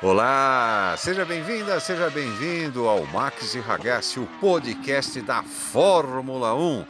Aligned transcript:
Olá, 0.00 0.94
seja 0.96 1.24
bem-vinda, 1.24 1.80
seja 1.80 2.08
bem-vindo 2.08 2.86
ao 2.86 3.04
Max 3.06 3.56
e 3.56 3.58
Ragazzi, 3.58 4.20
o 4.20 4.28
podcast 4.40 5.20
da 5.20 5.42
Fórmula 5.42 6.54
1. 6.54 6.86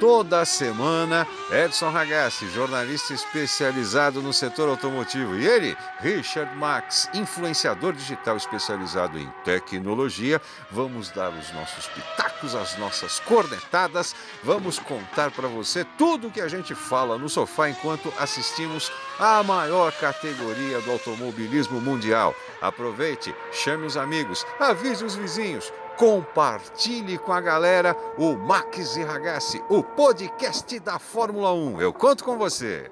Toda 0.00 0.46
semana, 0.46 1.26
Edson 1.52 1.90
Ragazzi, 1.90 2.48
jornalista 2.48 3.12
especializado 3.12 4.22
no 4.22 4.32
setor 4.32 4.70
automotivo, 4.70 5.36
e 5.36 5.46
ele, 5.46 5.76
Richard 6.00 6.56
Max, 6.56 7.06
influenciador 7.12 7.92
digital 7.92 8.34
especializado 8.38 9.18
em 9.18 9.30
tecnologia. 9.44 10.40
Vamos 10.70 11.10
dar 11.10 11.28
os 11.28 11.52
nossos 11.52 11.86
pitacos, 11.88 12.54
as 12.54 12.78
nossas 12.78 13.20
cornetadas, 13.20 14.16
vamos 14.42 14.78
contar 14.78 15.30
para 15.32 15.48
você 15.48 15.84
tudo 15.98 16.28
o 16.28 16.30
que 16.30 16.40
a 16.40 16.48
gente 16.48 16.74
fala 16.74 17.18
no 17.18 17.28
sofá 17.28 17.68
enquanto 17.68 18.10
assistimos 18.18 18.90
a 19.18 19.42
maior 19.42 19.92
categoria 19.92 20.80
do 20.80 20.92
automobilismo 20.92 21.78
mundial. 21.78 22.34
Aproveite, 22.62 23.34
chame 23.52 23.84
os 23.84 23.98
amigos, 23.98 24.46
avise 24.58 25.04
os 25.04 25.14
vizinhos 25.14 25.70
compartilhe 26.00 27.18
com 27.18 27.30
a 27.30 27.42
galera 27.42 27.94
o 28.16 28.34
Max 28.34 28.96
e 28.96 29.02
Ragazzi, 29.02 29.62
o 29.68 29.84
podcast 29.84 30.80
da 30.80 30.98
Fórmula 30.98 31.52
1. 31.52 31.78
Eu 31.78 31.92
conto 31.92 32.24
com 32.24 32.38
você. 32.38 32.90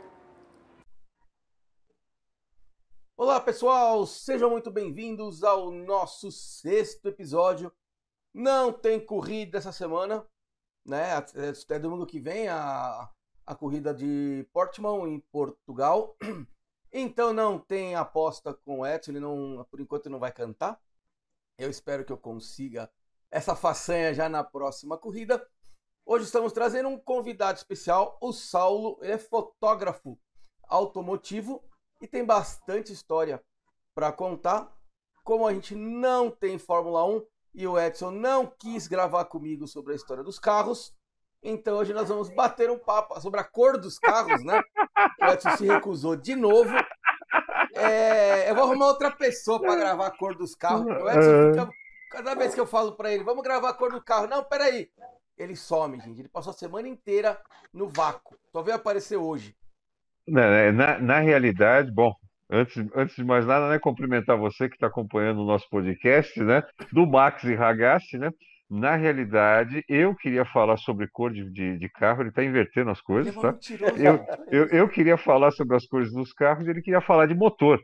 Olá, 3.16 3.40
pessoal, 3.40 4.06
sejam 4.06 4.50
muito 4.50 4.70
bem-vindos 4.70 5.42
ao 5.42 5.70
nosso 5.70 6.30
sexto 6.30 7.08
episódio. 7.08 7.72
Não 8.34 8.70
tem 8.70 9.02
corrida 9.02 9.56
essa 9.56 9.72
semana, 9.72 10.27
né? 10.84 11.14
Até 11.14 11.78
domingo 11.78 12.04
que 12.04 12.20
vem 12.20 12.46
a, 12.48 13.10
a 13.46 13.54
corrida 13.54 13.94
de 13.94 14.46
Portimão 14.52 15.08
em 15.08 15.18
Portugal. 15.32 16.14
Então 16.90 17.34
não 17.34 17.58
tem 17.58 17.94
aposta 17.94 18.54
com 18.54 18.78
o 18.78 18.86
Edson, 18.86 19.10
ele 19.10 19.20
não, 19.20 19.62
por 19.70 19.78
enquanto 19.78 20.08
não 20.08 20.18
vai 20.18 20.32
cantar. 20.32 20.80
Eu 21.58 21.68
espero 21.68 22.02
que 22.02 22.10
eu 22.10 22.16
consiga 22.16 22.90
essa 23.30 23.54
façanha 23.54 24.14
já 24.14 24.28
na 24.28 24.42
próxima 24.42 24.96
corrida. 24.96 25.46
Hoje 26.04 26.24
estamos 26.24 26.52
trazendo 26.52 26.88
um 26.88 26.98
convidado 26.98 27.58
especial, 27.58 28.16
o 28.20 28.32
Saulo, 28.32 28.98
ele 29.02 29.12
é 29.12 29.18
fotógrafo 29.18 30.18
automotivo 30.66 31.62
e 32.00 32.06
tem 32.06 32.24
bastante 32.24 32.92
história 32.92 33.42
para 33.94 34.10
contar. 34.12 34.72
Como 35.22 35.46
a 35.46 35.52
gente 35.52 35.74
não 35.74 36.30
tem 36.30 36.58
Fórmula 36.58 37.04
1 37.04 37.26
e 37.54 37.66
o 37.66 37.78
Edson 37.78 38.10
não 38.10 38.46
quis 38.46 38.86
gravar 38.86 39.26
comigo 39.26 39.66
sobre 39.66 39.92
a 39.92 39.96
história 39.96 40.22
dos 40.22 40.38
carros, 40.38 40.94
então 41.42 41.76
hoje 41.76 41.92
nós 41.92 42.08
vamos 42.08 42.30
bater 42.30 42.70
um 42.70 42.78
papo 42.78 43.20
sobre 43.20 43.40
a 43.40 43.44
cor 43.44 43.78
dos 43.78 43.98
carros, 43.98 44.42
né? 44.42 44.62
O 45.20 45.26
Edson 45.26 45.56
se 45.56 45.66
recusou 45.66 46.16
de 46.16 46.34
novo. 46.34 46.70
É, 47.74 48.50
eu 48.50 48.54
vou 48.54 48.64
arrumar 48.64 48.86
outra 48.86 49.10
pessoa 49.10 49.60
para 49.60 49.76
gravar 49.76 50.06
a 50.06 50.16
cor 50.16 50.34
dos 50.34 50.54
carros. 50.54 50.86
O 50.86 51.08
Edson 51.08 51.52
fica 51.52 51.70
Cada 52.11 52.34
vez 52.34 52.55
que 52.55 52.61
eu 52.61 52.67
falo 52.67 52.92
para 52.92 53.12
ele, 53.12 53.25
vamos 53.25 53.42
gravar 53.42 53.70
a 53.70 53.75
cor 53.75 53.92
do 53.92 54.03
carro. 54.03 54.27
Não, 54.27 54.42
peraí. 54.42 54.89
Ele 55.37 55.55
some, 55.55 56.01
gente. 56.01 56.20
Ele 56.20 56.28
passou 56.28 56.51
a 56.51 56.55
semana 56.55 56.89
inteira 56.89 57.39
no 57.73 57.89
vácuo. 57.89 58.37
Só 58.51 58.62
veio 58.62 58.77
aparecer 58.77 59.17
hoje. 59.17 59.55
Na, 60.27 60.73
na, 60.73 60.98
na 60.98 61.19
realidade, 61.20 61.91
bom, 61.91 62.12
antes, 62.51 62.84
antes 62.95 63.17
de 63.17 63.25
mais 63.25 63.47
nada, 63.47 63.69
né, 63.69 63.79
cumprimentar 63.79 64.36
você 64.36 64.69
que 64.69 64.75
está 64.75 64.89
acompanhando 64.89 65.41
o 65.41 65.47
nosso 65.47 65.69
podcast, 65.70 66.39
né, 66.42 66.62
do 66.92 67.06
Max 67.06 67.45
e 67.45 67.55
Ragazzi, 67.55 68.19
né? 68.19 68.31
Na 68.70 68.97
realidade, 68.97 69.83
eu 69.89 70.14
queria 70.14 70.45
falar 70.45 70.77
sobre 70.77 71.09
cor 71.09 71.33
de, 71.33 71.51
de, 71.51 71.79
de 71.79 71.89
carro, 71.89 72.20
ele 72.20 72.29
está 72.29 72.45
invertendo 72.45 72.91
as 72.91 73.01
coisas, 73.01 73.34
tá? 73.34 73.56
Eu, 73.97 74.27
eu, 74.51 74.67
eu 74.67 74.89
queria 74.89 75.17
falar 75.17 75.51
sobre 75.53 75.75
as 75.75 75.86
cores 75.86 76.12
dos 76.12 76.34
carros 76.34 76.67
e 76.67 76.70
ele 76.70 76.83
queria 76.83 77.01
falar 77.01 77.25
de 77.25 77.34
motor. 77.34 77.81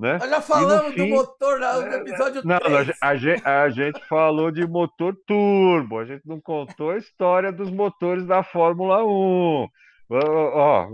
Né? 0.00 0.16
Nós 0.18 0.30
já 0.30 0.40
falamos 0.40 0.94
fim, 0.94 1.10
do 1.10 1.14
motor 1.14 1.60
no 1.60 1.66
é, 1.66 1.96
episódio 1.96 2.42
não, 2.42 2.58
3. 2.58 2.86
Não, 2.86 2.94
a, 3.02 3.16
gente, 3.16 3.46
a 3.46 3.68
gente 3.68 4.08
falou 4.08 4.50
de 4.50 4.66
motor 4.66 5.14
turbo, 5.26 5.98
a 5.98 6.06
gente 6.06 6.26
não 6.26 6.40
contou 6.40 6.90
a 6.90 6.96
história 6.96 7.52
dos 7.52 7.70
motores 7.70 8.24
da 8.26 8.42
Fórmula 8.42 9.04
1. 9.04 9.68
Ó, 10.08 10.86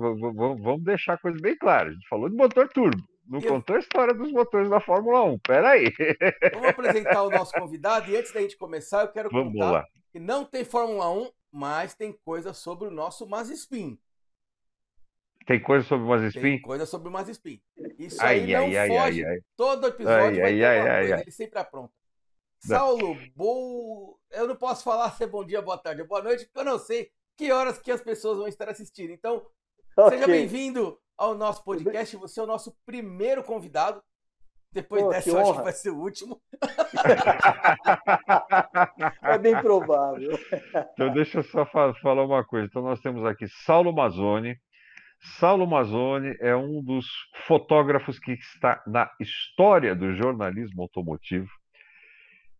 vamos 0.60 0.82
deixar 0.82 1.14
a 1.14 1.19
coisa 1.19 1.38
bem 1.41 1.56
clara. 1.56 1.91
A 1.91 1.92
gente 1.92 2.08
falou 2.08 2.28
de 2.28 2.34
motor 2.34 2.69
turbo, 2.69 3.00
não 3.28 3.38
eu... 3.38 3.48
contou 3.48 3.76
a 3.76 3.78
história 3.78 4.12
dos 4.12 4.32
motores 4.32 4.69
da 4.69 4.80
Fórmula 4.80 5.22
1. 5.22 5.38
Pera 5.38 5.70
aí. 5.70 5.92
Vamos 6.53 6.69
apresentar 6.69 7.22
o 7.22 7.30
nosso 7.30 7.53
convidado 7.53 8.10
e 8.10 8.16
antes 8.16 8.32
da 8.32 8.41
gente 8.41 8.56
começar, 8.56 9.03
eu 9.03 9.09
quero 9.12 9.30
vamos 9.30 9.53
contar 9.53 9.70
lá. 9.70 9.86
que 10.10 10.19
não 10.19 10.44
tem 10.44 10.64
Fórmula 10.64 11.09
1, 11.12 11.30
mas 11.53 11.94
tem 11.94 12.12
coisa 12.25 12.53
sobre 12.53 12.88
o 12.88 12.91
nosso 12.91 13.25
Mazespin. 13.25 13.97
Tem 15.46 15.62
coisa 15.62 15.86
sobre 15.86 16.04
o 16.04 16.08
Mazespin? 16.08 16.40
Tem 16.40 16.60
coisa 16.60 16.84
sobre 16.84 17.08
o 17.08 17.12
Mazespin. 17.12 17.62
Isso 17.96 18.20
ai, 18.20 18.40
aí 18.40 18.54
ai, 18.54 18.70
não 18.70 18.80
ai, 18.80 18.88
foge. 18.88 19.24
Ai, 19.24 19.38
Todo 19.56 19.86
episódio 19.86 20.40
vai 20.40 20.52
ter 20.52 20.82
uma 20.82 20.98
coisa, 20.98 21.20
ele 21.20 21.30
sempre 21.30 21.58
apronta. 21.60 21.92
Saulo, 22.58 23.16
bom... 23.36 24.16
eu 24.32 24.48
não 24.48 24.56
posso 24.56 24.82
falar 24.82 25.12
se 25.12 25.22
é 25.22 25.26
bom 25.26 25.44
dia, 25.44 25.62
boa 25.62 25.78
tarde, 25.78 26.02
boa 26.02 26.20
noite, 26.20 26.46
porque 26.46 26.58
eu 26.58 26.64
não 26.64 26.80
sei 26.80 27.12
que 27.36 27.52
horas 27.52 27.78
que 27.78 27.92
as 27.92 28.00
pessoas 28.00 28.38
vão 28.38 28.48
estar 28.48 28.68
assistindo. 28.68 29.12
Então, 29.12 29.46
okay. 29.96 30.18
seja 30.18 30.26
bem-vindo 30.26 30.98
ao 31.16 31.36
nosso 31.36 31.62
podcast. 31.62 32.16
Você 32.16 32.40
é 32.40 32.42
o 32.42 32.46
nosso 32.46 32.76
primeiro 32.84 33.44
convidado. 33.44 34.02
Depois 34.72 35.02
Pô, 35.02 35.10
dessa, 35.10 35.30
eu 35.30 35.38
acho 35.38 35.54
que 35.54 35.62
vai 35.62 35.72
ser 35.72 35.90
o 35.90 36.00
último. 36.00 36.42
é 39.22 39.38
bem 39.38 39.58
provável. 39.62 40.36
Então, 40.92 41.12
deixa 41.14 41.38
eu 41.38 41.44
só 41.44 41.64
falar 41.64 42.24
uma 42.24 42.44
coisa. 42.44 42.66
Então, 42.66 42.82
nós 42.82 43.00
temos 43.00 43.24
aqui 43.24 43.46
Saulo 43.64 43.94
Mazzoni, 43.94 44.58
Saulo 45.38 45.66
Mazzoni 45.66 46.37
é 46.41 46.54
um 46.54 46.82
dos 46.82 47.06
fotógrafos 47.47 48.19
que 48.19 48.32
está 48.32 48.82
na 48.87 49.10
história 49.20 49.94
do 49.94 50.14
jornalismo 50.14 50.82
automotivo, 50.82 51.48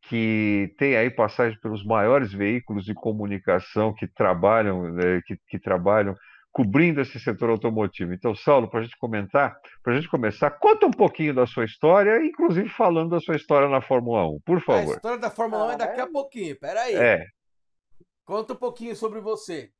que 0.03 0.75
tem 0.79 0.97
aí 0.97 1.11
passagem 1.11 1.59
pelos 1.61 1.85
maiores 1.85 2.33
veículos 2.33 2.85
de 2.85 2.95
comunicação 2.95 3.95
que 3.95 4.07
trabalham, 4.07 4.93
né, 4.93 5.21
que, 5.27 5.39
que 5.49 5.59
trabalham 5.59 6.15
cobrindo 6.53 7.01
esse 7.01 7.21
setor 7.21 7.51
automotivo. 7.51 8.15
Então, 8.15 8.35
Saulo, 8.35 8.69
para 8.69 8.81
a 8.81 8.83
gente 8.83 8.97
comentar, 8.97 9.55
para 9.83 9.93
a 9.93 9.97
gente 9.97 10.09
começar, 10.09 10.51
conta 10.51 10.87
um 10.87 10.91
pouquinho 10.91 11.35
da 11.35 11.47
sua 11.47 11.65
história, 11.65 12.25
inclusive 12.25 12.69
falando 12.69 13.11
da 13.11 13.21
sua 13.21 13.37
história 13.37 13.69
na 13.69 13.83
Fórmula 13.83 14.27
1, 14.27 14.41
por 14.45 14.61
favor. 14.63 14.93
A 14.93 14.97
história 14.97 15.19
da 15.19 15.31
Fórmula 15.31 15.67
1 15.67 15.71
é 15.73 15.77
daqui 15.77 16.01
a 16.01 16.07
pouquinho, 16.07 16.59
peraí. 16.59 16.95
É. 16.95 17.27
Conta 18.25 18.55
um 18.55 18.57
pouquinho 18.57 18.97
sobre 18.97 19.21
você. 19.21 19.71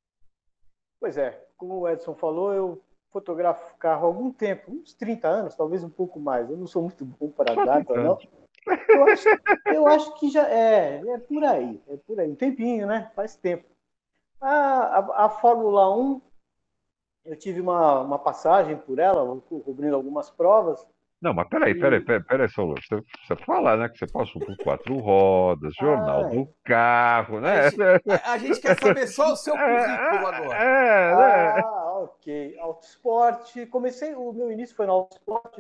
Pois 1.01 1.17
é, 1.17 1.47
como 1.57 1.81
o 1.81 1.89
Edson 1.89 2.15
falou, 2.15 2.53
eu 2.53 2.83
fotografo 3.11 3.77
carro 3.79 4.05
há 4.05 4.07
algum 4.09 4.31
tempo, 4.31 4.71
uns 4.71 4.93
30 4.95 5.29
anos, 5.29 5.57
talvez 5.57 5.83
um 5.83 5.89
pouco 5.89 6.21
mais. 6.21 6.51
Eu 6.51 6.57
não 6.57 6.67
sou 6.67 6.83
muito 6.83 7.05
bom 7.05 7.31
para 7.31 7.55
data, 7.55 7.95
não. 7.95 8.19
Eu 8.89 9.05
acho, 9.05 9.29
eu 9.67 9.87
acho, 9.87 10.15
que 10.17 10.29
já 10.29 10.49
é, 10.49 11.01
é 11.07 11.19
por 11.19 11.45
aí, 11.45 11.81
é 11.89 11.97
por 11.97 12.19
aí, 12.19 12.31
um 12.31 12.35
tempinho, 12.35 12.87
né? 12.87 13.11
Faz 13.15 13.37
tempo. 13.37 13.65
A, 14.41 14.51
a, 14.51 15.25
a 15.27 15.29
Fórmula 15.29 15.97
1, 15.97 16.21
eu 17.27 17.37
tive 17.37 17.61
uma, 17.61 18.01
uma 18.01 18.19
passagem 18.19 18.77
por 18.77 18.99
ela, 18.99 19.41
cobrindo 19.65 19.95
algumas 19.95 20.31
provas, 20.31 20.85
não, 21.21 21.33
mas 21.33 21.49
peraí, 21.49 21.75
peraí, 21.75 22.05
peraí, 22.05 22.23
peraí, 22.23 22.49
Saulo. 22.51 22.75
Você 22.75 23.01
precisa 23.01 23.37
falar, 23.47 23.79
né? 23.79 23.89
Que 23.89 23.99
você 23.99 24.07
passou 24.07 24.41
por 24.45 24.55
quatro 24.59 24.99
rodas, 24.99 25.73
jornal 25.75 26.27
ah, 26.27 26.29
do 26.29 26.49
carro, 26.63 27.41
né? 27.41 27.61
A 27.61 27.71
gente, 27.71 27.83
a, 27.83 28.21
a 28.33 28.39
gente, 28.39 28.61
quer 28.61 28.79
saber 28.79 29.07
só 29.07 29.33
o 29.33 29.37
seu 29.37 29.57
é, 29.57 29.59
currículo 29.59 30.27
agora. 30.27 30.57
É, 30.57 31.17
né? 31.17 31.63
Ah, 31.65 31.99
ok. 32.01 32.59
Autosport. 32.59 33.67
Comecei, 33.71 34.15
o 34.15 34.33
meu 34.33 34.53
início 34.53 34.77
foi 34.77 34.87
no 34.87 34.93
Autosport. 34.93 35.59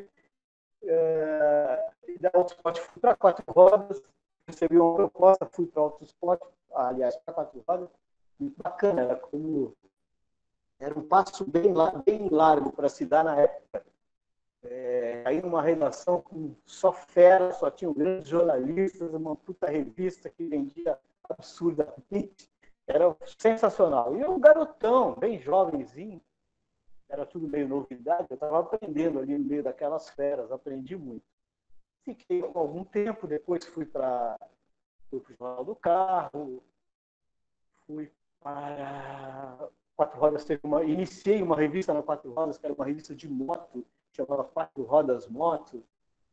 É, 0.84 1.90
da 2.20 2.30
Autosport 2.34 2.78
fui 2.78 3.00
para 3.00 3.16
quatro 3.16 3.44
rodas. 3.48 4.02
Recebi 4.46 4.78
uma 4.78 4.94
proposta, 4.94 5.48
fui 5.50 5.66
para 5.66 5.82
Autosport, 5.82 6.40
aliás, 6.74 7.16
para 7.16 7.32
quatro 7.32 7.64
rodas. 7.66 7.88
Muito 8.38 8.62
bacana, 8.62 9.02
era 9.02 9.16
como. 9.16 9.74
Era 10.78 10.96
um 10.98 11.08
passo 11.08 11.50
bem, 11.50 11.72
bem 12.04 12.28
largo 12.28 12.70
para 12.70 12.90
se 12.90 13.06
dar 13.06 13.24
na 13.24 13.40
época 13.40 13.82
é, 14.70 15.22
aí 15.24 15.40
numa 15.42 15.62
redação 15.62 16.20
com 16.20 16.54
só 16.64 16.92
fera, 16.92 17.52
só 17.52 17.70
tinham 17.70 17.92
grandes 17.92 18.28
jornalistas, 18.28 19.12
uma 19.14 19.36
puta 19.36 19.66
revista 19.66 20.28
que 20.28 20.44
vendia 20.44 20.98
absurdamente. 21.28 22.50
Era 22.86 23.16
sensacional. 23.38 24.16
E 24.16 24.24
um 24.24 24.38
garotão, 24.38 25.14
bem 25.14 25.38
jovenzinho, 25.40 26.20
era 27.08 27.24
tudo 27.24 27.48
meio 27.48 27.68
novidade, 27.68 28.26
eu 28.30 28.34
estava 28.34 28.60
aprendendo 28.60 29.18
ali 29.18 29.36
no 29.36 29.44
meio 29.44 29.62
daquelas 29.62 30.10
feras, 30.10 30.50
aprendi 30.50 30.96
muito. 30.96 31.24
Fiquei 32.04 32.42
algum 32.42 32.84
tempo, 32.84 33.26
depois 33.26 33.64
fui 33.64 33.84
para 33.84 34.38
o 35.10 35.22
Jornal 35.38 35.64
do 35.64 35.74
Carro, 35.74 36.62
fui 37.86 38.10
para 38.40 39.68
Quatro 39.96 40.20
Rodas, 40.20 40.44
teve 40.44 40.60
uma, 40.64 40.84
iniciei 40.84 41.42
uma 41.42 41.56
revista 41.56 41.92
na 41.94 42.02
Quatro 42.02 42.32
Rodas, 42.32 42.58
que 42.58 42.66
era 42.66 42.74
uma 42.74 42.84
revista 42.84 43.14
de 43.14 43.28
moto, 43.28 43.84
chamava 44.16 44.44
Quatro 44.44 44.82
Rodas 44.84 45.28
Moto, 45.28 45.84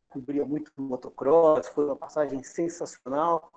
cobria 0.08 0.44
muito 0.44 0.72
motocross, 0.76 1.68
foi 1.68 1.84
uma 1.84 1.96
passagem 1.96 2.42
sensacional. 2.42 3.52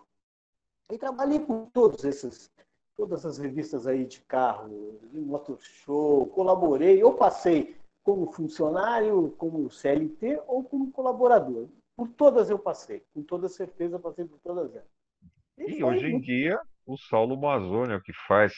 E 0.92 0.98
trabalhei 0.98 1.40
com 1.40 1.66
todos 1.68 2.04
esses, 2.04 2.52
todas 2.96 3.26
as 3.26 3.38
revistas 3.38 3.88
aí 3.88 4.06
de 4.06 4.22
carro, 4.22 5.00
de 5.12 5.20
motor 5.20 5.60
show, 5.62 6.28
colaborei, 6.28 7.04
ou 7.04 7.14
passei 7.14 7.78
como 8.04 8.32
funcionário, 8.32 9.34
como 9.38 9.70
CLT 9.70 10.42
ou 10.48 10.64
como 10.64 10.92
colaborador. 10.92 11.68
por 11.96 12.08
todas 12.10 12.50
eu 12.50 12.58
passei, 12.58 13.04
com 13.14 13.22
toda 13.22 13.50
certeza 13.50 14.00
passei 14.00 14.26
por 14.26 14.40
todas 14.40 14.74
elas. 14.74 14.88
E, 15.58 15.80
e 15.80 15.84
hoje 15.84 16.06
em 16.08 16.20
dia, 16.20 16.60
o 16.86 16.98
Saulo 16.98 17.36
Mazzoni 17.36 17.92
é 17.92 17.98
o 17.98 18.02
que 18.02 18.14
faz 18.28 18.54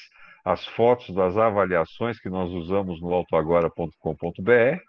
as 0.45 0.65
fotos 0.67 1.13
das 1.15 1.35
avaliações 1.37 2.19
que 2.19 2.29
nós 2.29 2.51
usamos 2.51 3.01
no 3.01 3.11
autoagora.com.br 3.13 4.79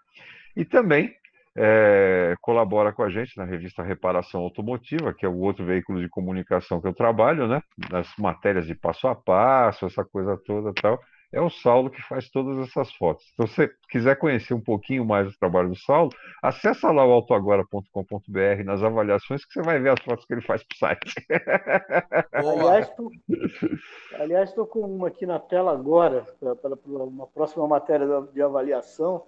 e 0.55 0.65
também 0.65 1.13
é, 1.55 2.35
colabora 2.41 2.93
com 2.93 3.03
a 3.03 3.09
gente 3.09 3.37
na 3.37 3.43
revista 3.43 3.83
Reparação 3.83 4.41
Automotiva, 4.41 5.13
que 5.13 5.25
é 5.25 5.29
o 5.29 5.37
outro 5.37 5.65
veículo 5.65 6.01
de 6.01 6.09
comunicação 6.09 6.79
que 6.79 6.87
eu 6.87 6.93
trabalho, 6.93 7.47
né? 7.47 7.61
Nas 7.89 8.07
matérias 8.17 8.65
de 8.65 8.75
passo 8.75 9.07
a 9.07 9.15
passo, 9.15 9.85
essa 9.85 10.05
coisa 10.05 10.37
toda 10.45 10.73
tal. 10.73 10.99
É 11.33 11.39
o 11.39 11.49
Saulo 11.49 11.89
que 11.89 12.01
faz 12.01 12.29
todas 12.29 12.57
essas 12.67 12.91
fotos. 12.93 13.23
Então, 13.33 13.47
se 13.47 13.55
você 13.55 13.71
quiser 13.89 14.17
conhecer 14.17 14.53
um 14.53 14.59
pouquinho 14.59 15.05
mais 15.05 15.27
do 15.27 15.39
trabalho 15.39 15.69
do 15.69 15.77
Saulo, 15.77 16.11
acessa 16.43 16.91
lá 16.91 17.05
o 17.05 17.11
autoagora.com.br 17.11 18.63
nas 18.65 18.83
avaliações 18.83 19.45
que 19.45 19.53
você 19.53 19.61
vai 19.61 19.79
ver 19.79 19.91
as 19.91 20.03
fotos 20.03 20.25
que 20.25 20.33
ele 20.33 20.41
faz 20.41 20.61
para 20.61 20.75
o 20.75 20.77
site. 20.77 21.13
aliás, 24.19 24.49
estou 24.49 24.67
com 24.67 24.81
uma 24.81 25.07
aqui 25.07 25.25
na 25.25 25.39
tela 25.39 25.71
agora, 25.71 26.25
para 26.61 26.75
uma 26.85 27.27
próxima 27.27 27.65
matéria 27.65 28.05
de 28.33 28.41
avaliação 28.41 29.23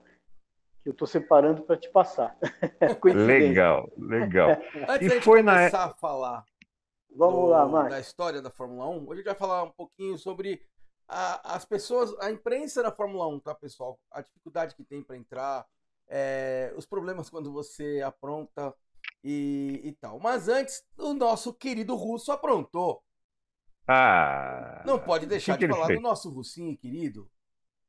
que 0.83 0.89
eu 0.89 0.91
estou 0.91 1.07
separando 1.07 1.63
para 1.63 1.77
te 1.77 1.89
passar. 1.89 2.37
legal, 3.15 3.89
legal. 3.97 4.49
Antes 4.87 5.13
e 5.13 5.21
foi 5.21 5.41
começar 5.41 5.77
na... 5.77 5.85
a 5.85 5.89
falar 5.93 6.45
Vamos 7.15 7.41
do, 7.41 7.47
lá, 7.47 7.65
Marcos. 7.65 7.91
da 7.91 7.99
história 7.99 8.41
da 8.41 8.51
Fórmula 8.51 8.89
1, 8.89 9.03
hoje 9.03 9.11
a 9.11 9.15
gente 9.15 9.25
vai 9.25 9.35
falar 9.35 9.63
um 9.63 9.71
pouquinho 9.71 10.17
sobre 10.17 10.61
a, 11.07 11.55
as 11.55 11.63
pessoas, 11.63 12.13
a 12.19 12.29
imprensa 12.29 12.83
da 12.83 12.91
Fórmula 12.91 13.27
1, 13.27 13.39
tá, 13.39 13.55
pessoal? 13.55 13.97
A 14.11 14.21
dificuldade 14.21 14.75
que 14.75 14.83
tem 14.83 15.01
para 15.01 15.15
entrar, 15.15 15.65
é, 16.09 16.73
os 16.75 16.85
problemas 16.85 17.29
quando 17.29 17.51
você 17.53 18.01
apronta 18.01 18.73
e, 19.23 19.79
e, 19.83 19.93
tal. 19.93 20.19
Mas 20.19 20.49
antes, 20.49 20.83
o 20.97 21.13
nosso 21.13 21.53
querido 21.53 21.95
russo 21.95 22.31
aprontou. 22.31 23.01
Ah! 23.87 24.83
Não 24.85 24.99
pode 24.99 25.25
deixar 25.25 25.57
que 25.57 25.65
de 25.65 25.73
falar 25.73 25.87
fez? 25.87 25.99
do 25.99 26.03
nosso 26.03 26.29
russinho 26.29 26.77
querido. 26.77 27.23
O 27.23 27.29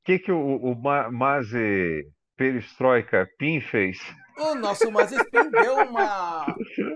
que, 0.05 0.19
que 0.19 0.31
o, 0.31 0.57
o 0.57 0.75
Maze 0.77 2.13
perestroika 2.37 3.29
PIN 3.39 3.61
fez? 3.61 3.99
O 4.37 4.55
nosso 4.55 4.91
Mazespin 4.91 5.51
deu 5.51 5.77
uma, 5.77 6.47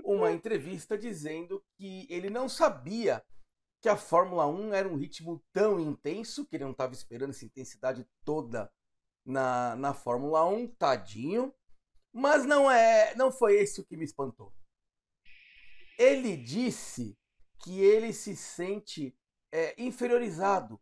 uma 0.03 0.31
entrevista 0.31 0.97
dizendo 0.97 1.63
que 1.77 2.05
ele 2.09 2.29
não 2.29 2.49
sabia 2.49 3.23
que 3.81 3.87
a 3.87 3.95
Fórmula 3.95 4.45
1 4.45 4.73
era 4.73 4.89
um 4.89 4.97
ritmo 4.97 5.41
tão 5.53 5.79
intenso 5.79 6.45
que 6.45 6.55
ele 6.55 6.65
não 6.65 6.71
estava 6.71 6.93
esperando 6.93 7.29
essa 7.29 7.45
intensidade 7.45 8.05
toda 8.25 8.69
na, 9.25 9.75
na 9.77 9.93
Fórmula 9.93 10.45
1, 10.45 10.67
tadinho. 10.75 11.53
Mas 12.11 12.45
não 12.45 12.69
é, 12.69 13.15
não 13.15 13.31
foi 13.31 13.55
esse 13.55 13.79
o 13.79 13.85
que 13.85 13.95
me 13.95 14.03
espantou. 14.03 14.53
Ele 15.97 16.35
disse 16.35 17.17
que 17.63 17.79
ele 17.79 18.11
se 18.11 18.35
sente 18.35 19.15
é, 19.51 19.75
inferiorizado, 19.81 20.79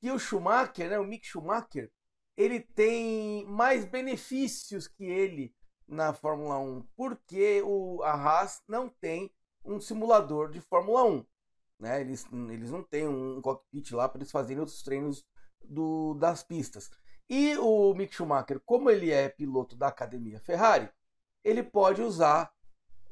que 0.00 0.10
o 0.10 0.18
Schumacher, 0.18 0.88
né, 0.88 0.98
o 0.98 1.04
Mick 1.04 1.26
Schumacher, 1.26 1.90
ele 2.36 2.60
tem 2.60 3.44
mais 3.46 3.84
benefícios 3.84 4.88
que 4.88 5.04
ele 5.04 5.54
na 5.86 6.12
Fórmula 6.12 6.58
1, 6.58 6.82
porque 6.96 7.62
o, 7.62 8.02
a 8.02 8.12
Haas 8.12 8.62
não 8.66 8.88
tem 8.88 9.30
um 9.64 9.80
simulador 9.80 10.50
de 10.50 10.60
Fórmula 10.60 11.04
1. 11.04 11.26
Né? 11.78 12.00
Eles, 12.00 12.26
eles 12.50 12.70
não 12.70 12.82
têm 12.82 13.06
um 13.06 13.40
cockpit 13.40 13.92
lá 13.92 14.08
para 14.08 14.18
eles 14.18 14.30
fazerem 14.30 14.62
os 14.62 14.82
treinos 14.82 15.24
do, 15.62 16.14
das 16.14 16.42
pistas. 16.42 16.90
E 17.28 17.56
o 17.58 17.94
Mick 17.94 18.14
Schumacher, 18.14 18.60
como 18.64 18.90
ele 18.90 19.10
é 19.10 19.28
piloto 19.28 19.76
da 19.76 19.88
academia 19.88 20.40
Ferrari, 20.40 20.88
ele 21.42 21.62
pode 21.62 22.02
usar 22.02 22.50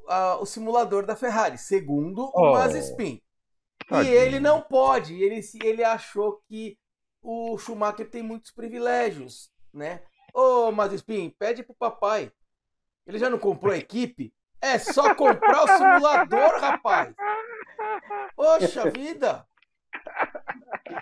uh, 0.01 0.41
o 0.41 0.45
simulador 0.45 1.05
da 1.05 1.15
Ferrari, 1.15 1.57
segundo 1.57 2.31
oh, 2.33 2.49
o 2.49 2.53
Mazepin. 2.53 3.21
E 3.91 4.07
ele 4.07 4.39
não 4.39 4.61
pode. 4.61 5.13
Ele, 5.21 5.41
ele 5.61 5.83
achou 5.83 6.41
que 6.47 6.77
o 7.23 7.57
Schumacher 7.57 8.09
tem 8.09 8.21
muitos 8.21 8.51
privilégios, 8.51 9.49
né? 9.73 10.01
Ô, 10.33 10.71
Mazespin, 10.71 11.29
pede 11.29 11.63
pro 11.63 11.73
papai. 11.73 12.31
Ele 13.07 13.17
já 13.17 13.29
não 13.29 13.39
comprou 13.39 13.73
a 13.73 13.77
equipe? 13.77 14.33
É 14.61 14.77
só 14.77 15.15
comprar 15.15 15.63
o 15.63 15.67
simulador, 15.67 16.59
rapaz. 16.59 17.15
Poxa 18.35 18.91
vida! 18.91 19.47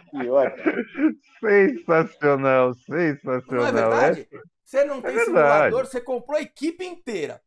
Que 0.09 0.29
ótimo. 0.29 1.15
Sensacional, 1.39 2.73
sensacional. 2.75 3.43
Não 3.49 3.67
é 3.67 3.71
verdade? 3.71 4.29
Você 4.63 4.85
não 4.85 4.99
é 4.99 5.01
tem 5.01 5.15
é 5.17 5.25
simulador, 5.25 5.85
você 5.85 6.01
comprou 6.01 6.37
a 6.37 6.41
equipe 6.41 6.85
inteira. 6.85 7.41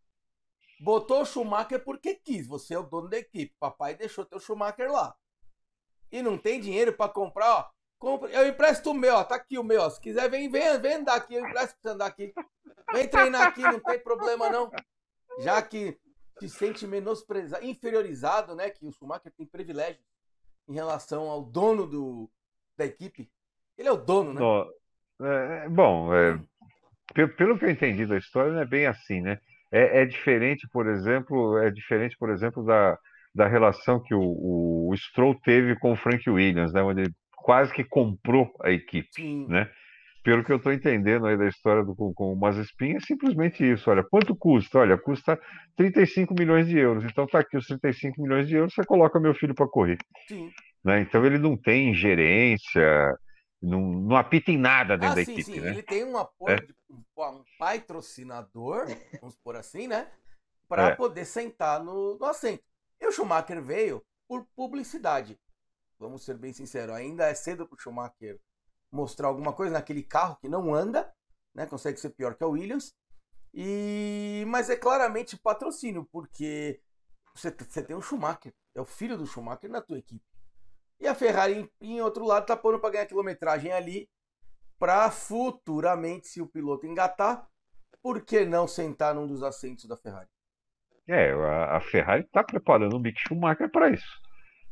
Botou 0.81 1.23
o 1.23 1.25
Schumacher 1.25 1.83
porque 1.85 2.15
quis. 2.15 2.47
Você 2.47 2.75
é 2.75 2.79
o 2.79 2.83
dono 2.83 3.09
da 3.09 3.19
equipe. 3.19 3.55
Papai 3.59 3.95
deixou 3.95 4.25
teu 4.25 4.41
Schumacher 4.41 4.91
lá. 4.91 5.15
E 6.11 6.23
não 6.23 6.37
tem 6.37 6.61
dinheiro 6.61 6.93
para 6.93 7.11
comprar, 7.11 7.55
ó. 7.55 7.74
Eu 8.31 8.49
empresto 8.49 8.91
o 8.91 8.95
meu, 8.95 9.15
ó. 9.15 9.25
Tá 9.25 9.37
aqui 9.37 9.59
o 9.59 9.65
meu, 9.65 9.81
ó. 9.81 9.91
Se 9.91 10.01
quiser, 10.01 10.29
vem, 10.29 10.49
vem, 10.51 10.79
vem 10.81 10.95
andar 10.95 11.15
aqui. 11.15 11.35
Eu 11.35 11.47
empresto 11.47 11.77
pra 11.83 11.93
andar 11.93 12.07
aqui. 12.07 12.33
Vem 12.93 13.09
treinar 13.09 13.49
aqui, 13.49 13.63
não 13.63 13.81
tem 13.81 13.99
problema, 13.99 14.51
não. 14.51 14.71
Já 15.41 15.61
que 15.63 15.99
se 16.39 16.49
sente 16.49 16.87
menosprezado, 16.87 17.65
inferiorizado, 17.65 18.55
né? 18.55 18.71
Que 18.71 18.87
o 18.87 18.93
Schumacher 18.93 19.33
tem 19.37 19.47
privilégio 19.47 20.01
em 20.69 20.75
relação 20.75 21.29
ao 21.29 21.43
dono 21.43 21.87
do, 21.87 22.31
da 22.77 22.85
equipe. 22.85 23.31
Ele 23.77 23.89
é 23.89 23.93
o 23.93 23.97
dono, 23.97 24.35
né? 24.35 24.71
É, 25.23 25.65
é, 25.65 25.69
bom, 25.69 26.13
é, 26.15 26.39
pelo 27.37 27.59
que 27.59 27.65
eu 27.65 27.71
entendi 27.71 28.05
da 28.07 28.17
história, 28.17 28.53
não 28.53 28.61
é 28.61 28.67
bem 28.67 28.87
assim, 28.87 29.21
né? 29.21 29.39
É, 29.71 30.03
é 30.03 30.07
diferente, 30.07 30.69
por 30.69 30.87
exemplo, 30.87 31.59
é 31.59 31.71
diferente, 31.71 32.17
por 32.19 32.31
exemplo, 32.31 32.65
da, 32.65 32.99
da 33.35 33.47
relação 33.47 34.01
que 34.01 34.15
o, 34.15 34.21
o, 34.21 34.91
o 34.91 34.97
Stroll 34.97 35.35
teve 35.41 35.79
com 35.79 35.93
o 35.93 35.97
Frank 35.97 36.29
Williams, 36.29 36.73
né? 36.73 36.83
Onde 36.83 37.03
ele 37.03 37.15
quase 37.45 37.75
que 37.75 37.85
comprou 37.85 38.51
a 38.63 38.71
equipe, 38.71 39.07
Sim. 39.13 39.47
né? 39.47 39.71
Pelo 40.23 40.43
que 40.43 40.51
eu 40.51 40.57
estou 40.57 40.73
entendendo 40.73 41.27
aí 41.27 41.37
da 41.37 41.47
história 41.47 41.85
do, 41.85 41.95
com, 41.95 42.15
com 42.15 42.33
o 42.33 42.37
Mazespin, 42.37 42.97
é 42.97 43.01
simplesmente 43.01 43.63
isso. 43.71 43.91
Olha, 43.91 44.03
quanto 44.03 44.35
custa? 44.35 44.79
Olha, 44.79 44.97
custa 44.97 45.39
35 45.77 46.33
milhões 46.33 46.67
de 46.67 46.79
euros. 46.79 47.05
Então 47.05 47.27
tá 47.27 47.41
aqui 47.41 47.59
os 47.59 47.67
35 47.67 48.23
milhões 48.23 48.49
de 48.49 48.57
euros, 48.57 48.73
você 48.73 48.83
coloca 48.83 49.21
meu 49.21 49.35
filho 49.35 49.55
para 49.55 49.69
correr. 49.69 49.99
Sim. 50.27 50.51
Né? 50.83 51.03
Então 51.03 51.23
ele 51.27 51.37
não 51.37 51.55
tem 51.55 51.95
gerência, 51.95 53.15
não, 53.61 53.83
não 53.83 54.17
apita 54.17 54.51
em 54.51 54.57
nada 54.57 54.97
dentro 54.97 55.13
ah, 55.13 55.17
da 55.17 55.25
sim, 55.27 55.33
equipe. 55.33 55.53
Sim. 55.53 55.61
Né? 55.61 55.69
Ele 55.69 55.83
tem 55.83 56.03
um 56.03 56.17
apoio, 56.17 56.57
é. 56.57 56.61
de, 56.61 56.75
um, 56.89 57.03
um 57.23 57.45
patrocinador, 57.59 58.87
vamos 59.21 59.37
por 59.45 59.55
assim, 59.55 59.87
né? 59.87 60.07
Para 60.67 60.89
é. 60.89 60.95
poder 60.95 61.27
sentar 61.27 61.85
no, 61.85 62.17
no 62.19 62.25
assento. 62.25 62.65
E 62.99 63.07
o 63.07 63.13
Schumacher 63.13 63.61
veio 63.61 64.03
por 64.27 64.47
publicidade. 64.57 65.39
Vamos 65.99 66.25
ser 66.25 66.37
bem 66.37 66.53
sinceros, 66.53 66.95
ainda 66.95 67.27
é 67.27 67.35
cedo 67.35 67.67
para 67.67 67.77
o 67.77 67.79
Schumacher 67.79 68.41
mostrar 68.91 69.29
alguma 69.29 69.53
coisa 69.53 69.73
naquele 69.73 70.03
carro 70.03 70.37
que 70.37 70.49
não 70.49 70.75
anda, 70.75 71.13
né? 71.55 71.67
Consegue 71.67 71.99
ser 71.99 72.11
pior 72.11 72.35
que 72.35 72.45
a 72.45 72.47
Williams. 72.47 72.95
E 73.53 74.45
mas 74.49 74.69
é 74.71 74.77
claramente 74.77 75.37
patrocínio, 75.37 76.05
porque 76.11 76.81
você, 77.35 77.51
você 77.51 77.83
tem 77.83 77.97
o 77.97 78.03
Schumacher, 78.03 78.55
é 78.75 78.81
o 78.81 78.85
filho 78.85 79.17
do 79.17 79.27
Schumacher 79.27 79.71
na 79.71 79.81
tua 79.81 79.99
equipe. 79.99 80.25
E 81.01 81.07
a 81.07 81.15
Ferrari 81.15 81.71
em, 81.81 81.95
em 81.95 82.01
outro 82.01 82.25
lado 82.25 82.47
tá 82.47 82.57
pondo 82.57 82.79
para 82.79 82.91
ganhar 82.91 83.07
quilometragem 83.07 83.73
ali 83.73 84.09
para 84.79 85.11
futuramente, 85.11 86.29
se 86.29 86.41
o 86.41 86.47
piloto 86.47 86.87
engatar, 86.87 87.49
por 88.03 88.21
que 88.23 88.45
não 88.45 88.67
sentar 88.67 89.15
num 89.15 89.27
dos 89.27 89.43
assentos 89.43 89.87
da 89.87 89.97
Ferrari? 89.97 90.29
É, 91.07 91.33
a, 91.33 91.77
a 91.77 91.81
Ferrari 91.81 92.23
está 92.23 92.43
preparando 92.43 92.97
o 92.97 93.01
Mick 93.01 93.21
Schumacher 93.21 93.71
para 93.71 93.91
isso. 93.91 94.21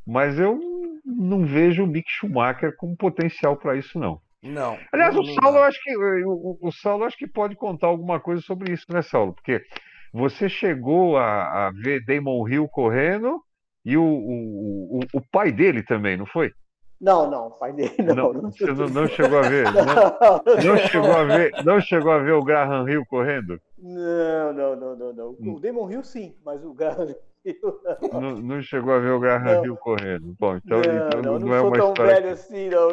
Mas 0.06 0.38
eu 0.38 0.58
não 1.04 1.44
vejo 1.44 1.84
o 1.84 1.86
Mick 1.86 2.10
Schumacher 2.10 2.76
com 2.76 2.94
potencial 2.96 3.56
para 3.56 3.76
isso, 3.76 3.98
não. 3.98 4.20
Não. 4.42 4.76
Aliás, 4.92 5.14
não, 5.14 5.22
o 5.22 5.26
Saulo, 5.26 5.58
eu 5.58 5.62
acho 5.64 5.80
que 5.82 5.96
o, 5.96 6.58
o 6.60 6.72
Saulo 6.72 7.04
acho 7.04 7.16
que 7.16 7.28
pode 7.28 7.54
contar 7.54 7.86
alguma 7.86 8.18
coisa 8.18 8.42
sobre 8.42 8.72
isso, 8.72 8.86
né, 8.90 9.00
Saulo? 9.00 9.32
Porque 9.32 9.62
você 10.12 10.48
chegou 10.48 11.16
a, 11.16 11.68
a 11.68 11.70
ver 11.70 12.04
Damon 12.04 12.48
Hill 12.48 12.68
correndo 12.68 13.40
e 13.84 13.96
o, 13.96 14.04
o, 14.04 15.00
o, 15.12 15.20
pai 15.30 15.52
dele 15.52 15.82
também, 15.82 16.16
não 16.16 16.26
foi? 16.26 16.52
Não, 17.00 17.30
não, 17.30 17.48
o 17.48 17.50
pai 17.50 17.72
dele 17.72 17.94
não. 17.98 18.14
Não, 18.14 18.32
não, 18.32 18.50
você 18.50 18.66
não, 18.66 18.88
não 18.88 19.08
chegou 19.08 19.38
a 19.38 19.42
ver? 19.42 19.64
Não, 19.72 20.42
não, 20.44 20.76
chegou 20.76 21.12
a 21.12 21.24
ver? 21.24 21.64
Não 21.64 21.80
chegou 21.80 22.12
a 22.12 22.18
ver 22.18 22.32
o 22.32 22.44
Graham 22.44 22.88
Hill 22.88 23.04
correndo? 23.06 23.60
Não, 23.76 24.52
não, 24.52 24.76
não, 24.76 24.96
não, 24.96 25.12
não. 25.12 25.54
O 25.54 25.58
Damon 25.58 25.90
Hill 25.90 26.04
sim, 26.04 26.36
mas 26.44 26.64
o 26.64 26.72
Graham 26.72 27.08
não, 28.12 28.36
não, 28.40 28.62
chegou 28.62 28.94
a 28.94 28.98
ver 28.98 29.10
o 29.10 29.20
Graham 29.20 29.64
Hill 29.64 29.76
correndo. 29.76 30.34
Bom, 30.38 30.56
então 30.56 30.80
não, 30.80 31.06
então 31.06 31.22
não, 31.22 31.38
não, 31.38 31.46
não 31.48 31.54
é 31.54 31.60
uma 31.60 31.76
tão 31.76 31.90
história. 31.90 32.14
Velho 32.14 32.26
que... 32.26 32.32
assim, 32.32 32.68
não. 32.68 32.88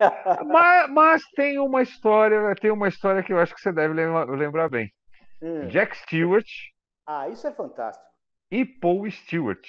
mas, 0.46 0.90
mas, 0.90 1.22
tem 1.34 1.58
uma 1.58 1.82
história, 1.82 2.54
tem 2.56 2.70
uma 2.70 2.88
história 2.88 3.22
que 3.22 3.32
eu 3.32 3.38
acho 3.38 3.54
que 3.54 3.60
você 3.60 3.72
deve 3.72 3.94
lembrar, 3.94 4.24
lembrar 4.28 4.68
bem. 4.68 4.92
Hum. 5.42 5.66
Jack 5.68 5.96
Stewart. 5.96 6.48
Ah, 7.06 7.28
isso 7.28 7.46
é 7.46 7.52
fantástico. 7.52 8.06
E 8.50 8.64
Paul 8.64 9.10
Stewart. 9.10 9.66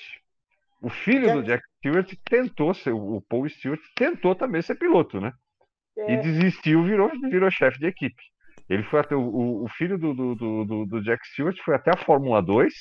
O 0.82 0.90
filho 0.90 1.28
Jack... 1.28 1.36
do 1.36 1.44
Jack 1.44 1.64
Stewart 1.78 2.14
tentou 2.26 2.74
ser, 2.74 2.92
o 2.92 3.22
Paul 3.30 3.48
Stewart 3.48 3.82
tentou 3.96 4.36
também 4.36 4.62
ser 4.62 4.76
piloto, 4.76 5.22
né? 5.22 5.32
É. 5.98 6.14
E 6.14 6.18
desistiu, 6.18 6.84
virou, 6.84 7.10
virou 7.30 7.52
chefe 7.52 7.78
de 7.80 7.88
equipe. 7.88 8.24
Ele 8.70 8.84
foi 8.84 9.02
até 9.02 9.16
o, 9.16 9.64
o 9.64 9.68
filho 9.70 9.98
do, 9.98 10.14
do, 10.14 10.36
do, 10.36 10.86
do 10.86 11.04
Jack 11.04 11.26
Stewart 11.28 11.58
foi 11.64 11.76
até 11.76 11.92
a 11.92 11.98
Fórmula 11.98 12.42
2 12.42 12.74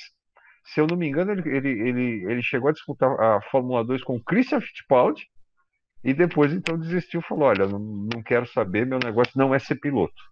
Se 0.72 0.80
eu 0.80 0.86
não 0.86 0.96
me 0.96 1.08
engano, 1.08 1.32
ele, 1.32 1.48
ele, 1.48 1.68
ele, 1.68 2.32
ele 2.32 2.42
chegou 2.42 2.68
a 2.68 2.72
disputar 2.72 3.10
a 3.20 3.40
Fórmula 3.50 3.84
2 3.84 4.04
com 4.04 4.16
o 4.16 4.22
Christian 4.22 4.60
Fittipaldi 4.60 5.28
e 6.04 6.14
depois 6.14 6.52
então 6.52 6.78
desistiu, 6.78 7.20
falou: 7.22 7.48
olha, 7.48 7.66
não, 7.66 7.78
não 7.78 8.22
quero 8.22 8.46
saber, 8.46 8.86
meu 8.86 8.98
negócio 8.98 9.32
não 9.36 9.54
é 9.54 9.58
ser 9.58 9.76
piloto. 9.76 10.22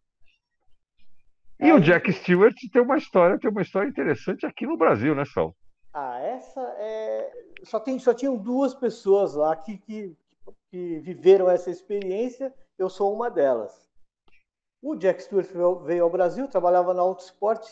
E 1.61 1.71
é, 1.71 1.75
o 1.75 1.81
Jack 1.81 2.13
Stewart 2.13 2.55
tem 2.73 2.81
uma 2.81 2.97
história, 2.97 3.39
tem 3.39 3.51
uma 3.51 3.63
história 3.63 3.89
interessante 3.89 4.47
aqui 4.47 4.65
no 4.65 4.77
Brasil, 4.77 5.13
né, 5.15 5.25
Sal? 5.25 5.57
Ah, 5.93 6.21
essa 6.21 6.61
é. 6.79 7.33
Só, 7.65 7.81
tem, 7.81 7.99
só 7.99 8.15
tinham 8.15 8.37
duas 8.37 8.73
pessoas 8.73 9.35
lá 9.35 9.57
que, 9.57 9.77
que, 9.79 10.17
que 10.71 11.01
viveram 11.01 11.51
essa 11.51 11.69
experiência, 11.69 12.55
eu 12.79 12.89
sou 12.89 13.13
uma 13.13 13.29
delas. 13.29 13.91
O 14.81 14.95
Jack 14.95 15.21
Stewart 15.21 15.49
veio 15.85 16.05
ao 16.05 16.11
Brasil, 16.11 16.47
trabalhava 16.47 16.95
na 16.95 17.03
Autosport, 17.03 17.69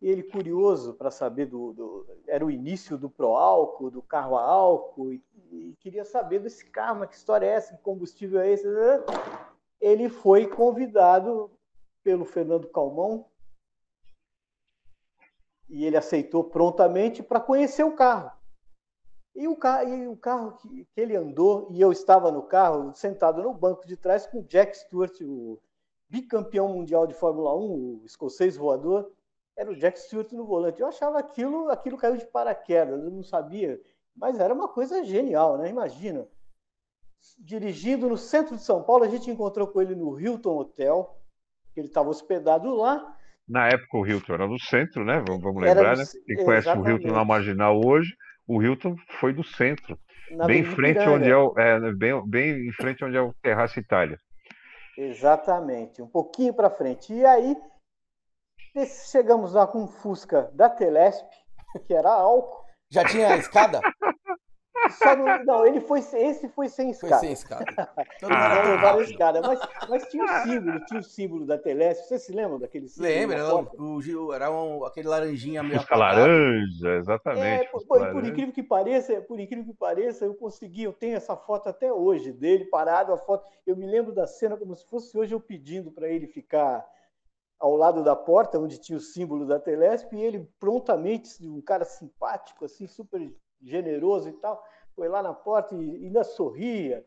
ele 0.00 0.22
curioso 0.22 0.94
para 0.94 1.10
saber 1.10 1.46
do, 1.46 1.72
do, 1.72 2.06
Era 2.26 2.44
o 2.44 2.50
início 2.50 2.96
do 2.96 3.10
Pro 3.10 3.34
Álcool, 3.34 3.90
do 3.90 4.00
carro 4.00 4.36
a 4.36 4.42
álcool, 4.42 5.12
e, 5.12 5.22
e, 5.52 5.76
queria 5.78 6.04
saber 6.04 6.40
desse 6.40 6.64
carro, 6.64 7.06
que 7.06 7.14
história 7.14 7.46
é 7.46 7.50
essa, 7.50 7.76
que 7.76 7.82
combustível 7.82 8.40
é 8.40 8.50
esse? 8.50 8.66
Ele 9.80 10.08
foi 10.08 10.46
convidado 10.46 11.50
pelo 12.02 12.24
Fernando 12.24 12.68
Calmon 12.68 13.24
e 15.68 15.84
ele 15.84 15.96
aceitou 15.96 16.44
prontamente 16.44 17.22
para 17.22 17.40
conhecer 17.40 17.84
o 17.84 17.94
carro. 17.94 18.32
E 19.34 19.46
o 19.46 19.54
carro, 19.54 19.88
e 19.88 20.08
o 20.08 20.16
carro 20.16 20.52
que, 20.56 20.84
que, 20.86 21.00
ele 21.00 21.14
andou, 21.14 21.68
e 21.70 21.80
eu 21.80 21.92
estava 21.92 22.32
no 22.32 22.42
carro, 22.42 22.92
sentado 22.94 23.42
no 23.42 23.54
banco 23.54 23.86
de 23.86 23.96
trás 23.96 24.26
com 24.26 24.40
o 24.40 24.44
Jack 24.44 24.76
Stewart, 24.76 25.14
o 25.20 25.60
bicampeão 26.08 26.68
mundial 26.68 27.06
de 27.06 27.14
Fórmula 27.14 27.54
1, 27.54 27.60
o 27.60 28.02
escocês 28.04 28.56
voador, 28.56 29.10
era 29.60 29.70
o 29.70 29.76
Jack 29.76 30.00
Stewart 30.00 30.32
no 30.32 30.46
volante. 30.46 30.80
Eu 30.80 30.88
achava 30.88 31.18
aquilo, 31.18 31.70
aquilo 31.70 31.98
caiu 31.98 32.16
de 32.16 32.24
paraquedas, 32.24 33.04
eu 33.04 33.10
não 33.10 33.22
sabia, 33.22 33.78
mas 34.16 34.40
era 34.40 34.54
uma 34.54 34.68
coisa 34.68 35.04
genial, 35.04 35.58
né? 35.58 35.68
Imagina. 35.68 36.26
Dirigindo 37.38 38.08
no 38.08 38.16
centro 38.16 38.56
de 38.56 38.62
São 38.62 38.82
Paulo, 38.82 39.04
a 39.04 39.08
gente 39.08 39.30
encontrou 39.30 39.68
com 39.68 39.82
ele 39.82 39.94
no 39.94 40.18
Hilton 40.18 40.56
Hotel, 40.56 41.14
ele 41.76 41.88
estava 41.88 42.08
hospedado 42.08 42.74
lá, 42.74 43.14
na 43.46 43.66
época 43.66 43.98
o 43.98 44.06
Hilton 44.06 44.32
era 44.32 44.46
no 44.46 44.58
centro, 44.60 45.04
né? 45.04 45.22
Vamos, 45.26 45.42
vamos 45.42 45.62
lembrar, 45.62 45.96
né? 45.96 46.04
Quem 46.24 46.44
conhece 46.44 46.68
o 46.70 46.88
Hilton 46.88 47.08
na 47.08 47.24
Marginal 47.24 47.78
hoje, 47.84 48.16
o 48.46 48.62
Hilton 48.62 48.96
foi 49.18 49.34
do 49.34 49.44
centro, 49.44 49.98
na 50.30 50.46
bem 50.46 50.60
em 50.60 50.64
frente 50.64 51.00
onde 51.00 51.28
é, 51.28 51.36
o, 51.36 51.52
é, 51.58 51.92
bem, 51.92 52.26
bem 52.26 52.68
em 52.68 52.72
frente 52.72 53.04
onde 53.04 53.16
é 53.16 53.20
o 53.20 53.34
Terraço 53.42 53.78
Itália. 53.78 54.18
Exatamente, 54.96 56.00
um 56.00 56.06
pouquinho 56.06 56.54
para 56.54 56.70
frente. 56.70 57.12
E 57.12 57.26
aí 57.26 57.56
chegamos 59.10 59.54
lá 59.54 59.66
com 59.66 59.82
um 59.82 59.88
Fusca 59.88 60.50
da 60.54 60.68
Telesp, 60.68 61.28
que 61.86 61.94
era 61.94 62.10
álcool. 62.10 62.64
Já 62.90 63.04
tinha 63.04 63.28
a 63.28 63.36
escada? 63.36 63.80
Não, 65.16 65.44
não, 65.44 65.66
ele 65.66 65.80
foi, 65.80 66.00
esse 66.00 66.48
foi 66.48 66.68
sem 66.68 66.90
escada. 66.90 67.18
Foi 67.18 67.26
sem 67.26 67.32
escada. 67.32 67.64
Todo 68.18 68.30
mundo 68.30 68.42
ah, 68.42 68.62
levaram 68.62 69.00
escada. 69.02 69.40
Mas, 69.42 69.60
mas 69.88 70.08
tinha 70.08 70.24
o 70.24 70.28
símbolo, 70.42 70.84
tinha 70.86 71.00
o 71.00 71.02
símbolo 71.02 71.46
da 71.46 71.58
Telesp. 71.58 72.08
Você 72.08 72.18
se 72.18 72.32
lembra 72.32 72.58
daquele 72.58 72.88
símbolo? 72.88 73.12
Lembra, 73.12 73.38
era, 73.38 73.54
o, 73.54 74.32
era 74.32 74.50
um, 74.50 74.84
aquele 74.84 75.08
laranjinha 75.08 75.62
meio 75.62 75.78
Fusca 75.80 75.96
laranja, 75.96 76.96
exatamente. 76.96 77.66
É, 77.66 77.68
por, 77.68 77.84
por, 77.84 78.24
incrível 78.24 78.52
que 78.52 78.62
pareça, 78.62 79.20
por 79.20 79.38
incrível 79.38 79.64
que 79.64 79.74
pareça, 79.74 80.24
eu 80.24 80.34
consegui, 80.34 80.84
eu 80.84 80.92
tenho 80.92 81.16
essa 81.16 81.36
foto 81.36 81.68
até 81.68 81.92
hoje 81.92 82.32
dele 82.32 82.64
parado, 82.64 83.12
a 83.12 83.18
foto. 83.18 83.46
Eu 83.66 83.76
me 83.76 83.86
lembro 83.86 84.12
da 84.12 84.26
cena 84.26 84.56
como 84.56 84.74
se 84.74 84.86
fosse 84.86 85.16
hoje 85.16 85.34
eu 85.34 85.40
pedindo 85.40 85.90
para 85.90 86.08
ele 86.08 86.26
ficar 86.26 86.84
ao 87.60 87.76
lado 87.76 88.02
da 88.02 88.16
porta, 88.16 88.58
onde 88.58 88.78
tinha 88.78 88.96
o 88.96 89.02
símbolo 89.02 89.46
da 89.46 89.60
Telesp, 89.60 90.16
e 90.16 90.22
ele 90.22 90.50
prontamente, 90.58 91.46
um 91.46 91.60
cara 91.60 91.84
simpático, 91.84 92.64
assim, 92.64 92.86
super 92.86 93.32
generoso 93.60 94.30
e 94.30 94.32
tal, 94.32 94.64
foi 94.96 95.08
lá 95.08 95.22
na 95.22 95.34
porta 95.34 95.74
e 95.74 96.06
ainda 96.06 96.24
sorria 96.24 97.04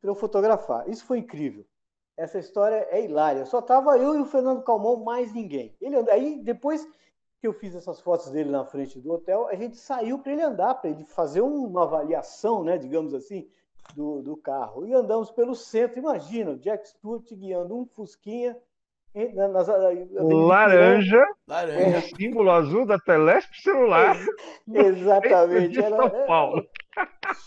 para 0.00 0.10
eu 0.10 0.14
fotografar. 0.14 0.88
Isso 0.88 1.06
foi 1.06 1.18
incrível. 1.18 1.64
Essa 2.16 2.38
história 2.38 2.86
é 2.90 3.02
hilária. 3.02 3.46
Só 3.46 3.62
tava 3.62 3.96
eu 3.96 4.14
e 4.14 4.20
o 4.20 4.26
Fernando 4.26 4.62
Calmon, 4.62 5.04
mais 5.04 5.32
ninguém. 5.32 5.74
Ele 5.80 5.96
aí 6.10 6.42
depois 6.42 6.86
que 7.40 7.46
eu 7.46 7.52
fiz 7.52 7.74
essas 7.74 8.00
fotos 8.00 8.30
dele 8.30 8.50
na 8.50 8.64
frente 8.64 9.00
do 9.00 9.12
hotel, 9.12 9.46
a 9.46 9.54
gente 9.54 9.76
saiu 9.76 10.18
para 10.18 10.32
ele 10.32 10.42
andar, 10.42 10.74
para 10.74 10.90
ele 10.90 11.04
fazer 11.04 11.40
uma 11.40 11.84
avaliação, 11.84 12.64
né, 12.64 12.76
digamos 12.76 13.14
assim, 13.14 13.48
do, 13.94 14.20
do 14.20 14.36
carro. 14.36 14.84
E 14.84 14.92
andamos 14.92 15.30
pelo 15.30 15.54
centro. 15.54 15.98
Imagina, 15.98 16.50
o 16.50 16.58
Jack 16.58 16.88
Stewart 16.88 17.32
guiando 17.32 17.76
um 17.76 17.86
Fusquinha 17.86 18.60
nas, 19.34 19.68
laranja, 19.68 21.26
laranja. 21.46 21.98
o 21.98 22.16
símbolo 22.16 22.50
azul 22.50 22.86
da 22.86 22.98
Telesp 22.98 23.52
celular. 23.62 24.16
Exatamente. 24.72 25.78
Era, 25.78 25.96
São 25.96 26.26
Paulo. 26.26 26.66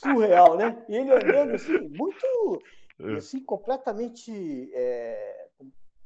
surreal, 0.01 0.57
né? 0.57 0.83
E 0.89 0.97
ele 0.97 1.11
andando 1.11 1.55
assim, 1.55 1.79
muito 1.89 2.61
é. 2.99 3.13
assim, 3.13 3.43
completamente, 3.43 4.71
é, 4.73 5.47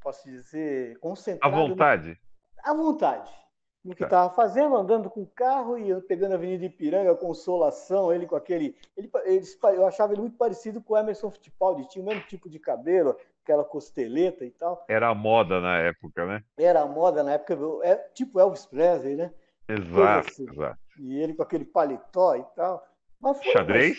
posso 0.01 0.29
dizer, 0.29 0.97
concentrado. 0.99 1.55
À 1.55 1.57
vontade. 1.57 2.09
No, 2.09 2.71
à 2.71 2.73
vontade. 2.73 3.45
No 3.83 3.95
que 3.95 4.03
estava 4.03 4.29
tá. 4.29 4.35
fazendo, 4.35 4.75
andando 4.75 5.11
com 5.11 5.21
o 5.21 5.27
carro 5.27 5.77
e 5.77 6.01
pegando 6.01 6.31
a 6.31 6.35
Avenida 6.35 6.65
Ipiranga, 6.65 7.13
Consolação, 7.15 8.11
ele 8.11 8.25
com 8.25 8.35
aquele. 8.35 8.75
Ele, 8.97 9.09
ele, 9.25 9.45
eu 9.75 9.85
achava 9.85 10.13
ele 10.13 10.21
muito 10.21 10.37
parecido 10.37 10.81
com 10.81 10.95
o 10.95 10.97
Emerson 10.97 11.29
Fittipaldi, 11.29 11.87
tinha 11.87 12.03
o 12.03 12.07
mesmo 12.07 12.23
tipo 12.23 12.49
de 12.49 12.57
cabelo, 12.57 13.15
aquela 13.45 13.63
costeleta 13.63 14.43
e 14.43 14.49
tal. 14.49 14.83
Era 14.89 15.09
a 15.09 15.15
moda 15.15 15.61
na 15.61 15.77
época, 15.77 16.25
né? 16.25 16.43
Era 16.57 16.81
a 16.81 16.87
moda 16.87 17.23
na 17.23 17.33
época, 17.33 17.55
é, 17.83 17.95
tipo 18.13 18.39
Elvis 18.39 18.65
Presley, 18.65 19.15
né? 19.15 19.31
Exato, 19.69 20.29
assim. 20.29 20.49
exato. 20.49 20.79
E 20.99 21.21
ele 21.21 21.35
com 21.35 21.43
aquele 21.43 21.65
paletó 21.65 22.35
e 22.35 22.43
tal. 22.55 22.83
Mas 23.21 23.37
foi, 23.37 23.51
Xadrez? 23.51 23.97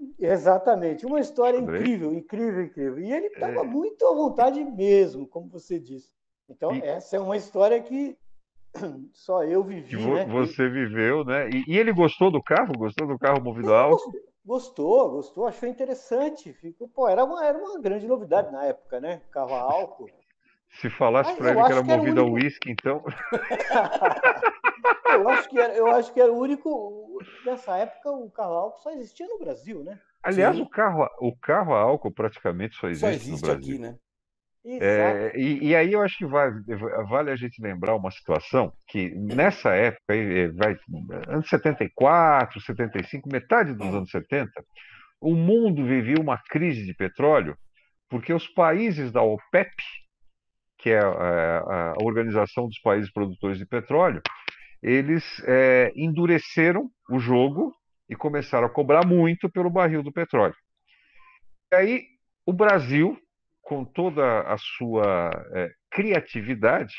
Mas, 0.00 0.14
exatamente, 0.18 1.04
uma 1.04 1.20
história 1.20 1.60
Xadrez? 1.60 1.82
incrível, 1.82 2.14
incrível, 2.14 2.62
incrível. 2.62 2.98
E 2.98 3.12
ele 3.12 3.26
estava 3.26 3.60
é... 3.60 3.64
muito 3.64 4.06
à 4.06 4.14
vontade 4.14 4.64
mesmo, 4.64 5.26
como 5.26 5.48
você 5.48 5.78
disse. 5.78 6.10
Então, 6.48 6.74
e... 6.74 6.80
essa 6.80 7.16
é 7.16 7.20
uma 7.20 7.36
história 7.36 7.80
que 7.82 8.16
só 9.12 9.44
eu 9.44 9.62
vivi. 9.62 9.96
Que 9.96 9.96
né? 9.96 10.24
Você 10.26 10.68
viveu, 10.68 11.24
né? 11.24 11.50
E, 11.50 11.64
e, 11.74 11.78
ele 11.78 11.92
gostou 11.92 12.30
do 12.30 12.42
carro? 12.42 12.72
Gostou 12.76 13.06
do 13.06 13.18
carro 13.18 13.42
movido 13.42 13.74
a 13.74 13.80
álcool? 13.82 14.12
Gostou, 14.48 15.10
gostou, 15.10 15.46
achou 15.46 15.68
interessante. 15.68 16.54
Ficou, 16.54 16.88
pô, 16.88 17.06
era 17.06 17.22
uma, 17.22 17.44
era 17.44 17.58
uma 17.58 17.78
grande 17.78 18.06
novidade 18.06 18.50
na 18.50 18.64
época, 18.64 18.98
né? 18.98 19.20
Carro 19.30 19.54
a 19.54 19.60
álcool. 19.60 20.08
Se 20.80 20.88
falasse 20.88 21.36
para 21.36 21.50
ele 21.50 21.64
que 21.64 21.72
era 21.72 21.82
movido 21.82 22.22
a 22.22 22.24
uísque, 22.24 22.70
então. 22.70 23.04
eu, 25.12 25.28
acho 25.28 25.50
que 25.50 25.60
era, 25.60 25.74
eu 25.74 25.86
acho 25.88 26.14
que 26.14 26.18
era 26.18 26.32
o 26.32 26.38
único. 26.38 27.18
Nessa 27.44 27.76
época, 27.76 28.10
o 28.10 28.30
carro 28.30 28.54
a 28.54 28.60
álcool 28.60 28.78
só 28.78 28.90
existia 28.90 29.26
no 29.26 29.38
Brasil, 29.38 29.84
né? 29.84 30.00
Aliás, 30.22 30.58
o 30.58 30.66
carro, 30.66 31.06
o 31.20 31.36
carro 31.36 31.74
a 31.74 31.80
álcool 31.80 32.10
praticamente 32.10 32.74
só 32.74 32.88
existe, 32.88 33.06
só 33.06 33.10
existe 33.10 33.32
no 33.32 33.52
Brasil. 33.52 33.74
aqui, 33.74 33.78
né? 33.78 33.98
É, 34.70 35.32
e, 35.34 35.68
e, 35.68 35.74
aí 35.74 35.92
eu 35.92 36.02
acho 36.02 36.18
que 36.18 36.26
vai, 36.26 36.50
vale 37.08 37.30
a 37.30 37.36
gente 37.36 37.62
lembrar 37.62 37.94
uma 37.94 38.10
situação 38.10 38.70
que 38.86 39.10
nessa 39.14 39.70
época, 39.74 40.02
vai, 40.54 40.76
anos 41.26 41.48
74, 41.48 42.60
75, 42.60 43.28
metade 43.32 43.72
dos 43.72 43.86
anos 43.86 44.10
70, 44.10 44.50
o 45.20 45.34
mundo 45.34 45.86
vivia 45.86 46.20
uma 46.20 46.36
crise 46.36 46.84
de 46.84 46.92
petróleo 46.92 47.56
porque 48.10 48.32
os 48.32 48.46
países 48.48 49.12
da 49.12 49.22
OPEP, 49.22 49.70
que 50.78 50.90
é 50.90 50.98
a, 50.98 51.92
a 51.92 51.94
Organização 52.02 52.66
dos 52.66 52.78
Países 52.80 53.12
Produtores 53.12 53.58
de 53.58 53.66
Petróleo, 53.66 54.22
eles 54.82 55.24
é, 55.46 55.92
endureceram 55.96 56.90
o 57.10 57.18
jogo 57.18 57.74
e 58.08 58.14
começaram 58.14 58.66
a 58.66 58.70
cobrar 58.70 59.06
muito 59.06 59.50
pelo 59.50 59.70
barril 59.70 60.02
do 60.02 60.12
petróleo. 60.12 60.54
E 61.72 61.76
aí 61.76 62.02
o 62.46 62.52
Brasil 62.52 63.18
com 63.68 63.84
toda 63.84 64.40
a 64.50 64.56
sua 64.56 65.30
é, 65.52 65.70
criatividade, 65.90 66.94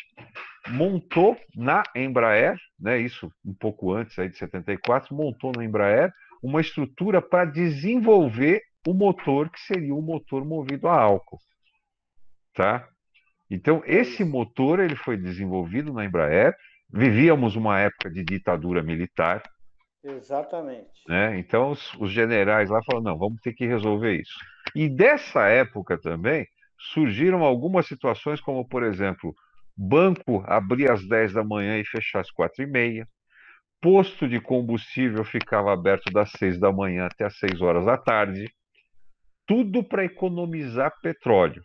montou 0.67 1.35
na 1.55 1.81
Embraer, 1.95 2.59
né, 2.79 2.99
isso 2.99 3.31
um 3.43 3.55
pouco 3.55 3.91
antes 3.91 4.19
aí 4.19 4.29
de 4.29 4.37
74, 4.37 5.15
montou 5.15 5.51
na 5.55 5.65
Embraer 5.65 6.13
uma 6.43 6.61
estrutura 6.61 7.23
para 7.23 7.45
desenvolver 7.45 8.61
o 8.87 8.93
motor 8.93 9.49
que 9.49 9.59
seria 9.61 9.95
um 9.95 10.01
motor 10.01 10.45
movido 10.45 10.87
a 10.87 10.93
álcool, 10.93 11.39
tá? 12.53 12.87
Então 13.49 13.81
esse 13.87 14.23
motor 14.23 14.79
ele 14.79 14.95
foi 14.95 15.17
desenvolvido 15.17 15.91
na 15.91 16.05
Embraer. 16.05 16.55
Vivíamos 16.87 17.55
uma 17.55 17.79
época 17.79 18.11
de 18.11 18.23
ditadura 18.23 18.83
militar. 18.83 19.41
Exatamente. 20.03 20.91
Né? 21.07 21.39
Então 21.39 21.71
os, 21.71 21.95
os 21.95 22.11
generais 22.11 22.69
lá 22.69 22.79
falaram 22.83 23.05
não, 23.05 23.17
vamos 23.17 23.41
ter 23.41 23.53
que 23.53 23.65
resolver 23.65 24.21
isso. 24.21 24.37
E 24.75 24.87
dessa 24.87 25.47
época 25.47 25.97
também 25.97 26.47
surgiram 26.79 27.43
algumas 27.43 27.87
situações, 27.87 28.41
como, 28.41 28.67
por 28.67 28.83
exemplo, 28.83 29.33
banco 29.75 30.43
abrir 30.47 30.91
às 30.91 31.07
10 31.07 31.33
da 31.33 31.43
manhã 31.43 31.77
e 31.77 31.85
fechar 31.85 32.21
às 32.21 32.31
4 32.31 32.63
e 32.63 32.67
meia, 32.67 33.07
posto 33.81 34.27
de 34.27 34.39
combustível 34.41 35.23
ficava 35.23 35.71
aberto 35.73 36.11
das 36.11 36.31
6 36.31 36.59
da 36.59 36.71
manhã 36.71 37.05
até 37.05 37.25
às 37.25 37.37
6 37.37 37.61
horas 37.61 37.85
da 37.85 37.97
tarde, 37.97 38.51
tudo 39.47 39.83
para 39.83 40.05
economizar 40.05 40.93
petróleo. 41.01 41.63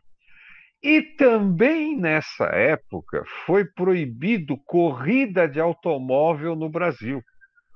E 0.83 1.01
também 1.03 1.97
nessa 1.97 2.45
época 2.47 3.25
foi 3.47 3.65
proibido 3.65 4.57
corrida 4.67 5.49
de 5.49 5.61
automóvel 5.61 6.55
no 6.55 6.69
Brasil. 6.69 7.23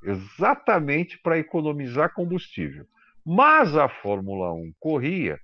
exatamente 0.05 1.19
para 1.23 1.39
economizar 1.39 2.13
combustível. 2.15 2.87
Mas 3.27 3.77
a 3.77 3.89
Fórmula 3.89 4.53
1 4.53 4.73
corria 4.79 5.39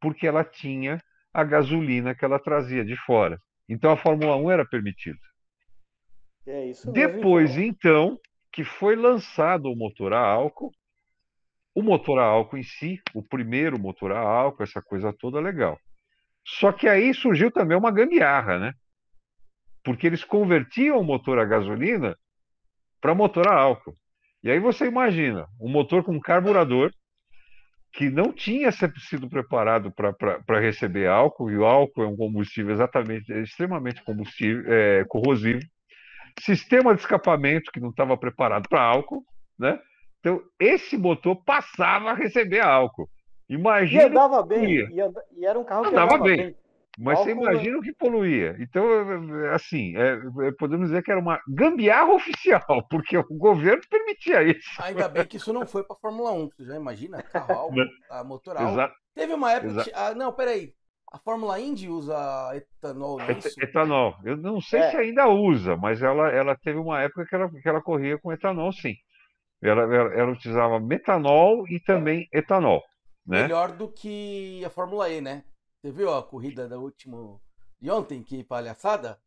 porque 0.00 0.26
ela 0.26 0.44
tinha 0.44 1.00
a 1.34 1.42
gasolina 1.42 2.14
que 2.14 2.24
ela 2.24 2.38
trazia 2.38 2.84
de 2.84 2.96
fora. 2.96 3.40
Então 3.68 3.90
a 3.90 3.96
Fórmula 3.96 4.36
1 4.36 4.50
era 4.52 4.64
permitida. 4.64 5.18
É 6.46 6.70
Depois, 6.92 7.58
então, 7.58 8.18
que 8.52 8.62
foi 8.62 8.94
lançado 8.94 9.70
o 9.70 9.76
motor 9.76 10.12
a 10.12 10.20
álcool, 10.20 10.70
o 11.74 11.82
motor 11.82 12.20
a 12.20 12.24
álcool 12.24 12.58
em 12.58 12.62
si, 12.62 13.02
o 13.12 13.22
primeiro 13.22 13.78
motor 13.80 14.12
a 14.12 14.20
álcool, 14.20 14.62
essa 14.62 14.80
coisa 14.80 15.12
toda 15.12 15.40
legal. 15.40 15.78
Só 16.46 16.70
que 16.70 16.86
aí 16.86 17.12
surgiu 17.12 17.50
também 17.50 17.76
uma 17.76 17.90
gambiarra, 17.90 18.58
né? 18.58 18.74
Porque 19.82 20.06
eles 20.06 20.22
convertiam 20.22 21.00
o 21.00 21.04
motor 21.04 21.38
a 21.38 21.44
gasolina 21.44 22.16
para 23.00 23.14
motor 23.14 23.48
a 23.48 23.54
álcool. 23.54 23.96
E 24.42 24.50
aí 24.50 24.60
você 24.60 24.86
imagina, 24.86 25.48
um 25.58 25.68
motor 25.68 26.04
com 26.04 26.20
carburador 26.20 26.92
que 27.94 28.10
não 28.10 28.32
tinha 28.32 28.70
sido 28.72 29.28
preparado 29.28 29.92
para 29.92 30.60
receber 30.60 31.06
álcool, 31.06 31.50
e 31.50 31.56
o 31.56 31.64
álcool 31.64 32.02
é 32.02 32.06
um 32.08 32.16
combustível 32.16 32.72
exatamente, 32.72 33.32
é 33.32 33.40
extremamente 33.40 34.02
combustível, 34.02 34.64
é, 34.66 35.04
corrosivo, 35.04 35.60
sistema 36.40 36.92
de 36.92 37.00
escapamento 37.00 37.70
que 37.70 37.78
não 37.78 37.90
estava 37.90 38.16
preparado 38.16 38.68
para 38.68 38.82
álcool, 38.82 39.24
né? 39.56 39.78
Então, 40.18 40.42
esse 40.58 40.98
motor 40.98 41.36
passava 41.44 42.10
a 42.10 42.14
receber 42.14 42.60
álcool. 42.60 43.08
Imagina. 43.48 44.02
E 44.02 44.06
andava 44.06 44.42
bem. 44.42 44.64
E, 44.64 44.88
e, 45.36 45.46
era 45.46 45.58
um 45.58 45.64
carro 45.64 45.82
que 45.82 45.90
andava, 45.90 46.14
andava 46.14 46.24
bem. 46.24 46.36
bem. 46.36 46.56
Mas 46.98 47.18
álcool... 47.18 47.24
você 47.24 47.30
imagina 47.32 47.78
o 47.78 47.82
que 47.82 47.92
poluía. 47.92 48.56
Então, 48.60 48.84
assim, 49.52 49.96
é, 49.96 50.18
é, 50.46 50.52
podemos 50.52 50.88
dizer 50.88 51.02
que 51.02 51.10
era 51.10 51.20
uma 51.20 51.40
gambiarra 51.48 52.12
oficial, 52.12 52.64
porque 52.88 53.16
o 53.16 53.24
governo 53.30 53.82
permitia 53.90 54.42
isso. 54.42 54.70
Ainda 54.80 55.08
bem 55.08 55.26
que 55.26 55.36
isso 55.36 55.52
não 55.52 55.66
foi 55.66 55.82
para 55.82 55.96
a 55.96 55.98
Fórmula 55.98 56.32
1. 56.32 56.50
Você 56.50 56.64
já 56.64 56.76
imagina? 56.76 57.22
Carro 57.22 57.52
álcool, 57.54 57.84
a 58.10 58.24
motor 58.24 58.56
álcool. 58.56 58.94
Teve 59.14 59.32
uma 59.32 59.52
época. 59.52 59.84
Que... 59.84 59.92
Ah, 59.94 60.14
não, 60.14 60.32
peraí. 60.32 60.72
A 61.12 61.18
Fórmula 61.18 61.60
Indy 61.60 61.88
usa 61.88 62.50
etanol, 62.56 63.18
não 63.18 63.26
é 63.26 63.32
isso? 63.34 63.62
Etanol. 63.62 64.16
Eu 64.24 64.36
não 64.36 64.60
sei 64.60 64.80
é. 64.80 64.90
se 64.90 64.96
ainda 64.96 65.28
usa, 65.28 65.76
mas 65.76 66.02
ela, 66.02 66.28
ela 66.28 66.56
teve 66.56 66.76
uma 66.76 67.00
época 67.02 67.24
que 67.24 67.34
ela, 67.36 67.48
que 67.48 67.68
ela 67.68 67.80
corria 67.80 68.18
com 68.18 68.32
etanol, 68.32 68.72
sim. 68.72 68.94
Ela, 69.62 69.82
ela, 69.82 70.12
ela 70.12 70.32
utilizava 70.32 70.80
metanol 70.80 71.68
e 71.68 71.78
também 71.78 72.28
etanol. 72.32 72.82
Né? 73.24 73.42
Melhor 73.42 73.70
do 73.72 73.88
que 73.88 74.64
a 74.64 74.70
Fórmula 74.70 75.08
E, 75.08 75.20
né? 75.20 75.44
Você 75.84 75.92
viu 75.92 76.14
a 76.14 76.22
corrida 76.22 76.66
da 76.66 76.78
última 76.78 77.38
de 77.78 77.90
ontem, 77.90 78.22
que 78.22 78.42
palhaçada? 78.42 79.20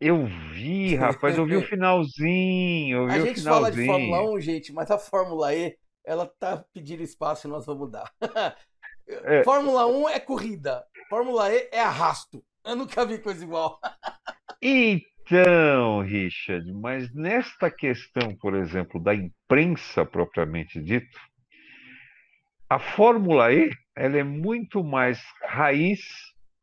Eu 0.00 0.24
vi, 0.24 0.94
rapaz, 0.94 1.36
eu 1.36 1.44
vi 1.44 1.54
o 1.54 1.60
finalzinho. 1.68 3.04
a 3.04 3.20
gente 3.20 3.42
fala 3.42 3.70
de 3.70 3.84
Fórmula 3.84 4.22
1, 4.30 4.40
gente, 4.40 4.72
mas 4.72 4.90
a 4.90 4.98
Fórmula 4.98 5.54
E, 5.54 5.76
ela 6.02 6.26
tá 6.26 6.64
pedindo 6.72 7.02
espaço 7.02 7.46
e 7.46 7.50
nós 7.50 7.66
vamos 7.66 7.90
dar. 7.90 8.10
É. 9.06 9.44
Fórmula 9.44 9.86
1 9.86 10.08
é 10.08 10.18
corrida, 10.18 10.82
Fórmula 11.10 11.52
E 11.52 11.68
é 11.70 11.80
arrasto. 11.80 12.42
Eu 12.64 12.74
nunca 12.74 13.04
vi 13.04 13.18
coisa 13.18 13.44
igual. 13.44 13.78
Então, 14.62 16.00
Richard, 16.00 16.72
mas 16.72 17.14
nesta 17.14 17.70
questão, 17.70 18.34
por 18.40 18.54
exemplo, 18.54 18.98
da 18.98 19.14
imprensa 19.14 20.06
propriamente 20.06 20.80
dito, 20.80 21.20
a 22.66 22.78
Fórmula 22.78 23.52
E 23.52 23.68
ela 23.96 24.18
é 24.18 24.22
muito 24.22 24.84
mais 24.84 25.18
raiz, 25.42 26.00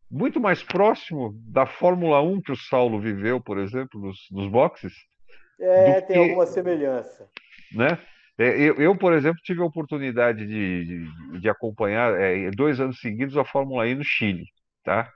muito 0.10 0.40
mais 0.40 0.62
próximo 0.62 1.34
da 1.48 1.66
Fórmula 1.66 2.22
1 2.22 2.42
que 2.42 2.52
o 2.52 2.56
Saulo 2.56 3.00
viveu, 3.00 3.42
por 3.42 3.58
exemplo, 3.58 4.00
nos, 4.00 4.20
nos 4.32 4.48
boxes. 4.48 4.94
É, 5.60 6.02
tem 6.02 6.16
que, 6.16 6.30
alguma 6.30 6.46
semelhança. 6.46 7.28
Né? 7.74 7.98
É, 8.38 8.50
eu, 8.62 8.75
eu, 8.75 8.96
por 8.96 9.13
exemplo, 9.13 9.42
tive 9.44 9.62
a 9.62 9.66
oportunidade 9.66 10.46
de, 10.46 10.86
de, 10.86 11.39
de 11.39 11.50
acompanhar 11.50 12.13
é, 12.19 12.52
dois 12.52 12.80
anos 12.80 13.00
seguidos 13.00 13.36
a 13.36 13.43
Fórmula 13.43 13.88
E 13.88 13.96
no 13.96 14.04
Chile, 14.04 14.46
tá? 14.84 15.12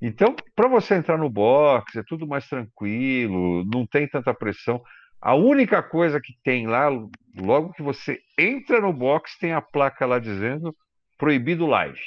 Então, 0.00 0.34
para 0.54 0.68
você 0.68 0.94
entrar 0.94 1.18
no 1.18 1.28
box, 1.28 1.98
é 1.98 2.04
tudo 2.06 2.26
mais 2.26 2.48
tranquilo, 2.48 3.64
não 3.64 3.84
tem 3.84 4.06
tanta 4.08 4.32
pressão. 4.32 4.80
A 5.20 5.34
única 5.34 5.82
coisa 5.82 6.20
que 6.20 6.34
tem 6.44 6.68
lá, 6.68 6.88
logo 7.36 7.72
que 7.72 7.82
você 7.82 8.20
entra 8.38 8.80
no 8.80 8.92
box, 8.92 9.36
tem 9.40 9.52
a 9.52 9.60
placa 9.60 10.06
lá 10.06 10.20
dizendo 10.20 10.72
proibido 11.18 11.66
live. 11.66 12.00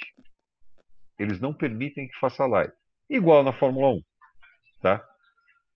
Eles 1.19 1.39
não 1.39 1.53
permitem 1.53 2.07
que 2.07 2.19
faça 2.19 2.45
live. 2.47 2.73
Igual 3.09 3.43
na 3.43 3.53
Fórmula 3.53 3.89
1, 3.89 4.01
tá? 4.81 5.05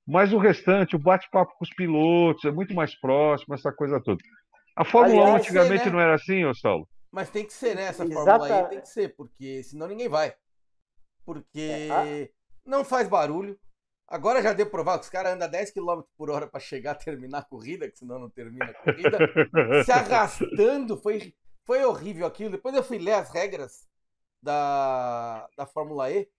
Mas 0.08 0.32
o 0.32 0.38
restante, 0.38 0.96
o 0.96 1.00
bate-papo 1.00 1.54
com 1.58 1.66
os 1.66 1.70
pilotos, 1.72 2.46
é 2.46 2.52
muito 2.52 2.74
mais 2.74 2.96
próximo, 2.96 3.54
essa 3.54 3.72
coisa 3.72 4.02
toda. 4.02 4.24
A 4.76 4.86
Fórmula 4.86 5.24
Aliás, 5.24 5.42
1 5.42 5.44
antigamente 5.44 5.86
né? 5.86 5.92
não 5.92 6.00
era 6.00 6.16
assim, 6.16 6.46
ô 6.46 6.54
Saulo? 6.54 6.88
Mas 7.12 7.30
tem 7.30 7.46
que 7.46 7.54
ser, 7.54 7.76
né? 7.76 7.84
Essa 7.84 8.06
Fórmula 8.06 8.62
E 8.62 8.70
tem 8.70 8.82
que 8.82 8.90
ser, 8.90 9.16
porque 9.16 9.64
senão 9.64 9.88
ninguém 9.88 10.08
vai. 10.08 10.34
Porque 11.26 11.90
é, 11.92 12.30
não 12.66 12.84
faz 12.84 13.08
barulho. 13.08 13.58
Agora 14.08 14.42
já 14.42 14.54
deu 14.54 14.70
provar 14.70 15.00
que 15.00 15.06
os 15.06 15.10
caras 15.10 15.34
andam 15.34 15.50
10 15.50 15.72
km 15.72 16.02
por 16.16 16.30
hora 16.30 16.48
para 16.48 16.60
chegar 16.60 16.92
a 16.92 16.96
terminar 16.96 17.40
a 17.40 17.46
corrida, 17.46 17.90
que 17.90 17.98
senão 17.98 18.20
não 18.20 18.30
termina 18.30 18.66
a 18.66 18.74
corrida. 18.74 19.18
se 19.84 19.92
arrastando, 19.92 20.98
foi, 20.98 21.34
foi 21.66 21.84
horrível 21.84 22.26
aquilo. 22.26 22.52
Depois 22.52 22.76
eu 22.76 22.84
fui 22.84 22.98
ler 22.98 23.14
as 23.14 23.30
regras 23.30 23.88
da, 24.42 25.48
da 25.58 25.66
Fórmula 25.66 26.12
E. 26.12 26.30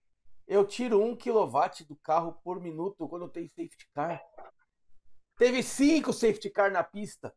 Eu 0.46 0.64
tiro 0.64 1.02
1 1.02 1.16
kW 1.16 1.84
do 1.88 1.96
carro 1.96 2.32
por 2.44 2.60
minuto 2.60 3.08
quando 3.08 3.28
tem 3.28 3.48
safety 3.48 3.88
car. 3.92 4.22
Teve 5.36 5.62
cinco 5.62 6.12
safety 6.12 6.48
car 6.48 6.70
na 6.70 6.84
pista. 6.84 7.34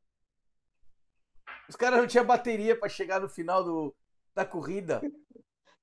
Os 1.67 1.75
caras 1.75 1.99
não 1.99 2.07
tinham 2.07 2.25
bateria 2.25 2.77
para 2.79 2.87
chegar 2.87 3.19
no 3.19 3.27
final 3.27 3.63
do, 3.63 3.95
da 4.33 4.45
corrida. 4.45 5.01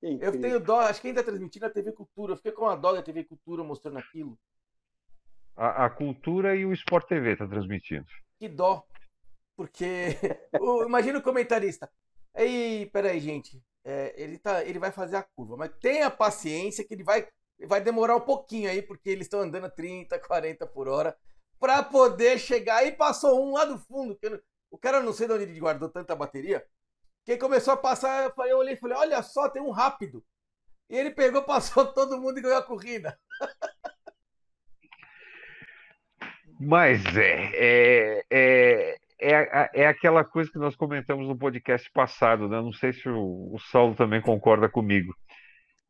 Eu 0.01 0.39
tenho 0.39 0.59
dó, 0.59 0.79
acho 0.81 1.01
que 1.01 1.07
ainda 1.07 1.21
tá 1.21 1.29
transmitindo 1.29 1.65
a 1.65 1.69
TV 1.69 1.91
Cultura. 1.91 2.33
Eu 2.33 2.37
fiquei 2.37 2.51
com 2.51 2.67
a 2.67 2.75
dó 2.75 2.93
da 2.93 3.01
TV 3.01 3.23
Cultura 3.23 3.63
mostrando 3.63 3.97
aquilo. 3.97 4.37
A, 5.55 5.85
a 5.85 5.89
Cultura 5.89 6.55
e 6.55 6.65
o 6.65 6.73
Sport 6.73 7.07
TV 7.07 7.35
tá 7.35 7.47
transmitindo. 7.47 8.05
Que 8.39 8.47
dó. 8.47 8.85
Porque. 9.57 10.15
o, 10.61 10.83
imagina 10.83 11.19
o 11.19 11.23
comentarista. 11.23 11.91
Ei, 12.35 12.85
peraí, 12.93 13.19
gente. 13.19 13.61
É, 13.83 14.13
ele, 14.15 14.37
tá, 14.37 14.63
ele 14.63 14.79
vai 14.79 14.91
fazer 14.91 15.15
a 15.15 15.23
curva, 15.23 15.57
mas 15.57 15.71
tenha 15.79 16.11
paciência 16.11 16.83
que 16.83 16.93
ele 16.93 17.03
vai, 17.03 17.27
vai 17.65 17.81
demorar 17.81 18.15
um 18.17 18.21
pouquinho 18.21 18.69
aí, 18.69 18.81
porque 18.81 19.09
eles 19.09 19.25
estão 19.25 19.39
andando 19.39 19.65
a 19.65 19.69
30, 19.69 20.19
40 20.19 20.67
por 20.67 20.87
hora, 20.87 21.17
para 21.59 21.81
poder 21.83 22.37
chegar. 22.37 22.85
E 22.85 22.91
passou 22.91 23.43
um 23.43 23.53
lá 23.53 23.65
do 23.65 23.79
fundo, 23.79 24.15
que 24.15 24.27
o 24.69 24.77
cara 24.77 25.01
não 25.01 25.13
sei 25.13 25.27
de 25.27 25.33
onde 25.33 25.43
ele 25.43 25.59
guardou 25.59 25.89
tanta 25.89 26.15
bateria. 26.15 26.65
Que 27.25 27.37
começou 27.37 27.73
a 27.73 27.77
passar, 27.77 28.23
eu, 28.25 28.45
eu 28.45 28.57
olhei 28.59 28.75
e 28.75 28.77
falei, 28.77 28.97
olha 28.97 29.21
só, 29.23 29.49
tem 29.49 29.61
um 29.61 29.71
rápido. 29.71 30.23
E 30.89 30.95
ele 30.95 31.11
pegou, 31.11 31.43
passou 31.45 31.85
todo 31.93 32.19
mundo 32.21 32.37
e 32.37 32.41
ganhou 32.41 32.57
a 32.59 32.63
corrida. 32.63 33.19
Mas 36.59 37.03
é, 37.15 37.51
é, 37.53 38.25
é, 38.31 38.97
é, 39.19 39.69
é 39.73 39.87
aquela 39.87 40.23
coisa 40.23 40.51
que 40.51 40.59
nós 40.59 40.75
comentamos 40.75 41.27
no 41.27 41.37
podcast 41.37 41.89
passado, 41.91 42.47
né? 42.47 42.61
Não 42.61 42.73
sei 42.73 42.93
se 42.93 43.09
o, 43.09 43.53
o 43.53 43.59
Saulo 43.59 43.95
também 43.95 44.21
concorda 44.21 44.69
comigo. 44.69 45.13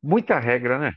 Muita 0.01 0.39
regra, 0.39 0.77
né? 0.79 0.93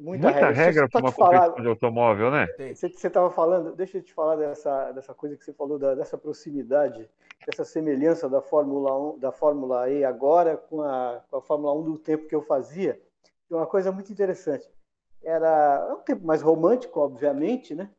Muita, 0.00 0.30
Muita 0.30 0.50
regra, 0.50 0.88
para 0.88 1.00
uma 1.00 1.12
competição 1.12 1.60
de 1.60 1.68
automóvel, 1.68 2.30
né? 2.30 2.46
Você 2.72 2.86
estava 2.86 3.30
falando, 3.30 3.74
deixa 3.74 3.98
eu 3.98 4.02
te 4.02 4.14
falar 4.14 4.36
dessa, 4.36 4.92
dessa 4.92 5.12
coisa 5.12 5.36
que 5.36 5.44
você 5.44 5.52
falou, 5.52 5.76
da, 5.78 5.94
dessa 5.94 6.16
proximidade, 6.16 7.08
dessa 7.44 7.64
semelhança 7.64 8.28
da 8.28 8.40
Fórmula 8.40 9.14
1, 9.14 9.18
da 9.18 9.32
Fórmula 9.32 9.90
E 9.90 10.04
agora 10.04 10.56
com 10.56 10.82
a, 10.82 11.20
com 11.28 11.36
a 11.36 11.42
Fórmula 11.42 11.74
1 11.74 11.82
do 11.82 11.98
tempo 11.98 12.28
que 12.28 12.34
eu 12.34 12.42
fazia. 12.42 13.00
É 13.50 13.54
uma 13.54 13.66
coisa 13.66 13.90
muito 13.90 14.12
interessante. 14.12 14.70
Era 15.22 15.92
um 15.92 16.02
tempo 16.02 16.24
mais 16.24 16.42
romântico, 16.42 17.00
obviamente, 17.00 17.74
né? 17.74 17.90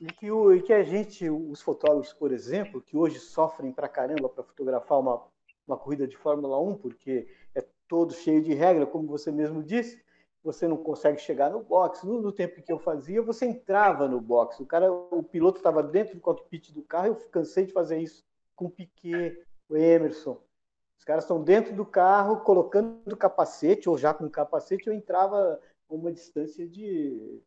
E 0.00 0.06
que, 0.06 0.30
o, 0.30 0.54
e 0.54 0.62
que 0.62 0.72
a 0.72 0.82
gente, 0.82 1.28
os 1.30 1.62
fotógrafos, 1.62 2.12
por 2.12 2.30
exemplo, 2.30 2.82
que 2.82 2.96
hoje 2.96 3.18
sofrem 3.18 3.72
pra 3.72 3.88
caramba 3.88 4.28
para 4.28 4.44
fotografar 4.44 4.98
uma, 4.98 5.22
uma 5.66 5.76
corrida 5.76 6.06
de 6.06 6.16
Fórmula 6.16 6.60
1, 6.60 6.76
porque 6.76 7.26
é 7.54 7.64
todo 7.88 8.12
cheio 8.12 8.42
de 8.42 8.52
regra, 8.52 8.86
como 8.86 9.06
você 9.06 9.32
mesmo 9.32 9.62
disse, 9.62 10.04
você 10.44 10.68
não 10.68 10.76
consegue 10.76 11.18
chegar 11.18 11.50
no 11.50 11.62
box. 11.62 12.04
No, 12.06 12.20
no, 12.20 12.30
tempo 12.30 12.62
que 12.62 12.72
eu 12.72 12.78
fazia, 12.78 13.22
você 13.22 13.46
entrava 13.46 14.06
no 14.06 14.20
box. 14.20 14.60
O 14.60 14.66
cara, 14.66 14.92
o 14.92 15.22
piloto 15.22 15.58
estava 15.58 15.82
dentro 15.82 16.14
do 16.14 16.20
cockpit 16.20 16.72
do 16.72 16.82
carro. 16.82 17.08
Eu 17.08 17.16
cansei 17.30 17.66
de 17.66 17.72
fazer 17.72 17.98
isso 17.98 18.24
com 18.54 18.66
o 18.66 18.70
Piquet, 18.70 19.42
o 19.68 19.76
Emerson. 19.76 20.40
Os 20.96 21.04
caras 21.04 21.24
estão 21.24 21.42
dentro 21.42 21.74
do 21.74 21.84
carro, 21.84 22.40
colocando 22.40 23.12
o 23.12 23.16
capacete 23.16 23.88
ou 23.88 23.98
já 23.98 24.14
com 24.14 24.24
o 24.24 24.30
capacete. 24.30 24.86
Eu 24.86 24.94
entrava 24.94 25.60
a 25.90 25.94
uma 25.94 26.12
distância 26.12 26.66
de, 26.66 27.42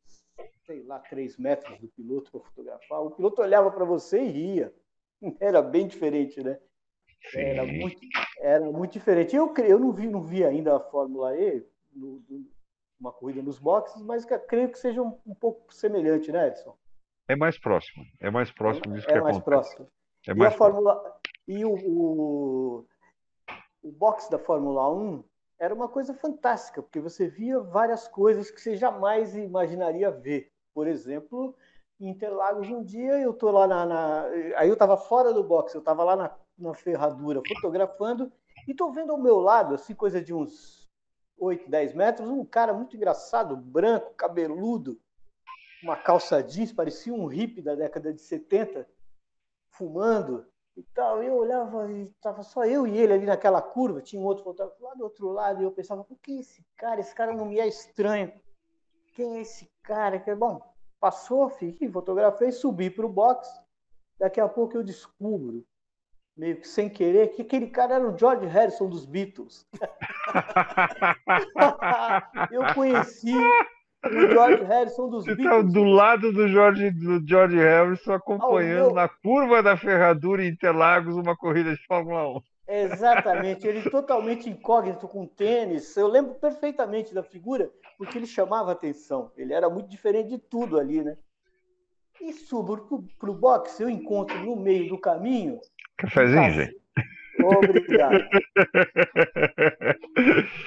sei 0.69 0.83
lá, 0.83 0.99
3 0.99 1.35
metros 1.37 1.79
do 1.79 1.87
piloto 1.87 2.29
para 2.29 2.41
fotografar. 2.41 3.01
O 3.01 3.09
piloto 3.09 3.41
olhava 3.41 3.71
para 3.71 3.83
você 3.83 4.21
e 4.21 4.29
ria. 4.29 4.73
Era 5.41 5.63
bem 5.63 5.87
diferente, 5.87 6.43
né? 6.43 6.59
Era 7.33 7.65
muito, 7.65 7.99
era 8.39 8.71
muito 8.71 8.93
diferente. 8.93 9.35
Eu, 9.35 9.53
eu 9.57 9.77
não 9.77 9.91
vi, 9.91 10.07
não 10.07 10.21
vi 10.21 10.45
ainda 10.45 10.77
a 10.77 10.79
Fórmula 10.79 11.35
E 11.35 11.65
no, 11.91 12.23
uma 12.97 13.11
corrida 13.11 13.41
nos 13.41 13.59
boxes, 13.59 14.01
mas 14.03 14.25
creio 14.47 14.69
que 14.69 14.79
seja 14.79 15.01
um, 15.01 15.19
um 15.25 15.35
pouco 15.35 15.73
semelhante, 15.73 16.31
né, 16.31 16.47
Edson? 16.47 16.77
É 17.27 17.35
mais 17.35 17.59
próximo. 17.59 18.05
É 18.21 18.31
mais 18.31 18.51
próximo 18.51 18.93
disso 18.93 19.09
é, 19.09 19.11
que 19.11 19.17
é 19.17 19.21
mais 19.21 19.35
acontece. 19.35 19.75
próximo. 19.75 19.91
É 20.29 20.33
e 20.33 20.45
a 20.45 20.51
Fórmula 20.51 21.19
e 21.45 21.65
o, 21.65 21.73
o, 21.73 22.87
o 23.83 23.91
box 23.91 24.29
da 24.29 24.39
Fórmula 24.39 24.89
1 24.93 25.23
era 25.59 25.73
uma 25.73 25.89
coisa 25.89 26.13
fantástica, 26.13 26.81
porque 26.81 27.01
você 27.01 27.27
via 27.27 27.59
várias 27.59 28.07
coisas 28.07 28.49
que 28.49 28.61
você 28.61 28.77
jamais 28.77 29.35
imaginaria 29.35 30.09
ver. 30.09 30.49
Por 30.79 30.87
exemplo, 30.87 31.53
em 31.99 32.07
Interlagos 32.07 32.69
um 32.69 32.81
dia 32.81 33.19
eu 33.19 33.33
tô 33.33 33.51
lá 33.51 33.67
na, 33.67 33.85
na... 33.85 34.23
aí 34.55 34.69
eu 34.69 34.75
estava 34.75 34.95
fora 34.95 35.33
do 35.33 35.43
box, 35.43 35.75
eu 35.75 35.79
estava 35.79 36.05
lá 36.05 36.15
na, 36.15 36.33
na 36.57 36.73
ferradura 36.73 37.41
fotografando 37.45 38.31
e 38.65 38.73
tô 38.73 38.89
vendo 38.89 39.11
ao 39.11 39.17
meu 39.17 39.41
lado, 39.41 39.75
assim, 39.75 39.93
coisa 39.93 40.21
de 40.21 40.33
uns 40.33 40.89
8, 41.37 41.69
10 41.69 41.93
metros, 41.95 42.29
um 42.29 42.45
cara 42.45 42.73
muito 42.73 42.95
engraçado, 42.95 43.57
branco, 43.57 44.13
cabeludo, 44.13 44.97
uma 45.83 45.97
calça 45.97 46.41
jeans, 46.41 46.71
parecia 46.71 47.13
um 47.13 47.25
hippie 47.25 47.61
da 47.61 47.75
década 47.75 48.13
de 48.13 48.21
70, 48.21 48.87
fumando 49.71 50.47
e 50.77 50.83
tal. 50.93 51.21
Eu 51.21 51.35
olhava 51.35 51.91
e 51.91 52.03
estava 52.03 52.41
só 52.41 52.63
eu 52.63 52.87
e 52.87 52.97
ele 52.97 53.11
ali 53.11 53.25
naquela 53.25 53.61
curva, 53.61 54.01
tinha 54.01 54.21
um 54.21 54.25
outro 54.25 54.45
fotógrafo 54.45 54.81
lá 54.81 54.93
do 54.93 55.03
outro 55.03 55.27
lado, 55.29 55.61
e 55.61 55.65
eu 55.65 55.71
pensava, 55.73 56.05
por 56.05 56.17
que 56.19 56.39
esse 56.39 56.65
cara? 56.77 57.01
Esse 57.01 57.13
cara 57.13 57.33
não 57.33 57.47
me 57.47 57.59
é 57.59 57.67
estranho. 57.67 58.31
Quem 59.19 59.35
é 59.35 59.41
esse 59.41 59.69
cara? 59.83 60.23
Bom, 60.37 60.61
passou, 60.99 61.49
fiquei, 61.49 61.89
fotografei, 61.89 62.51
subi 62.51 62.89
para 62.89 63.05
o 63.05 63.09
box. 63.09 63.47
Daqui 64.19 64.39
a 64.39 64.47
pouco 64.47 64.77
eu 64.77 64.83
descubro, 64.83 65.63
meio 66.35 66.57
que 66.59 66.67
sem 66.67 66.89
querer, 66.89 67.29
que 67.29 67.41
aquele 67.41 67.67
cara 67.67 67.95
era 67.95 68.07
o 68.09 68.17
George 68.17 68.45
Harrison 68.45 68.89
dos 68.89 69.05
Beatles. 69.05 69.65
eu 72.51 72.73
conheci 72.73 73.33
o 74.05 74.27
George 74.31 74.63
Harrison 74.63 75.09
dos 75.09 75.25
Você 75.25 75.35
Beatles. 75.35 75.65
Tá 75.65 75.71
do 75.79 75.83
lado 75.83 76.31
do 76.31 76.47
George, 76.47 76.91
do 76.91 77.27
George 77.27 77.57
Harrison 77.57 78.13
acompanhando 78.13 78.85
meu- 78.87 78.93
na 78.93 79.07
curva 79.07 79.63
da 79.63 79.77
Ferradura 79.77 80.43
em 80.43 80.49
Interlagos 80.49 81.15
uma 81.15 81.35
corrida 81.35 81.71
de 81.73 81.85
Fórmula 81.85 82.27
1. 82.37 82.41
Exatamente, 82.71 83.67
ele 83.67 83.89
totalmente 83.89 84.47
incógnito 84.49 85.07
com 85.07 85.25
tênis. 85.25 85.95
Eu 85.97 86.07
lembro 86.07 86.35
perfeitamente 86.35 87.13
da 87.15 87.23
figura, 87.23 87.71
porque 87.99 88.17
ele 88.17 88.25
chamava 88.25 88.71
atenção. 88.71 89.29
Ele 89.35 89.53
era 89.53 89.69
muito 89.69 89.89
diferente 89.89 90.29
de 90.29 90.37
tudo 90.37 90.79
ali, 90.79 91.03
né? 91.03 91.17
E 92.21 92.31
subo 92.31 92.77
pro, 92.77 93.03
pro 93.19 93.33
boxe, 93.33 93.83
eu 93.83 93.89
encontro 93.89 94.39
no 94.39 94.55
meio 94.55 94.87
do 94.87 94.97
caminho. 94.97 95.59
Cafezinho, 95.97 96.41
Tá. 96.41 96.49
gente. 96.49 96.79
Obrigado. 97.43 98.23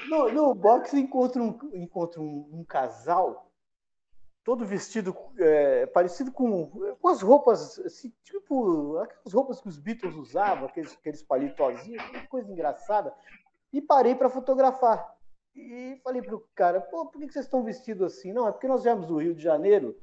No, 0.09 0.31
no 0.31 0.55
boxe 0.55 0.99
encontro 0.99 1.43
um, 1.43 1.59
encontro 1.75 2.23
um, 2.23 2.49
um 2.53 2.65
casal 2.65 3.51
todo 4.43 4.65
vestido 4.65 5.15
é, 5.39 5.87
parecido 5.87 6.33
com, 6.33 6.67
com 7.01 7.09
as 7.09 7.23
roupas, 7.23 7.79
assim, 7.81 8.13
tipo 8.25 8.99
aquelas 8.99 9.33
roupas 9.33 9.61
que 9.61 9.69
os 9.69 9.79
Beatles 9.79 10.15
usavam, 10.17 10.67
aqueles, 10.67 10.93
aqueles 10.95 11.23
palitozinhos, 11.23 12.03
coisa 12.29 12.51
engraçada. 12.51 13.15
E 13.73 13.81
parei 13.81 14.15
para 14.15 14.29
fotografar. 14.29 15.15
E 15.55 16.01
falei 16.03 16.23
pro 16.23 16.49
cara, 16.55 16.81
pô, 16.81 17.07
por 17.07 17.21
que 17.21 17.31
vocês 17.31 17.45
estão 17.45 17.63
vestidos 17.63 18.13
assim? 18.13 18.33
Não, 18.33 18.49
é 18.49 18.53
porque 18.53 18.69
nós 18.69 18.83
viemos 18.83 19.07
do 19.07 19.19
Rio 19.19 19.35
de 19.35 19.43
Janeiro 19.43 19.99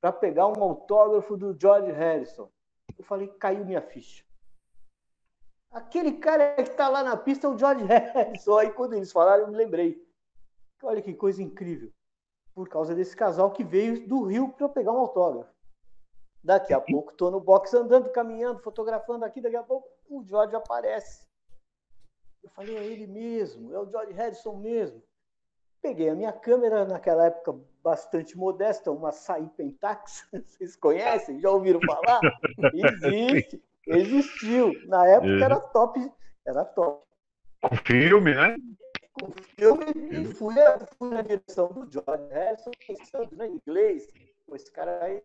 para 0.00 0.12
pegar 0.12 0.46
um 0.46 0.62
autógrafo 0.62 1.36
do 1.36 1.58
George 1.58 1.92
Harrison. 1.92 2.50
Eu 2.96 3.04
falei, 3.04 3.28
caiu 3.28 3.64
minha 3.64 3.82
ficha. 3.82 4.24
Aquele 5.70 6.12
cara 6.12 6.54
que 6.54 6.70
está 6.70 6.88
lá 6.88 7.02
na 7.02 7.16
pista 7.16 7.46
é 7.46 7.50
o 7.50 7.58
George 7.58 7.84
Harrison. 7.84 8.56
Aí 8.56 8.70
quando 8.72 8.94
eles 8.94 9.12
falaram, 9.12 9.42
eu 9.42 9.48
me 9.48 9.56
lembrei. 9.56 10.02
Olha 10.82 11.02
que 11.02 11.12
coisa 11.12 11.42
incrível. 11.42 11.92
Por 12.54 12.68
causa 12.68 12.94
desse 12.94 13.14
casal 13.14 13.50
que 13.50 13.62
veio 13.62 14.08
do 14.08 14.24
Rio 14.24 14.48
para 14.52 14.68
pegar 14.68 14.92
um 14.92 14.98
autógrafo. 14.98 15.54
Daqui 16.42 16.72
a 16.72 16.80
pouco 16.80 17.10
estou 17.10 17.30
no 17.30 17.40
box 17.40 17.74
andando, 17.74 18.10
caminhando, 18.10 18.60
fotografando 18.60 19.24
aqui. 19.24 19.40
Daqui 19.40 19.56
a 19.56 19.62
pouco 19.62 19.88
o 20.08 20.24
George 20.24 20.54
aparece. 20.56 21.25
Eu 22.46 22.50
falei, 22.50 22.76
é 22.76 22.84
ele 22.84 23.08
mesmo, 23.08 23.74
é 23.74 23.78
o 23.80 23.90
George 23.90 24.12
Harrison 24.12 24.54
mesmo. 24.54 25.02
Peguei 25.82 26.08
a 26.08 26.14
minha 26.14 26.32
câmera, 26.32 26.84
naquela 26.84 27.26
época 27.26 27.58
bastante 27.82 28.38
modesta, 28.38 28.92
uma 28.92 29.10
Sai 29.10 29.50
Pentax. 29.56 30.28
Vocês 30.30 30.76
conhecem? 30.76 31.40
Já 31.40 31.50
ouviram 31.50 31.80
falar? 31.80 32.20
Existe. 33.02 33.60
Existiu. 33.84 34.72
Na 34.86 35.08
época 35.08 35.44
era 35.44 35.58
top. 35.58 36.12
Era 36.46 36.64
top. 36.64 37.04
Com 37.60 37.76
filme, 37.78 38.32
né? 38.32 38.56
Com 39.12 39.32
filme 39.56 39.84
e 40.12 40.24
fui, 40.34 40.54
fui 40.98 41.10
na 41.10 41.22
direção 41.22 41.66
do 41.66 41.90
George 41.90 42.32
Harrison, 42.32 42.70
pensando 42.86 43.42
em 43.42 43.54
inglês. 43.56 44.06
Esse 44.52 44.70
cara 44.70 45.02
aí 45.02 45.20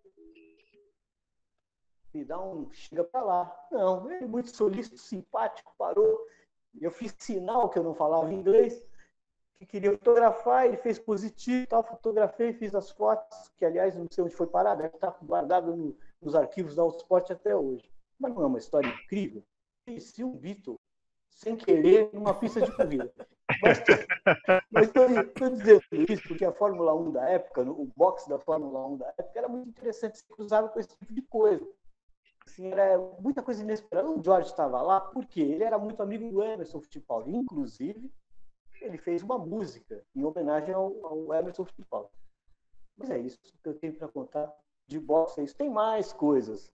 me 2.15 2.25
dá 2.25 2.41
um 2.41 2.67
chega 2.73 3.03
pra 3.03 3.21
lá. 3.21 3.67
Não, 3.71 4.11
ele 4.11 4.25
muito 4.25 4.49
solícito, 4.49 4.97
simpático, 4.97 5.71
parou. 5.77 6.19
Eu 6.79 6.91
fiz 6.91 7.13
sinal 7.17 7.69
que 7.69 7.77
eu 7.77 7.83
não 7.83 7.93
falava 7.93 8.33
inglês, 8.33 8.81
que 9.57 9.65
queria 9.65 9.91
fotografar, 9.91 10.65
ele 10.65 10.77
fez 10.77 10.97
positivo, 10.97 11.67
tal, 11.67 11.83
fotografei, 11.83 12.53
fiz 12.53 12.73
as 12.73 12.89
fotos, 12.91 13.49
que 13.57 13.65
aliás 13.65 13.95
não 13.95 14.07
sei 14.09 14.23
onde 14.23 14.35
foi 14.35 14.47
parar, 14.47 14.75
deve 14.75 14.95
estar 14.95 15.15
guardado 15.21 15.75
no- 15.75 15.95
nos 16.21 16.33
arquivos 16.35 16.75
da 16.75 16.81
Autosport 16.81 17.29
até 17.31 17.55
hoje. 17.55 17.91
Mas 18.19 18.33
não 18.33 18.43
é 18.43 18.45
uma 18.47 18.57
história 18.57 18.87
incrível? 18.87 19.43
Conheci 19.85 20.23
um 20.23 20.31
Beatle 20.35 20.79
sem 21.29 21.55
querer 21.55 22.09
numa 22.13 22.33
pista 22.33 22.61
de 22.61 22.71
corrida. 22.71 23.11
Mas 24.71 24.87
estou 24.87 25.49
dizendo 25.49 25.81
isso 26.09 26.23
porque 26.27 26.45
a 26.45 26.51
Fórmula 26.53 26.95
1 26.95 27.11
da 27.11 27.29
época, 27.29 27.61
o 27.61 27.85
box 27.95 28.27
da 28.27 28.39
Fórmula 28.39 28.87
1 28.87 28.97
da 28.97 29.07
época, 29.09 29.31
era 29.35 29.47
muito 29.47 29.69
interessante, 29.69 30.17
se 30.19 30.25
cruzava 30.25 30.69
com 30.69 30.79
esse 30.79 30.95
tipo 30.97 31.13
de 31.13 31.21
coisa. 31.23 31.67
Assim, 32.45 32.67
era 32.67 32.97
muita 33.19 33.41
coisa 33.41 33.61
inesperada. 33.63 34.09
O 34.09 34.23
George 34.23 34.49
estava 34.49 34.81
lá 34.81 34.99
porque 34.99 35.41
ele 35.41 35.63
era 35.63 35.77
muito 35.77 36.01
amigo 36.01 36.29
do 36.29 36.43
Emerson 36.43 36.81
Fittipaldi. 36.81 37.31
Inclusive, 37.35 38.11
ele 38.81 38.97
fez 38.97 39.21
uma 39.21 39.37
música 39.37 40.03
em 40.15 40.23
homenagem 40.23 40.73
ao, 40.73 41.05
ao 41.05 41.33
Emerson 41.33 41.65
Fittipaldi. 41.65 42.09
Mas 42.97 43.09
é 43.09 43.19
isso 43.19 43.39
que 43.41 43.69
eu 43.69 43.73
tenho 43.75 43.93
para 43.93 44.07
contar 44.07 44.51
de 44.87 44.99
boxe. 44.99 45.39
É 45.39 45.43
isso. 45.43 45.55
Tem 45.55 45.69
mais 45.69 46.11
coisas. 46.11 46.71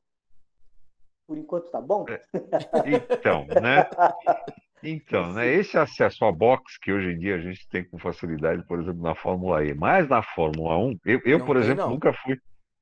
Por 1.27 1.37
enquanto 1.37 1.69
tá 1.69 1.81
bom? 1.81 2.05
Então, 2.85 3.45
né? 3.61 3.89
Então, 4.81 5.33
né? 5.33 5.47
Esse 5.53 5.77
acesso 5.77 6.23
a 6.23 6.31
box 6.31 6.77
que 6.79 6.91
hoje 6.91 7.11
em 7.11 7.17
dia 7.17 7.35
a 7.35 7.39
gente 7.39 7.67
tem 7.67 7.83
com 7.83 7.97
facilidade, 7.97 8.63
por 8.65 8.79
exemplo, 8.79 9.01
na 9.01 9.15
Fórmula 9.15 9.63
E, 9.65 9.73
mas 9.73 10.07
na 10.07 10.21
Fórmula 10.21 10.77
1, 10.77 10.99
eu, 11.05 11.21
eu 11.25 11.45
por 11.45 11.55
tem, 11.55 11.65
exemplo, 11.65 11.83
não. 11.83 11.91
nunca 11.91 12.13
fui. 12.13 12.39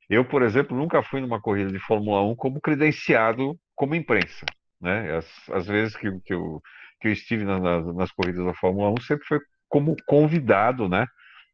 Eu, 0.09 0.25
por 0.25 0.41
exemplo, 0.43 0.77
nunca 0.77 1.01
fui 1.03 1.21
numa 1.21 1.41
corrida 1.41 1.71
de 1.71 1.79
Fórmula 1.79 2.21
1 2.23 2.35
como 2.35 2.61
credenciado 2.61 3.57
como 3.75 3.95
imprensa, 3.95 4.45
né? 4.79 5.17
As, 5.17 5.49
as 5.49 5.67
vezes 5.67 5.95
que, 5.95 6.09
que, 6.21 6.33
eu, 6.33 6.61
que 7.01 7.07
eu 7.07 7.11
estive 7.11 7.43
na- 7.43 7.59
nas, 7.59 7.95
nas 7.95 8.11
corridas 8.11 8.45
da 8.45 8.53
Fórmula 8.53 8.91
1 8.91 9.01
sempre 9.01 9.25
foi 9.27 9.39
como 9.69 9.95
convidado, 10.05 10.87
né? 10.89 11.05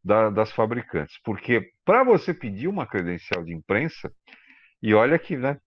da- 0.03 0.29
das 0.31 0.51
fabricantes. 0.51 1.15
Porque 1.23 1.69
para 1.85 2.03
você 2.03 2.33
pedir 2.33 2.67
uma 2.67 2.87
credencial 2.87 3.43
de 3.43 3.53
imprensa, 3.53 4.11
e 4.81 4.93
olha 4.93 5.17
que, 5.19 5.37
né? 5.37 5.57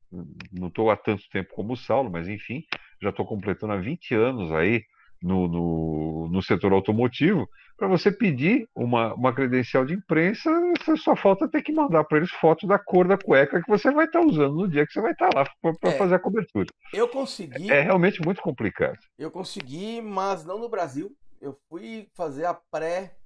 Não 0.53 0.68
estou 0.68 0.90
há 0.90 0.97
tanto 0.97 1.23
tempo 1.31 1.51
como 1.55 1.73
o 1.75 1.77
Saulo, 1.77 2.11
mas 2.11 2.29
enfim, 2.29 2.62
já 3.03 3.11
estou 3.11 3.27
completando 3.27 3.73
há 3.73 3.77
20 3.77 4.14
anos 4.14 4.53
aí 4.53 4.83
no, 5.25 5.49
no, 5.49 6.29
no 6.31 6.43
setor 6.43 6.73
automotivo. 6.73 7.49
Para 7.77 7.89
você 7.89 8.13
pedir 8.13 8.69
uma, 8.75 9.15
uma 9.15 9.35
credencial 9.35 9.85
de 9.85 9.95
imprensa, 9.95 10.51
você 10.79 10.97
só 10.97 11.17
falta 11.17 11.49
ter 11.49 11.63
que 11.63 11.73
mandar 11.73 12.05
para 12.05 12.19
eles 12.19 12.31
foto 12.31 12.67
da 12.67 12.79
cor 12.79 13.09
da 13.09 13.19
cueca 13.19 13.61
que 13.61 13.69
você 13.69 13.91
vai 13.91 14.05
estar 14.07 14.21
usando 14.21 14.55
no 14.55 14.69
dia 14.69 14.87
que 14.87 14.93
você 14.93 15.01
vai 15.01 15.13
estar 15.13 15.31
lá 15.35 15.45
para 15.81 15.91
É. 15.91 15.99
fazer 15.99 16.15
a 16.15 16.19
cobertura. 16.21 16.67
Eu 16.93 17.09
consegui, 17.09 17.73
É 17.73 17.81
realmente 17.81 18.23
muito 18.23 18.41
complicado. 18.43 18.99
eu 19.19 19.31
consegui, 19.31 20.01
mas 20.01 20.45
não 20.45 20.59
no 20.59 20.69
Brasil. 20.69 21.17
Eu 21.41 21.59
fui 21.69 22.09
fazer 22.15 22.45
a 22.45 22.55
pré. 22.55 23.17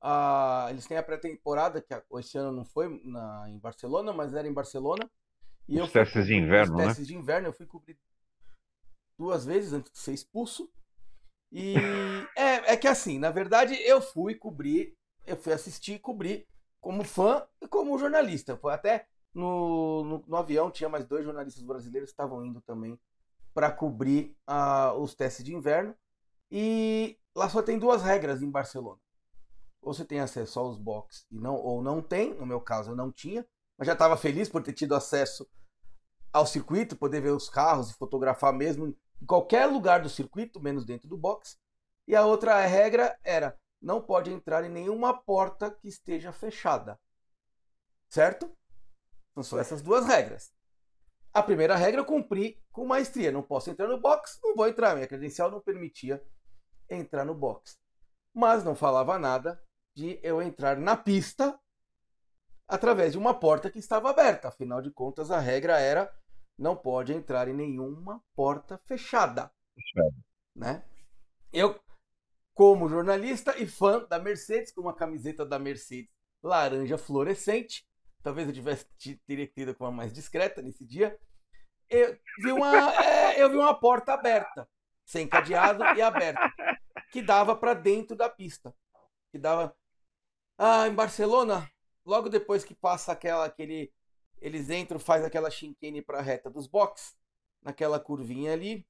a- 0.00 0.68
eles 0.70 0.86
têm 0.86 0.96
a 0.96 1.02
pré-temporada, 1.02 1.82
que 1.82 1.92
a- 1.92 2.00
esse 2.20 2.38
ano 2.38 2.52
não 2.52 2.64
foi 2.64 3.00
na, 3.04 3.46
em 3.48 3.58
Barcelona, 3.58 4.12
mas 4.12 4.32
era 4.32 4.46
em 4.46 4.52
Barcelona. 4.52 5.10
E 5.68 5.72
Os 5.74 5.80
eu 5.80 5.86
fui 5.88 5.92
testes 6.00 6.26
de 6.26 6.36
inverno, 6.36 6.74
os 6.74 6.78
né? 6.78 6.86
testes 6.86 7.06
de 7.08 7.16
inverno, 7.16 7.48
eu 7.48 7.52
fui 7.52 7.66
cobrir 7.66 7.98
duas 9.18 9.44
vezes 9.44 9.72
antes 9.72 9.90
de 9.90 9.98
ser 9.98 10.12
expulso. 10.12 10.70
E 11.50 11.74
é, 12.36 12.72
é 12.72 12.76
que 12.76 12.86
assim, 12.86 13.18
na 13.18 13.30
verdade, 13.30 13.74
eu 13.82 14.00
fui 14.00 14.34
cobrir, 14.34 14.94
eu 15.26 15.36
fui 15.36 15.52
assistir 15.52 15.94
e 15.94 15.98
cobrir 15.98 16.46
como 16.80 17.04
fã 17.04 17.46
e 17.60 17.66
como 17.66 17.98
jornalista. 17.98 18.56
Foi 18.56 18.72
até 18.72 19.06
no, 19.34 20.04
no, 20.04 20.24
no 20.26 20.36
avião 20.36 20.70
tinha 20.70 20.88
mais 20.88 21.04
dois 21.06 21.24
jornalistas 21.24 21.62
brasileiros 21.62 22.10
que 22.10 22.14
estavam 22.14 22.44
indo 22.44 22.60
também 22.60 22.98
para 23.54 23.70
cobrir 23.70 24.36
ah, 24.46 24.92
os 24.94 25.14
testes 25.14 25.44
de 25.44 25.54
inverno. 25.54 25.94
E 26.50 27.18
lá 27.34 27.48
só 27.48 27.62
tem 27.62 27.78
duas 27.78 28.02
regras 28.02 28.42
em 28.42 28.50
Barcelona. 28.50 29.00
Ou 29.80 29.94
você 29.94 30.04
tem 30.04 30.20
acesso 30.20 30.58
aos 30.58 30.78
boxes 30.78 31.26
e 31.30 31.38
não, 31.38 31.54
ou 31.54 31.82
não 31.82 32.02
tem. 32.02 32.34
No 32.34 32.46
meu 32.46 32.60
caso, 32.60 32.90
eu 32.90 32.96
não 32.96 33.10
tinha. 33.10 33.46
Mas 33.76 33.86
já 33.86 33.92
estava 33.92 34.16
feliz 34.16 34.48
por 34.48 34.62
ter 34.62 34.72
tido 34.72 34.94
acesso 34.94 35.48
ao 36.32 36.46
circuito, 36.46 36.96
poder 36.96 37.20
ver 37.20 37.30
os 37.30 37.48
carros 37.48 37.90
e 37.90 37.94
fotografar 37.94 38.52
mesmo 38.52 38.94
em 39.20 39.26
qualquer 39.26 39.66
lugar 39.66 40.02
do 40.02 40.08
circuito, 40.08 40.60
menos 40.60 40.84
dentro 40.84 41.08
do 41.08 41.16
box. 41.16 41.58
E 42.06 42.14
a 42.14 42.24
outra 42.24 42.60
regra 42.64 43.18
era 43.22 43.56
não 43.80 44.00
pode 44.00 44.32
entrar 44.32 44.64
em 44.64 44.68
nenhuma 44.68 45.14
porta 45.14 45.70
que 45.70 45.88
esteja 45.88 46.32
fechada. 46.32 46.98
Certo? 48.08 48.50
Então 49.30 49.42
são 49.42 49.58
essas 49.58 49.82
duas 49.82 50.06
regras. 50.06 50.52
A 51.32 51.42
primeira 51.42 51.76
regra 51.76 52.00
eu 52.00 52.04
cumpri 52.04 52.60
com 52.72 52.86
maestria. 52.86 53.30
Não 53.30 53.42
posso 53.42 53.70
entrar 53.70 53.86
no 53.86 54.00
box, 54.00 54.38
não 54.42 54.56
vou 54.56 54.66
entrar. 54.66 54.94
Minha 54.94 55.06
credencial 55.06 55.50
não 55.50 55.60
permitia 55.60 56.22
entrar 56.88 57.24
no 57.24 57.34
box. 57.34 57.78
Mas 58.34 58.64
não 58.64 58.74
falava 58.74 59.18
nada 59.18 59.62
de 59.94 60.18
eu 60.22 60.40
entrar 60.40 60.76
na 60.76 60.96
pista 60.96 61.58
através 62.66 63.12
de 63.12 63.18
uma 63.18 63.34
porta 63.34 63.70
que 63.70 63.78
estava 63.78 64.10
aberta. 64.10 64.48
Afinal 64.48 64.80
de 64.80 64.90
contas, 64.90 65.30
a 65.30 65.38
regra 65.38 65.78
era 65.78 66.12
não 66.58 66.74
pode 66.76 67.12
entrar 67.12 67.48
em 67.48 67.54
nenhuma 67.54 68.22
porta 68.34 68.78
fechada. 68.78 69.50
Fechado. 69.74 70.16
Né? 70.54 70.84
Eu, 71.52 71.78
como 72.52 72.88
jornalista 72.88 73.56
e 73.56 73.66
fã 73.66 74.04
da 74.04 74.18
Mercedes, 74.18 74.72
com 74.72 74.80
uma 74.80 74.94
camiseta 74.94 75.46
da 75.46 75.58
Mercedes 75.58 76.10
laranja 76.42 76.98
fluorescente, 76.98 77.86
talvez 78.22 78.48
eu 78.48 78.54
tivesse 78.54 78.86
teria 79.26 79.46
que 79.46 79.54
ter 79.54 79.74
com 79.74 79.84
uma 79.84 79.92
mais 79.92 80.12
discreta 80.12 80.60
nesse 80.60 80.84
dia. 80.84 81.16
Eu 81.88 82.18
vi 82.42 82.52
uma, 82.52 82.92
é, 83.02 83.42
eu 83.42 83.48
vi 83.48 83.56
uma 83.56 83.78
porta 83.78 84.12
aberta, 84.12 84.68
sem 85.06 85.26
cadeado 85.26 85.82
e 85.96 86.02
aberta, 86.02 86.52
que 87.12 87.22
dava 87.22 87.56
para 87.56 87.72
dentro 87.72 88.16
da 88.16 88.28
pista. 88.28 88.74
Que 89.30 89.38
dava. 89.38 89.74
Ah, 90.58 90.88
em 90.88 90.94
Barcelona, 90.94 91.70
logo 92.04 92.28
depois 92.28 92.64
que 92.64 92.74
passa 92.74 93.12
aquela 93.12 93.44
aquele 93.44 93.92
eles 94.40 94.70
entram, 94.70 94.98
faz 94.98 95.24
aquela 95.24 95.50
chicane 95.50 96.02
para 96.02 96.18
a 96.18 96.22
reta 96.22 96.50
dos 96.50 96.66
box, 96.66 97.16
naquela 97.62 97.98
curvinha 97.98 98.52
ali, 98.52 98.86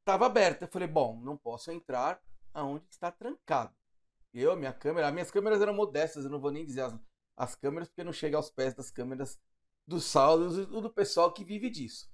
estava 0.00 0.26
aberta. 0.26 0.64
Eu 0.64 0.68
falei, 0.68 0.88
bom, 0.88 1.20
não 1.20 1.36
posso 1.36 1.70
entrar 1.70 2.20
aonde 2.52 2.84
está 2.90 3.10
trancado. 3.10 3.74
Eu, 4.32 4.56
minha 4.56 4.72
câmera, 4.72 5.10
minhas 5.10 5.30
câmeras 5.30 5.60
eram 5.60 5.74
modestas, 5.74 6.24
eu 6.24 6.30
não 6.30 6.40
vou 6.40 6.50
nem 6.50 6.64
dizer 6.64 6.82
as, 6.82 6.94
as 7.36 7.54
câmeras, 7.54 7.88
porque 7.88 8.04
não 8.04 8.12
chega 8.12 8.36
aos 8.36 8.50
pés 8.50 8.74
das 8.74 8.90
câmeras 8.90 9.40
dos 9.86 10.04
saldos 10.04 10.56
e 10.56 10.66
do 10.66 10.90
pessoal 10.90 11.32
que 11.32 11.44
vive 11.44 11.68
disso. 11.68 12.08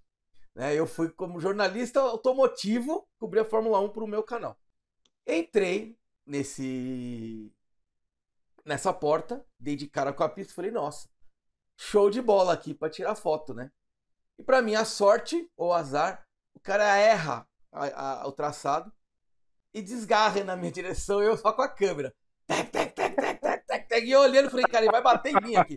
Né? 0.55 0.75
Eu 0.75 0.87
fui 0.87 1.11
como 1.11 1.41
jornalista 1.41 2.01
automotivo 2.01 3.07
cobrir 3.19 3.41
a 3.41 3.45
Fórmula 3.45 3.79
1 3.81 3.91
para 3.91 4.05
o 4.05 4.09
meu 4.09 4.23
canal. 4.23 4.59
Entrei 5.27 5.99
nesse 6.25 7.53
nessa 8.65 8.93
porta, 8.93 9.47
dei 9.61 9.77
de 9.77 9.87
cara 9.87 10.13
com 10.13 10.25
a 10.25 10.29
pista 10.29 10.53
e 10.53 10.57
falei, 10.57 10.73
nossa, 10.73 11.09
show 11.77 12.11
de 12.11 12.23
bola 12.23 12.53
aqui 12.53 12.75
para 12.75 12.91
tirar 12.91 13.15
foto, 13.15 13.53
né? 13.55 13.71
E 14.39 14.43
para 14.43 14.63
minha 14.63 14.85
sorte 14.85 15.51
ou 15.57 15.73
azar, 15.73 16.27
o 16.55 16.61
cara 16.61 16.97
erra 16.97 17.47
a, 17.73 18.23
a, 18.23 18.29
o 18.29 18.33
traçado 18.33 18.93
e 19.73 19.83
desgarra 19.83 20.43
na 20.45 20.57
minha 20.57 20.73
direção, 20.73 21.23
eu 21.23 21.37
só 21.37 21.53
com 21.53 21.63
a 21.63 21.69
câmera. 21.69 22.15
Tec, 22.47 22.71
tec, 22.71 22.95
tec, 22.95 23.17
tec, 23.17 23.41
tec, 23.41 23.67
tec, 23.67 23.89
tec, 23.89 24.07
e 24.07 24.11
eu 24.11 24.21
olhando, 24.21 24.51
falei, 24.51 24.65
cara, 24.67 24.85
ele 24.85 24.93
vai 24.93 25.03
bater 25.03 25.33
em 25.33 25.41
mim 25.43 25.57
aqui. 25.57 25.77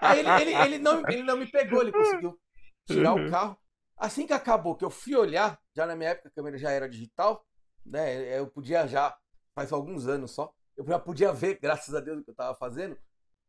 Aí 0.00 0.20
ele, 0.20 0.30
ele, 0.30 0.54
ele, 0.54 0.78
não, 0.78 1.02
ele 1.08 1.22
não 1.22 1.36
me 1.36 1.50
pegou, 1.50 1.82
ele 1.82 1.92
conseguiu 1.92 2.38
tirar 2.86 3.14
o 3.14 3.30
carro. 3.30 3.58
Assim 3.96 4.26
que 4.26 4.32
acabou, 4.32 4.76
que 4.76 4.84
eu 4.84 4.90
fui 4.90 5.14
olhar, 5.14 5.58
já 5.74 5.84
na 5.84 5.94
minha 5.94 6.10
época 6.10 6.28
a 6.28 6.32
câmera 6.32 6.56
já 6.56 6.70
era 6.70 6.88
digital, 6.88 7.44
né? 7.84 8.38
Eu 8.38 8.46
podia 8.46 8.86
já, 8.86 9.14
faz 9.54 9.72
alguns 9.72 10.06
anos 10.06 10.30
só, 10.30 10.52
eu 10.76 10.86
já 10.86 10.98
podia 10.98 11.32
ver, 11.32 11.58
graças 11.60 11.94
a 11.94 12.00
Deus, 12.00 12.20
o 12.20 12.24
que 12.24 12.30
eu 12.30 12.34
tava 12.34 12.54
fazendo 12.56 12.96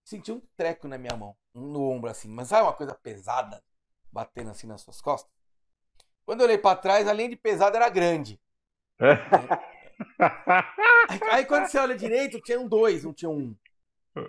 senti 0.04 0.32
um 0.32 0.42
treco 0.56 0.88
na 0.88 0.98
minha 0.98 1.16
mão, 1.16 1.36
no 1.54 1.90
ombro 1.90 2.10
assim, 2.10 2.30
mas 2.30 2.48
sabe 2.50 2.64
uma 2.64 2.74
coisa 2.74 2.94
pesada 2.94 3.64
batendo 4.12 4.52
assim 4.52 4.68
nas 4.68 4.82
suas 4.82 5.02
costas? 5.02 5.32
Quando 6.26 6.42
eu 6.42 6.46
olhei 6.46 6.58
para 6.58 6.78
trás, 6.78 7.08
além 7.08 7.30
de 7.30 7.36
pesado, 7.36 7.76
era 7.76 7.90
grande. 7.90 8.40
É. 9.00 9.14
aí, 11.10 11.20
aí, 11.32 11.46
quando 11.46 11.68
você 11.68 11.78
olha 11.78 11.96
direito, 11.96 12.42
tinha 12.42 12.60
um 12.60 12.68
dois, 12.68 13.04
não 13.04 13.14
tinha 13.14 13.30
um. 13.30 13.56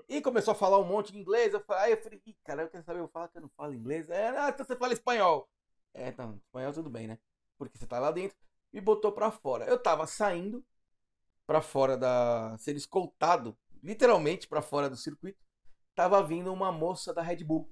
E 0.09 0.21
começou 0.21 0.53
a 0.53 0.55
falar 0.55 0.79
um 0.79 0.85
monte 0.85 1.13
de 1.13 1.19
inglês. 1.19 1.53
Eu 1.53 1.61
falei, 1.61 1.85
aí 1.85 1.93
eu 1.93 2.03
falei, 2.03 2.23
Ih, 2.27 2.37
cara, 2.45 2.63
eu 2.63 2.69
quero 2.69 2.85
saber, 2.85 3.01
eu 3.01 3.09
falo 3.09 3.29
que 3.29 3.39
eu 3.39 3.43
não 3.43 3.51
falo 3.51 3.75
inglês. 3.75 4.09
É, 4.09 4.29
ah, 4.29 4.49
então 4.49 4.65
você 4.65 4.77
fala 4.77 4.93
espanhol. 4.93 5.49
É, 5.95 6.09
então, 6.09 6.37
espanhol 6.37 6.73
tudo 6.73 6.89
bem, 6.89 7.07
né? 7.07 7.19
Porque 7.59 7.77
você 7.77 7.87
tá 7.87 7.99
lá 7.99 8.11
dentro. 8.11 8.37
Me 8.73 8.81
botou 8.81 9.13
pra 9.13 9.31
fora. 9.31 9.67
Eu 9.67 9.79
tava 9.79 10.07
saindo 10.07 10.65
pra 11.47 11.61
fora 11.61 11.97
da. 11.97 12.57
ser 12.59 12.77
escoltado, 12.77 13.57
literalmente 13.83 14.49
pra 14.49 14.63
fora 14.63 14.89
do 14.89 14.97
circuito 14.97 15.39
tava 15.95 16.23
vindo 16.23 16.53
uma 16.53 16.73
moça 16.73 17.13
da 17.13 17.23
Red 17.23 17.45
Bull. 17.45 17.71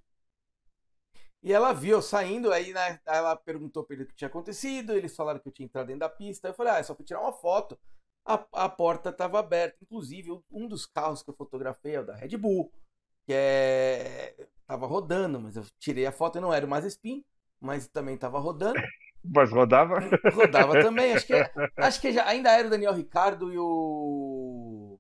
E 1.42 1.52
ela 1.52 1.72
viu 1.72 1.96
eu 1.96 2.02
saindo, 2.02 2.52
aí 2.52 2.72
né, 2.72 3.00
ela 3.06 3.35
perguntou 3.35 3.83
pra 3.83 3.94
ele 3.94 4.04
o 4.04 4.06
que 4.06 4.14
tinha 4.14 4.28
acontecido, 4.28 4.92
eles 4.92 5.16
falaram 5.16 5.40
que 5.40 5.48
eu 5.48 5.52
tinha 5.52 5.64
entrado 5.64 5.87
dentro 5.87 6.00
da 6.00 6.09
pista. 6.09 6.48
Eu 6.48 6.54
falei, 6.54 6.74
ah, 6.74 6.78
é 6.78 6.83
só 6.83 6.94
pra 6.94 7.04
tirar 7.04 7.20
uma 7.20 7.33
foto. 7.33 7.78
A, 8.26 8.35
a 8.52 8.68
porta 8.68 9.11
tava 9.11 9.38
aberta. 9.38 9.78
Inclusive, 9.83 10.38
um 10.50 10.68
dos 10.68 10.85
carros 10.85 11.22
que 11.22 11.30
eu 11.30 11.35
fotografei 11.35 11.94
é 11.94 12.00
o 12.00 12.06
da 12.06 12.14
Red 12.14 12.37
Bull, 12.37 12.70
que 13.24 13.33
é. 13.33 14.35
tava 14.66 14.87
rodando, 14.87 15.40
mas 15.40 15.56
eu 15.56 15.64
tirei 15.78 16.04
a 16.04 16.12
foto 16.12 16.37
e 16.37 16.40
não 16.40 16.52
era 16.52 16.66
o 16.66 16.68
Mazespin, 16.68 17.24
mas 17.59 17.88
também 17.88 18.18
tava 18.18 18.38
rodando. 18.38 18.80
Mas 19.24 19.50
rodava? 19.50 20.00
Rodava 20.33 20.83
também. 20.83 21.12
Acho 21.12 21.26
que, 21.26 21.33
acho 21.76 22.00
que 22.00 22.12
já, 22.12 22.26
ainda 22.26 22.50
era 22.50 22.68
o 22.68 22.70
Daniel 22.70 22.94
Ricardo 22.94 23.52
e 23.52 23.59
o. 23.59 24.98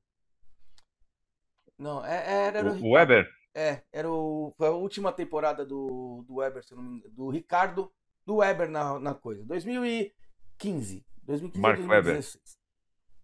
Não, 1.80 2.04
é, 2.04 2.14
é, 2.14 2.46
era, 2.48 2.58
era 2.58 2.72
o, 2.72 2.84
o 2.84 2.92
Weber? 2.92 3.26
É, 3.54 3.82
era 3.90 4.10
o, 4.10 4.52
foi 4.58 4.68
a 4.68 4.72
última 4.72 5.10
temporada 5.12 5.64
do, 5.64 6.22
do 6.28 6.34
Weber, 6.34 6.62
do 7.10 7.30
Ricardo, 7.30 7.90
do 8.26 8.36
Weber 8.36 8.70
na, 8.70 9.00
na 9.00 9.14
coisa. 9.14 9.42
2015. 9.46 11.06
2015 11.22 11.58
Mark 11.58 11.78
2016. 11.78 12.34
Weber. 12.34 12.60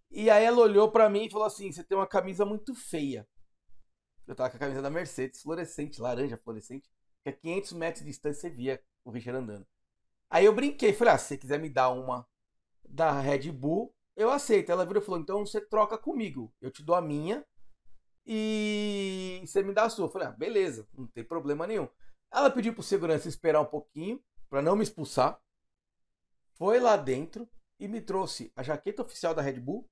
E 0.09 0.29
aí 0.31 0.43
ela 0.43 0.57
olhou 0.57 0.89
para 0.91 1.07
mim 1.07 1.25
e 1.25 1.29
falou 1.29 1.45
assim: 1.45 1.71
você 1.71 1.83
tem 1.83 1.95
uma 1.95 2.07
camisa 2.07 2.45
muito 2.45 2.73
feia. 2.73 3.27
Eu 4.25 4.35
tava 4.35 4.49
com 4.49 4.57
a 4.57 4.59
camisa 4.59 4.81
da 4.81 4.89
Mercedes, 4.89 5.43
fluorescente, 5.43 6.01
laranja 6.01 6.35
fluorescente, 6.37 6.89
que 7.23 7.29
a 7.29 7.33
500 7.33 7.73
metros 7.73 8.03
de 8.03 8.09
distância 8.09 8.41
você 8.41 8.49
via 8.49 8.81
o 9.05 9.11
Richard 9.11 9.39
andando. 9.39 9.67
Aí 10.31 10.45
eu 10.45 10.53
brinquei, 10.53 10.93
falei: 10.93 11.13
ah, 11.13 11.17
se 11.19 11.27
você 11.27 11.37
quiser 11.37 11.59
me 11.59 11.69
dar 11.69 11.89
uma 11.89 12.27
da 12.89 13.21
Red 13.21 13.51
Bull, 13.51 13.93
eu 14.15 14.31
aceito. 14.31 14.71
Ela 14.71 14.83
virou 14.83 15.03
e 15.03 15.05
falou: 15.05 15.21
então 15.21 15.45
você 15.45 15.61
troca 15.61 15.95
comigo. 15.95 16.51
Eu 16.59 16.71
te 16.71 16.83
dou 16.83 16.95
a 16.95 17.01
minha 17.03 17.45
e 18.29 19.41
você 19.45 19.63
me 19.63 19.73
dá 19.73 19.85
a 19.85 19.89
sua. 19.89 20.05
Eu 20.05 20.11
falei, 20.11 20.27
ah, 20.27 20.31
beleza, 20.31 20.85
não 20.93 21.07
tem 21.07 21.23
problema 21.23 21.65
nenhum. 21.65 21.87
Ela 22.29 22.51
pediu 22.51 22.73
pro 22.73 22.83
segurança 22.83 23.29
esperar 23.29 23.61
um 23.61 23.65
pouquinho 23.65 24.21
para 24.49 24.61
não 24.61 24.75
me 24.75 24.83
expulsar. 24.83 25.39
Foi 26.55 26.77
lá 26.77 26.97
dentro 26.97 27.49
e 27.79 27.87
me 27.87 28.01
trouxe 28.01 28.51
a 28.53 28.61
jaqueta 28.61 29.01
oficial 29.01 29.33
da 29.33 29.41
Red 29.41 29.61
Bull, 29.61 29.89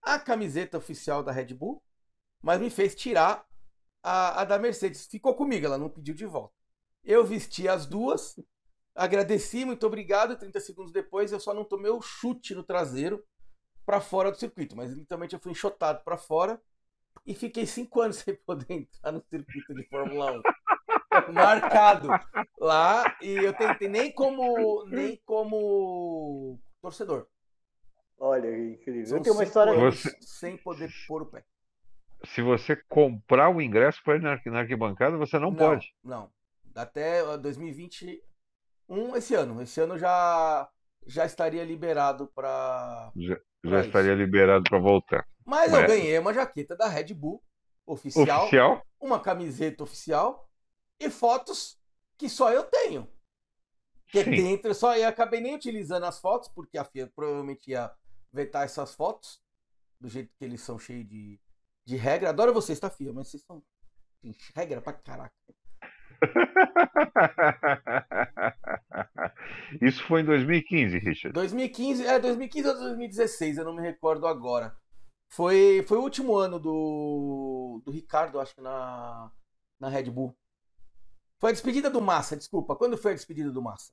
a 0.00 0.18
camiseta 0.18 0.78
oficial 0.78 1.22
da 1.22 1.32
Red 1.32 1.52
Bull, 1.52 1.82
mas 2.40 2.58
me 2.58 2.70
fez 2.70 2.94
tirar 2.94 3.46
a, 4.02 4.40
a 4.40 4.44
da 4.46 4.58
Mercedes. 4.58 5.06
Ficou 5.06 5.34
comigo, 5.34 5.66
ela 5.66 5.76
não 5.76 5.90
pediu 5.90 6.14
de 6.14 6.24
volta. 6.24 6.54
Eu 7.04 7.24
vesti 7.26 7.68
as 7.68 7.84
duas, 7.84 8.40
agradeci, 8.94 9.66
muito 9.66 9.86
obrigado. 9.86 10.38
30 10.38 10.60
segundos 10.60 10.92
depois 10.92 11.30
eu 11.30 11.40
só 11.40 11.52
não 11.52 11.64
tomei 11.64 11.90
o 11.90 12.00
chute 12.00 12.54
no 12.54 12.62
traseiro 12.62 13.22
para 13.84 14.00
fora 14.00 14.30
do 14.30 14.38
circuito, 14.38 14.74
mas 14.74 14.92
literalmente 14.92 15.34
eu 15.34 15.40
fui 15.40 15.52
enxotado 15.52 16.02
para 16.04 16.16
fora 16.16 16.58
e 17.30 17.34
fiquei 17.34 17.64
cinco 17.64 18.00
anos 18.00 18.16
sem 18.16 18.34
poder 18.34 18.66
entrar 18.72 19.12
no 19.12 19.22
circuito 19.22 19.72
de 19.72 19.84
Fórmula 19.88 20.32
1. 20.32 21.32
Marcado 21.32 22.08
lá 22.58 23.16
e 23.22 23.36
eu 23.36 23.52
tentei 23.52 23.88
nem 23.88 24.12
como 24.12 24.84
nem 24.86 25.16
como 25.24 26.58
torcedor. 26.82 27.28
Olha, 28.18 28.48
incrível. 28.48 29.06
São 29.06 29.18
eu 29.18 29.22
tenho 29.22 29.36
uma 29.36 29.44
história 29.44 29.72
você... 29.74 30.10
sem 30.20 30.56
poder 30.56 30.90
pôr 31.06 31.22
o 31.22 31.26
pé. 31.26 31.44
Se 32.24 32.42
você 32.42 32.74
comprar 32.88 33.48
o 33.48 33.62
ingresso 33.62 34.02
para 34.02 34.16
ir 34.16 34.22
na 34.22 34.58
arquibancada, 34.58 35.16
você 35.16 35.38
não, 35.38 35.50
não 35.50 35.56
pode. 35.56 35.94
Não. 36.02 36.30
Até 36.74 37.22
2021, 37.38 39.16
esse 39.16 39.34
ano. 39.36 39.62
Esse 39.62 39.80
ano 39.80 39.96
já 39.96 40.68
já 41.06 41.24
estaria 41.24 41.64
liberado 41.64 42.26
para 42.34 43.10
já, 43.16 43.40
já 43.64 43.80
estaria 43.80 44.14
liberado 44.14 44.64
para 44.68 44.78
voltar. 44.78 45.29
Mas 45.44 45.72
eu 45.72 45.86
ganhei 45.86 46.18
uma 46.18 46.34
jaqueta 46.34 46.76
da 46.76 46.88
Red 46.88 47.14
Bull 47.14 47.42
oficial, 47.86 48.42
oficial, 48.42 48.86
uma 49.00 49.18
camiseta 49.18 49.82
oficial 49.82 50.48
e 50.98 51.10
fotos 51.10 51.78
que 52.16 52.28
só 52.28 52.52
eu 52.52 52.64
tenho. 52.64 53.08
Que 54.08 54.24
Sim. 54.24 54.30
dentro 54.30 54.74
só 54.74 54.96
eu 54.96 55.08
acabei 55.08 55.40
nem 55.40 55.54
utilizando 55.54 56.04
as 56.04 56.20
fotos 56.20 56.48
porque 56.48 56.76
a 56.76 56.84
FIA 56.84 57.10
provavelmente 57.14 57.70
ia 57.70 57.90
vetar 58.32 58.64
essas 58.64 58.94
fotos 58.94 59.40
do 60.00 60.08
jeito 60.08 60.32
que 60.36 60.44
eles 60.44 60.60
são 60.60 60.78
cheios 60.78 61.08
de, 61.08 61.40
de 61.84 61.96
regra. 61.96 62.30
Adoro 62.30 62.52
vocês, 62.52 62.78
tá, 62.78 62.90
FIA? 62.90 63.12
Mas 63.12 63.28
vocês 63.28 63.42
são 63.44 63.62
tem 64.20 64.34
regra 64.54 64.82
pra 64.82 64.92
caraca. 64.92 65.34
Isso 69.80 70.04
foi 70.04 70.20
em 70.20 70.24
2015, 70.24 70.98
Richard. 70.98 71.32
2015, 71.32 72.06
é 72.06 72.18
2015 72.18 72.68
ou 72.68 72.74
2016, 72.74 73.58
eu 73.58 73.64
não 73.64 73.74
me 73.74 73.80
recordo 73.80 74.26
agora. 74.26 74.76
Foi, 75.30 75.84
foi 75.86 75.96
o 75.96 76.02
último 76.02 76.36
ano 76.36 76.58
do, 76.58 77.80
do 77.84 77.92
Ricardo, 77.92 78.40
acho 78.40 78.54
que 78.54 78.60
na, 78.60 79.30
na 79.78 79.88
Red 79.88 80.10
Bull. 80.10 80.36
Foi 81.38 81.50
a 81.50 81.52
despedida 81.52 81.88
do 81.88 82.02
Massa, 82.02 82.36
desculpa. 82.36 82.76
Quando 82.76 82.98
foi 82.98 83.12
a 83.12 83.14
despedida 83.14 83.50
do 83.50 83.62
Massa? 83.62 83.92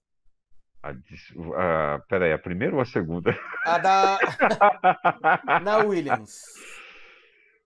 A, 0.83 0.89
a, 0.89 1.99
peraí, 2.09 2.33
a 2.33 2.39
primeira 2.39 2.75
ou 2.75 2.81
a 2.81 2.85
segunda? 2.85 3.37
A 3.65 3.77
da. 3.77 4.19
na 5.63 5.77
Williams. 5.77 6.41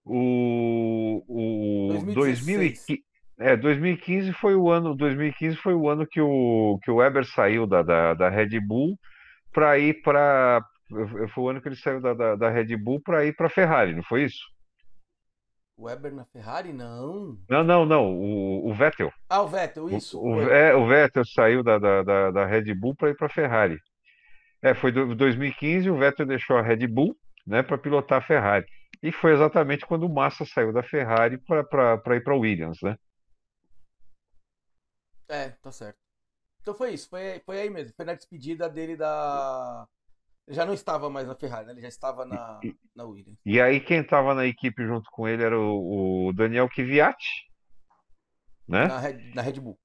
O. 0.05 1.23
o 1.27 2.13
2015. 2.13 3.03
É, 3.39 3.57
2015 3.57 4.33
foi 4.33 4.55
o 4.55 4.69
ano, 4.69 4.95
2015 4.95 5.55
foi 5.57 5.73
o 5.73 5.89
ano 5.89 6.05
que 6.05 6.21
o, 6.21 6.77
que 6.83 6.91
o 6.91 6.97
Weber 6.97 7.25
saiu 7.25 7.65
da, 7.65 7.81
da, 7.81 8.13
da 8.13 8.29
Red 8.29 8.59
Bull 8.59 8.99
para 9.51 9.79
ir 9.79 10.01
para. 10.03 10.63
Foi 11.29 11.43
o 11.43 11.49
ano 11.49 11.61
que 11.61 11.69
ele 11.69 11.75
saiu 11.75 12.01
da, 12.01 12.13
da, 12.13 12.35
da 12.35 12.49
Red 12.49 12.75
Bull 12.77 13.01
para 13.01 13.25
ir 13.25 13.35
para 13.35 13.47
a 13.47 13.49
Ferrari, 13.49 13.95
não 13.95 14.03
foi 14.03 14.23
isso? 14.23 14.43
O 15.77 15.85
Weber 15.85 16.13
na 16.13 16.25
Ferrari? 16.25 16.71
Não. 16.71 17.37
Não, 17.49 17.63
não, 17.63 17.85
não. 17.85 18.13
O, 18.13 18.69
o 18.69 18.73
Vettel. 18.73 19.11
Ah, 19.29 19.41
o 19.41 19.47
Vettel, 19.47 19.89
isso. 19.89 20.19
O, 20.19 20.35
o, 20.35 20.41
é, 20.49 20.75
o 20.75 20.85
Vettel 20.87 21.25
saiu 21.25 21.63
da, 21.63 21.79
da, 21.79 22.03
da, 22.03 22.31
da 22.31 22.45
Red 22.45 22.73
Bull 22.75 22.95
para 22.95 23.09
ir 23.09 23.15
para 23.15 23.27
a 23.27 23.31
Ferrari. 23.31 23.79
É, 24.61 24.75
foi 24.75 24.91
em 24.91 25.15
2015, 25.15 25.89
o 25.89 25.97
Vettel 25.97 26.25
deixou 26.25 26.57
a 26.57 26.61
Red 26.61 26.85
Bull 26.87 27.17
né, 27.47 27.63
para 27.63 27.77
pilotar 27.77 28.19
a 28.19 28.25
Ferrari. 28.25 28.65
E 29.01 29.11
foi 29.11 29.33
exatamente 29.33 29.85
quando 29.85 30.03
o 30.03 30.13
Massa 30.13 30.45
saiu 30.45 30.71
da 30.71 30.83
Ferrari 30.83 31.39
para 31.39 32.15
ir 32.15 32.23
para 32.23 32.35
Williams, 32.35 32.77
né? 32.83 32.95
É, 35.27 35.49
tá 35.49 35.71
certo. 35.71 35.97
Então 36.61 36.75
foi 36.75 36.93
isso, 36.93 37.09
foi, 37.09 37.41
foi 37.45 37.61
aí 37.61 37.69
mesmo. 37.69 37.93
Foi 37.95 38.05
na 38.05 38.13
despedida 38.13 38.69
dele 38.69 38.95
da. 38.95 39.87
Já 40.47 40.65
não 40.65 40.73
estava 40.73 41.09
mais 41.09 41.27
na 41.27 41.35
Ferrari, 41.35 41.65
né? 41.67 41.71
Ele 41.73 41.81
já 41.81 41.87
estava 41.87 42.25
na, 42.25 42.59
E- 42.63 42.75
na 42.95 43.05
Williams. 43.05 43.39
E 43.45 43.61
aí 43.61 43.79
quem 43.79 43.99
estava 44.01 44.33
na 44.35 44.45
equipe 44.45 44.85
junto 44.85 45.09
com 45.11 45.27
ele 45.27 45.43
era 45.43 45.57
o, 45.57 46.27
o 46.29 46.33
Daniel 46.33 46.67
Kvyat, 46.69 47.17
né? 48.67 48.87
Na 48.87 48.99
Red, 48.99 49.33
na 49.35 49.41
Red 49.41 49.59
Bull. 49.59 49.77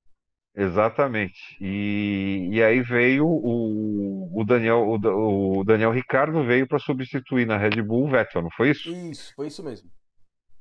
Exatamente. 0.54 1.38
E, 1.60 2.48
e 2.50 2.62
aí 2.62 2.80
veio 2.82 3.26
o, 3.26 4.40
o 4.40 4.44
Daniel, 4.44 4.78
o, 4.88 5.58
o 5.60 5.64
Daniel 5.64 5.90
Ricardo 5.92 6.42
veio 6.44 6.66
para 6.66 6.78
substituir 6.78 7.46
na 7.46 7.58
Red 7.58 7.82
Bull 7.82 8.06
o 8.06 8.10
Vettel, 8.10 8.40
não 8.42 8.50
foi 8.50 8.70
isso? 8.70 8.90
Isso, 8.90 9.34
foi 9.36 9.48
isso 9.48 9.62
mesmo. 9.62 9.90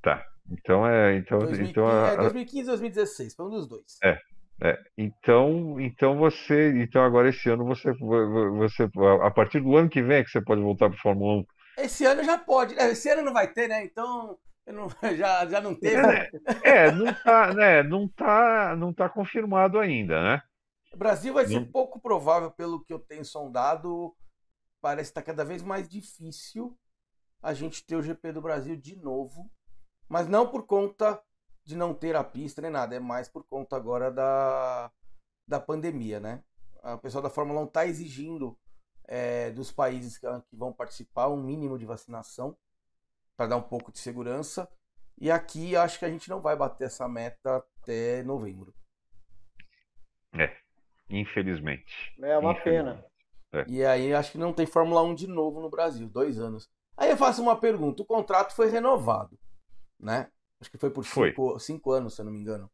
Tá. 0.02 0.24
Então 0.52 0.86
é, 0.86 1.16
então, 1.16 1.40
2015, 1.40 1.72
então 1.72 1.88
a- 1.88 2.10
é, 2.10 2.14
a- 2.14 2.16
2015 2.18 2.68
2016, 2.68 3.34
foi 3.36 3.46
um 3.46 3.50
dos 3.50 3.68
dois. 3.68 3.98
É. 4.04 4.20
É, 4.62 4.78
então, 4.98 5.80
então 5.80 6.18
você, 6.18 6.72
então 6.82 7.04
agora 7.04 7.30
esse 7.30 7.50
ano 7.50 7.66
você, 7.66 7.92
você, 7.94 8.90
a 9.22 9.30
partir 9.32 9.60
do 9.60 9.76
ano 9.76 9.90
que 9.90 10.02
vem 10.02 10.18
é 10.18 10.24
que 10.24 10.30
você 10.30 10.42
pode 10.42 10.62
voltar 10.62 10.90
para 10.90 10.98
Fórmula 11.00 11.42
1. 11.42 11.46
Esse 11.84 12.06
ano 12.06 12.24
já 12.24 12.38
pode. 12.38 12.74
né? 12.74 12.92
Esse 12.92 13.10
ano 13.10 13.22
não 13.22 13.34
vai 13.34 13.52
ter, 13.52 13.68
né? 13.68 13.84
Então 13.84 14.38
não- 14.66 14.88
já, 15.18 15.46
já 15.46 15.60
não 15.60 15.76
teve. 15.76 16.02
né? 16.02 16.30
É, 16.64 16.90
não 16.92 17.14
tá, 17.14 17.54
né, 17.54 17.84
não 17.84 18.08
tá, 18.08 18.76
não 18.78 18.94
tá 18.94 19.10
confirmado 19.10 19.78
ainda, 19.78 20.22
né? 20.24 20.42
O 20.94 20.98
Brasil 20.98 21.34
vai 21.34 21.46
ser 21.46 21.60
Não. 21.60 21.66
pouco 21.70 22.00
provável, 22.00 22.50
pelo 22.50 22.82
que 22.82 22.94
eu 22.94 23.00
tenho 23.00 23.26
sondado. 23.26 24.16
Parece 24.82 25.12
que 25.12 25.20
está 25.20 25.22
cada 25.22 25.44
vez 25.44 25.62
mais 25.62 25.90
difícil 25.90 26.78
a 27.44 27.54
gente 27.54 27.86
ter 27.86 27.98
o 27.98 28.02
GP 28.02 28.32
do 28.32 28.42
Brasil 28.42 28.78
de 28.78 28.96
novo. 28.96 29.52
Mas 30.08 30.30
não 30.30 30.48
por 30.48 30.66
conta 30.66 31.20
de 31.66 31.76
não 31.76 31.94
ter 31.94 32.16
a 32.16 32.24
pista 32.24 32.62
nem 32.62 32.72
nada, 32.72 32.96
é 32.96 33.00
mais 33.00 33.28
por 33.28 33.44
conta 33.44 33.76
agora 33.76 34.12
da, 34.12 34.92
da 35.48 35.60
pandemia, 35.60 36.20
né? 36.20 36.44
O 36.84 36.98
pessoal 37.00 37.24
da 37.24 37.30
Fórmula 37.30 37.62
1 37.62 37.66
está 37.66 37.86
exigindo 37.88 38.58
é, 39.06 39.50
dos 39.52 39.72
países 39.72 40.18
que, 40.18 40.28
que 40.50 40.56
vão 40.56 40.72
participar 40.72 41.30
um 41.30 41.42
mínimo 41.42 41.80
de 41.80 41.86
vacinação 41.86 42.56
para 43.36 43.48
dar 43.48 43.58
um 43.58 43.64
pouco 43.64 43.92
de 43.92 43.98
segurança. 43.98 44.70
E 45.18 45.32
aqui 45.32 45.76
acho 45.76 45.98
que 45.98 46.06
a 46.06 46.10
gente 46.10 46.30
não 46.30 46.40
vai 46.40 46.56
bater 46.56 46.86
essa 46.86 47.08
meta 47.08 47.64
até 47.82 48.22
novembro. 48.22 48.74
Infelizmente. 51.10 52.14
É 52.22 52.38
uma 52.38 52.52
Infelizmente. 52.52 53.04
pena. 53.52 53.66
E 53.68 53.84
aí 53.84 54.14
acho 54.14 54.34
que 54.34 54.38
não 54.38 54.54
tem 54.54 54.66
Fórmula 54.66 55.02
1 55.02 55.16
de 55.16 55.28
novo 55.28 55.62
no 55.62 55.70
Brasil, 55.70 56.08
dois 56.08 56.38
anos. 56.38 56.70
Aí 56.98 57.10
eu 57.10 57.18
faço 57.18 57.42
uma 57.42 57.60
pergunta: 57.60 58.04
o 58.04 58.06
contrato 58.06 58.54
foi 58.54 58.70
renovado, 58.70 59.40
né? 60.00 60.30
Acho 60.60 60.72
que 60.72 60.78
foi 60.78 60.90
por 60.90 61.04
Foi. 61.04 61.30
cinco, 61.30 61.60
cinco 61.60 61.92
anos, 61.92 62.16
se 62.16 62.22
eu 62.22 62.26
não 62.26 62.32
me 62.32 62.40
engano. 62.40 62.70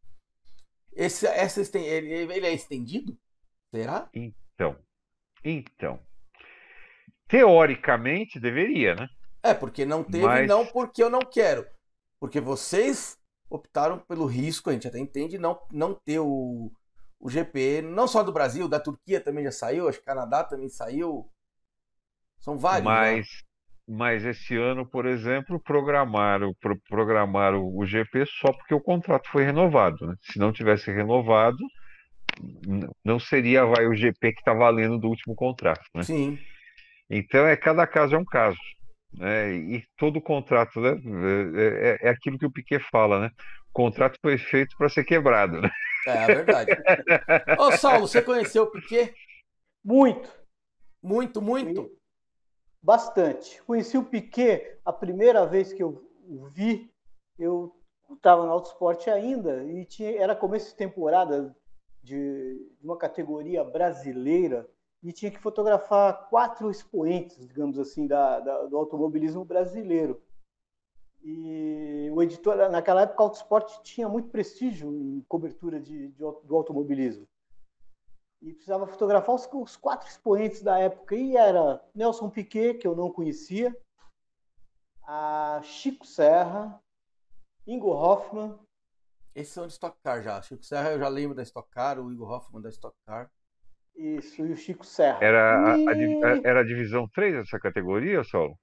Esse, 0.94 1.26
essa, 1.26 1.62
ele, 1.78 2.34
ele 2.34 2.46
é 2.46 2.54
estendido? 2.54 3.17
Será? 3.74 4.10
Então, 4.13 4.78
então, 5.44 6.00
teoricamente 7.28 8.39
deveria, 8.39 8.96
né? 8.96 9.08
É, 9.41 9.54
porque 9.54 9.86
não 9.86 10.04
teve, 10.04 10.26
Mas- 10.26 10.48
não 10.48 10.65
porque 10.65 11.02
eu 11.02 11.10
não 11.10 11.22
quero. 11.22 11.65
Porque 12.20 12.39
vocês 12.39 13.17
optaram 13.50 13.98
pelo 14.00 14.26
risco, 14.26 14.70
a 14.70 14.74
gente 14.74 14.88
até 14.88 15.00
entende, 15.00 15.38
não, 15.38 15.60
não 15.72 15.94
ter 15.94 16.20
o, 16.20 16.72
o 17.20 17.30
GP, 17.30 17.82
não 17.82 18.08
só 18.08 18.22
do 18.22 18.32
Brasil, 18.32 18.67
da 18.67 18.80
Turquia 18.80 19.20
também 19.20 19.44
já 19.46 19.52
saiu, 19.52 19.88
acho 19.88 20.00
que 20.00 20.06
Canadá 20.06 20.44
também 20.44 20.70
saiu. 20.70 21.30
São 22.39 22.58
vários. 22.58 22.86
né? 22.86 23.24
Mas, 23.94 24.24
esse 24.26 24.56
ano, 24.56 24.90
por 24.90 25.06
exemplo, 25.06 25.60
programaram, 25.60 26.54
pro- 26.62 26.80
programaram 26.88 27.62
o 27.64 27.86
GP 27.86 28.26
só 28.26 28.54
porque 28.54 28.74
o 28.74 28.80
contrato 28.82 29.28
foi 29.30 29.44
renovado, 29.44 30.08
né? 30.08 30.16
Se 30.22 30.40
não 30.40 30.54
tivesse 30.54 30.90
renovado, 30.92 31.58
não 33.04 33.20
seria 33.20 33.66
vai, 33.66 33.86
o 33.88 33.94
GP 33.96 34.32
que 34.34 34.40
está 34.40 34.54
valendo 34.54 34.98
do 34.98 35.08
último 35.10 35.36
contrato, 35.36 35.84
né? 35.94 36.04
Sim. 36.04 36.40
Então, 37.10 37.46
é 37.46 37.56
cada 37.58 37.86
caso 37.86 38.16
é 38.16 38.18
um 38.18 38.26
caso, 38.26 38.58
né? 39.14 39.54
E 39.54 39.84
todo 39.98 40.22
contrato, 40.22 40.80
né? 40.80 40.92
É, 41.56 41.90
é- 42.04 42.08
é 42.08 42.10
aquilo 42.10 42.38
que 42.40 42.46
o 42.46 42.52
Piquet 42.52 42.80
fala, 42.92 43.20
né? 43.20 43.30
O 43.70 43.74
contrato 43.74 44.18
foi 44.22 44.38
feito 44.38 44.76
para 44.78 44.90
ser 44.90 45.04
quebrado, 45.04 45.60
né? 45.62 45.70
É, 46.08 46.12
é 46.12 46.28
verdade. 46.28 46.72
Ô, 47.60 47.72
Saulo, 47.74 48.08
você 48.08 48.22
conheceu 48.22 48.64
o 48.64 48.72
Piquet? 48.72 49.14
Muito, 49.84 50.30
Muito, 51.04 51.42
muito. 51.42 52.01
Bastante. 52.82 53.62
Conheci 53.63 53.98
o 53.98 54.04
Piquet 54.06 54.80
a 54.86 54.94
primeira 54.94 55.46
vez 55.46 55.74
que 55.74 55.84
eu 55.84 56.10
o 56.28 56.46
vi, 56.48 56.89
eu 57.38 57.76
estava 58.13 58.46
no 58.46 58.52
Autosport 58.52 59.08
ainda 59.08 59.63
e 59.65 59.86
tinha, 59.86 60.12
era 60.17 60.36
começo 60.36 60.70
de 60.70 60.76
temporada 60.76 61.56
de, 62.04 62.56
de 62.80 62.86
uma 62.86 62.98
categoria 62.98 63.63
brasileira 63.63 64.70
e 65.04 65.12
tinha 65.12 65.32
que 65.32 65.39
fotografar 65.39 66.30
quatro 66.30 66.70
expoentes, 66.70 67.48
digamos 67.48 67.78
assim, 67.80 68.08
da, 68.08 68.39
da- 68.39 68.65
do 68.67 68.78
automobilismo 68.78 69.44
brasileiro. 69.44 70.22
E 71.24 72.10
o 72.13 72.22
editor, 72.24 72.58
naquela 72.70 73.04
época, 73.04 73.22
o 73.22 73.26
Autosport 73.26 73.82
tinha 73.84 74.10
muito 74.10 74.30
prestígio 74.30 74.91
em 74.94 75.22
cobertura 75.28 75.80
de, 75.80 76.08
de 76.10 76.17
do 76.17 76.56
automobilismo. 76.56 77.28
E 78.42 78.54
precisava 78.54 78.88
fotografar 78.88 79.36
os, 79.36 79.48
os 79.54 79.78
quatro 79.78 80.08
expoentes 80.08 80.64
da 80.64 80.80
época. 80.80 81.16
E 81.16 81.38
era 81.38 81.80
Nelson 81.94 82.30
Piquet, 82.30 82.76
que 82.80 82.88
eu 82.88 82.96
não 82.96 83.12
conhecia, 83.12 83.76
a 85.04 85.60
Chico 85.64 86.06
Serra, 86.06 86.82
Ingo 87.68 87.90
Hoffman, 87.92 88.58
Esses 89.36 89.54
são 89.54 89.68
de 89.68 89.74
Stock 89.74 89.96
Car 90.04 90.22
já. 90.24 90.42
Chico 90.42 90.64
Serra 90.64 90.92
eu 90.92 91.00
já 91.00 91.08
lembro 91.08 91.36
da 91.36 91.44
Stock 91.44 91.70
Car, 91.70 92.00
o 92.00 92.12
Igor 92.12 92.32
Hoffman 92.32 92.62
da 92.62 92.70
Stock 92.70 92.96
Car. 93.06 93.30
isso, 93.96 94.44
e 94.46 94.52
o 94.54 94.58
Chico 94.58 94.86
Serra. 94.86 95.20
Era 95.24 95.58
a, 95.60 95.74
a 95.74 95.94
divi- 95.94 96.14
E- 96.20 96.42
era 96.48 96.62
a 96.62 96.66
divisão 96.66 97.08
3 97.14 97.36
dessa 97.36 97.60
categoria, 97.60 98.24
Saulo? 98.24 98.58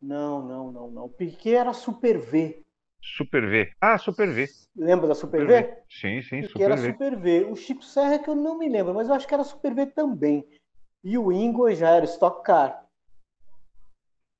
Não, 0.00 0.42
não, 0.46 0.72
não, 0.72 0.90
não. 0.90 1.04
O 1.04 1.08
Piquet 1.10 1.54
era 1.56 1.72
Super 1.72 2.18
V. 2.18 2.64
Super 3.00 3.46
V. 3.48 3.70
Ah, 3.80 3.96
Super 3.98 4.30
V. 4.32 4.46
Lembra 4.76 5.06
da 5.08 5.14
Super, 5.14 5.40
Super 5.40 5.62
V? 5.64 5.76
Sim, 5.88 6.22
sim, 6.22 6.40
Piquet 6.42 6.48
Super 6.52 6.62
era 6.64 6.76
V. 6.76 6.92
Super 6.92 7.16
V. 7.16 7.44
O 7.50 7.56
Chico 7.56 7.84
Serra 7.84 8.18
que 8.18 8.28
eu 8.28 8.34
não 8.34 8.58
me 8.58 8.68
lembro, 8.68 8.94
mas 8.94 9.08
eu 9.08 9.14
acho 9.14 9.26
que 9.26 9.34
era 9.34 9.44
Super 9.44 9.74
V 9.74 9.86
também. 9.86 10.44
E 11.02 11.16
o 11.16 11.30
Ingo 11.32 11.70
já 11.72 11.90
era 11.90 12.04
Stock 12.04 12.42
Car. 12.44 12.84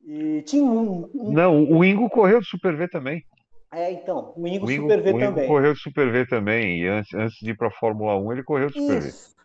E 0.05 0.43
tinha 0.43 0.65
um. 0.65 1.09
um- 1.15 1.33
Não, 1.33 1.65
o 1.65 1.85
Ingo 1.85 2.09
correu 2.09 2.41
de 2.41 2.47
Super 2.47 2.77
V 2.77 2.89
também. 2.89 3.25
É, 3.71 3.93
então, 3.93 4.33
o 4.37 4.47
Ingo 4.47 4.67
O 4.67 4.71
Ingo, 4.71 4.83
Super 4.83 5.03
V 5.03 5.13
o 5.13 5.17
Ingo 5.21 5.21
também. 5.29 5.47
correu 5.49 5.75
de 5.75 5.81
Super 5.81 6.11
V 6.11 6.27
também. 6.27 6.81
E 6.83 6.89
antes, 6.89 7.15
antes 7.15 7.39
de 7.39 7.51
ir 7.51 7.57
para 7.57 7.69
a 7.69 7.73
Fórmula 7.73 8.17
1, 8.17 8.33
ele 8.33 8.43
correu 8.43 8.69
de 8.69 8.81
Super 8.81 9.01
V. 9.01 9.09
Isso, 9.09 9.37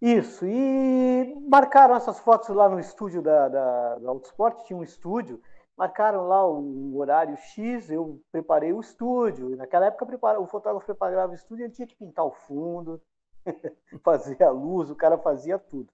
isso. 0.00 0.46
E 0.46 1.34
marcaram 1.48 1.96
essas 1.96 2.20
fotos 2.20 2.48
lá 2.50 2.68
no 2.68 2.78
estúdio 2.78 3.20
da, 3.20 3.48
da, 3.48 3.94
da 3.98 4.08
Autosport, 4.10 4.64
tinha 4.66 4.78
um 4.78 4.82
estúdio. 4.84 5.40
Marcaram 5.76 6.28
lá 6.28 6.46
o 6.46 6.96
horário 6.98 7.36
X, 7.36 7.90
eu 7.90 8.20
preparei 8.30 8.72
o 8.72 8.80
estúdio. 8.80 9.56
Naquela 9.56 9.86
época 9.86 10.04
o 10.38 10.46
fotógrafo 10.46 10.86
preparava 10.86 11.32
o 11.32 11.34
estúdio, 11.34 11.64
ele 11.64 11.72
tinha 11.72 11.86
que 11.86 11.96
pintar 11.96 12.24
o 12.24 12.30
fundo, 12.30 13.02
fazer 14.04 14.42
a 14.42 14.50
luz, 14.50 14.90
o 14.90 14.94
cara 14.94 15.18
fazia 15.18 15.58
tudo. 15.58 15.92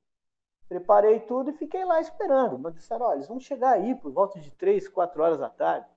Preparei 0.68 1.20
tudo 1.20 1.50
e 1.50 1.54
fiquei 1.54 1.84
lá 1.84 2.00
esperando. 2.00 2.58
Mas 2.58 2.74
disseram, 2.74 3.06
olha, 3.06 3.16
eles 3.16 3.28
vão 3.28 3.40
chegar 3.40 3.72
aí 3.72 3.94
por 3.94 4.12
volta 4.12 4.38
de 4.38 4.50
3, 4.52 4.86
4 4.88 5.22
horas 5.22 5.38
da 5.38 5.48
tarde. 5.48 5.88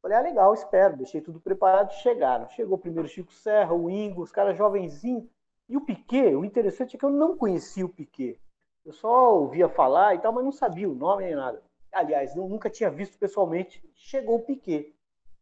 Falei, 0.00 0.16
ah, 0.16 0.22
legal, 0.22 0.54
espero. 0.54 0.96
Deixei 0.96 1.20
tudo 1.20 1.40
preparado 1.40 1.90
e 1.90 1.96
chegaram. 1.96 2.48
Chegou 2.48 2.78
primeiro 2.78 3.08
Chico 3.08 3.32
Serra, 3.32 3.74
o 3.74 3.90
Ingo, 3.90 4.22
os 4.22 4.32
caras 4.32 4.56
jovenzinhos. 4.56 5.28
E 5.68 5.76
o 5.76 5.80
Piquet, 5.80 6.34
o 6.34 6.44
interessante 6.44 6.96
é 6.96 6.98
que 6.98 7.04
eu 7.04 7.10
não 7.10 7.36
conhecia 7.36 7.84
o 7.84 7.88
Piquet. 7.88 8.40
Eu 8.84 8.92
só 8.92 9.34
ouvia 9.34 9.68
falar 9.68 10.14
e 10.14 10.18
tal, 10.18 10.32
mas 10.32 10.44
não 10.44 10.52
sabia 10.52 10.88
o 10.88 10.94
nome 10.94 11.24
nem 11.24 11.34
nada. 11.34 11.60
Aliás, 11.92 12.34
nunca 12.34 12.68
tinha 12.68 12.90
visto 12.90 13.18
pessoalmente. 13.18 13.82
Chegou 13.94 14.36
o 14.36 14.42
Piquet. 14.42 14.94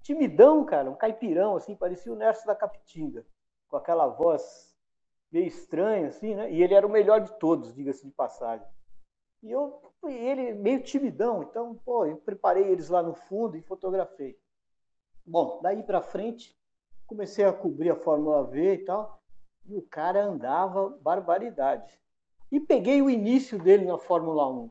Timidão, 0.03 0.65
cara, 0.65 0.91
um 0.91 0.97
caipirão, 0.97 1.57
assim, 1.57 1.75
parecia 1.75 2.13
o 2.13 2.17
Nerso 2.17 2.47
da 2.47 2.55
Capitinga. 2.55 3.25
Com 3.69 3.77
aquela 3.77 4.07
voz 4.07 4.75
meio 5.33 5.47
estranha, 5.47 6.09
assim, 6.09 6.35
né? 6.35 6.53
E 6.53 6.63
ele 6.63 6.75
era 6.75 6.87
o 6.87 6.91
melhor 6.91 7.21
de 7.21 7.33
todos, 7.39 7.75
diga-se 7.75 8.05
de 8.05 8.13
passagem. 8.13 8.67
E 9.43 9.51
eu, 9.51 9.81
ele 10.05 10.55
meio 10.55 10.83
timidão, 10.83 11.43
então, 11.43 11.75
pô, 11.85 12.07
eu 12.07 12.17
preparei 12.17 12.65
eles 12.65 12.89
lá 12.89 13.03
no 13.03 13.15
fundo 13.15 13.57
e 13.57 13.63
fotografei. 13.63 14.39
Bom, 15.27 15.61
daí 15.63 15.83
para 15.83 16.01
frente, 16.01 16.57
comecei 17.07 17.45
a 17.45 17.53
cobrir 17.53 17.91
a 17.91 17.97
Fórmula 17.97 18.45
V 18.45 18.75
e 18.75 18.85
tal, 18.85 19.23
e 19.67 19.77
o 19.77 19.83
cara 19.83 20.25
andava 20.25 20.91
barbaridade. 21.01 21.99
E 22.53 22.61
peguei 22.61 23.03
o 23.03 23.11
início 23.11 23.59
dele 23.59 23.85
na 23.85 23.99
Fórmula 23.99 24.49
1. 24.49 24.71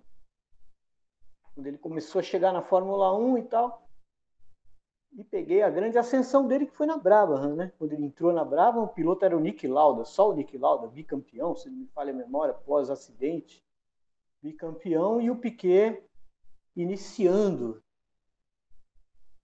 Quando 1.53 1.67
ele 1.67 1.77
começou 1.77 2.19
a 2.19 2.23
chegar 2.23 2.51
na 2.51 2.61
Fórmula 2.61 3.15
1 3.17 3.37
e 3.37 3.43
tal. 3.43 3.87
E 5.15 5.23
peguei 5.23 5.61
a 5.61 5.69
grande 5.69 5.97
ascensão 5.97 6.47
dele, 6.47 6.65
que 6.65 6.75
foi 6.75 6.87
na 6.87 6.97
Brabham, 6.97 7.55
né? 7.55 7.71
Quando 7.77 7.93
ele 7.93 8.05
entrou 8.05 8.33
na 8.33 8.43
Brabham, 8.43 8.83
o 8.83 8.87
piloto 8.87 9.23
era 9.23 9.37
o 9.37 9.39
Nick 9.39 9.67
Lauda, 9.67 10.03
só 10.05 10.31
o 10.31 10.33
Nick 10.33 10.57
Lauda, 10.57 10.87
bicampeão, 10.87 11.55
se 11.55 11.69
não 11.69 11.77
me 11.77 11.87
falha 11.87 12.11
a 12.11 12.15
memória, 12.15 12.53
pós-acidente. 12.53 13.63
Bicampeão, 14.41 15.21
e 15.21 15.29
o 15.29 15.35
Piquet 15.35 16.03
iniciando. 16.75 17.83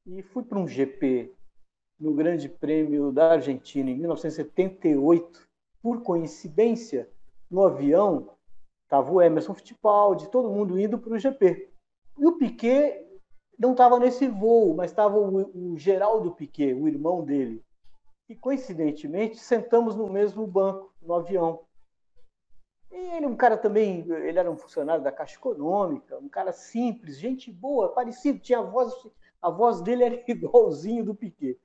E 0.08 0.24
fui 0.24 0.44
para 0.44 0.58
um 0.58 0.68
GP 0.68 1.36
no 2.00 2.16
Grande 2.16 2.50
Prêmio 2.50 3.12
da 3.12 3.34
Argentina 3.34 3.92
em 3.92 3.96
1978, 3.96 5.48
por 5.82 6.02
coincidência, 6.02 7.10
no 7.50 7.64
avião 7.64 8.36
estava 8.84 9.12
o 9.12 9.22
Emerson 9.22 9.54
Fittipaldi, 9.54 10.32
todo 10.32 10.50
mundo 10.50 10.80
indo 10.80 10.98
para 10.98 11.14
o 11.14 11.20
GP. 11.20 11.69
E 12.20 12.26
o 12.26 12.38
Piquet 12.38 13.08
não 13.58 13.72
estava 13.72 14.00
nesse 14.00 14.28
voo, 14.28 14.76
mas 14.76 14.92
estava 14.92 15.18
o, 15.18 15.74
o 15.74 15.78
Geraldo 15.78 16.32
Piquet, 16.32 16.74
o 16.74 16.88
irmão 16.88 17.24
dele. 17.24 17.64
E 18.28 18.36
coincidentemente 18.36 19.38
sentamos 19.38 19.96
no 19.96 20.08
mesmo 20.10 20.46
banco 20.46 20.94
no 21.02 21.14
avião. 21.14 21.66
E 22.92 23.16
ele, 23.16 23.26
um 23.26 23.36
cara 23.36 23.58
também, 23.58 24.02
ele 24.10 24.38
era 24.38 24.50
um 24.50 24.58
funcionário 24.58 25.04
da 25.04 25.12
Caixa 25.12 25.36
Econômica, 25.36 26.18
um 26.18 26.30
cara 26.30 26.52
simples, 26.52 27.18
gente 27.18 27.52
boa, 27.52 27.94
parecido, 27.94 28.40
tinha 28.40 28.60
a 28.60 28.64
voz, 28.64 28.94
a 29.42 29.50
voz 29.50 29.82
dele 29.82 30.04
era 30.04 30.24
igualzinho 30.28 31.06
do 31.06 31.16
Piquet 31.16 31.60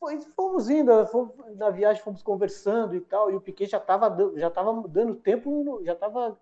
foi, 0.00 0.18
fomos 0.34 0.70
indo, 0.70 1.06
fomos, 1.08 1.34
na 1.56 1.68
viagem 1.68 2.02
fomos 2.02 2.22
conversando 2.22 2.96
e 2.96 3.00
tal, 3.02 3.30
e 3.30 3.36
o 3.36 3.40
Piquet 3.40 3.66
já 3.66 3.76
estava 3.76 4.16
já 4.36 4.50
tava 4.50 4.88
dando 4.88 5.14
tempo, 5.14 5.80
já 5.84 5.92
estava 5.92 6.40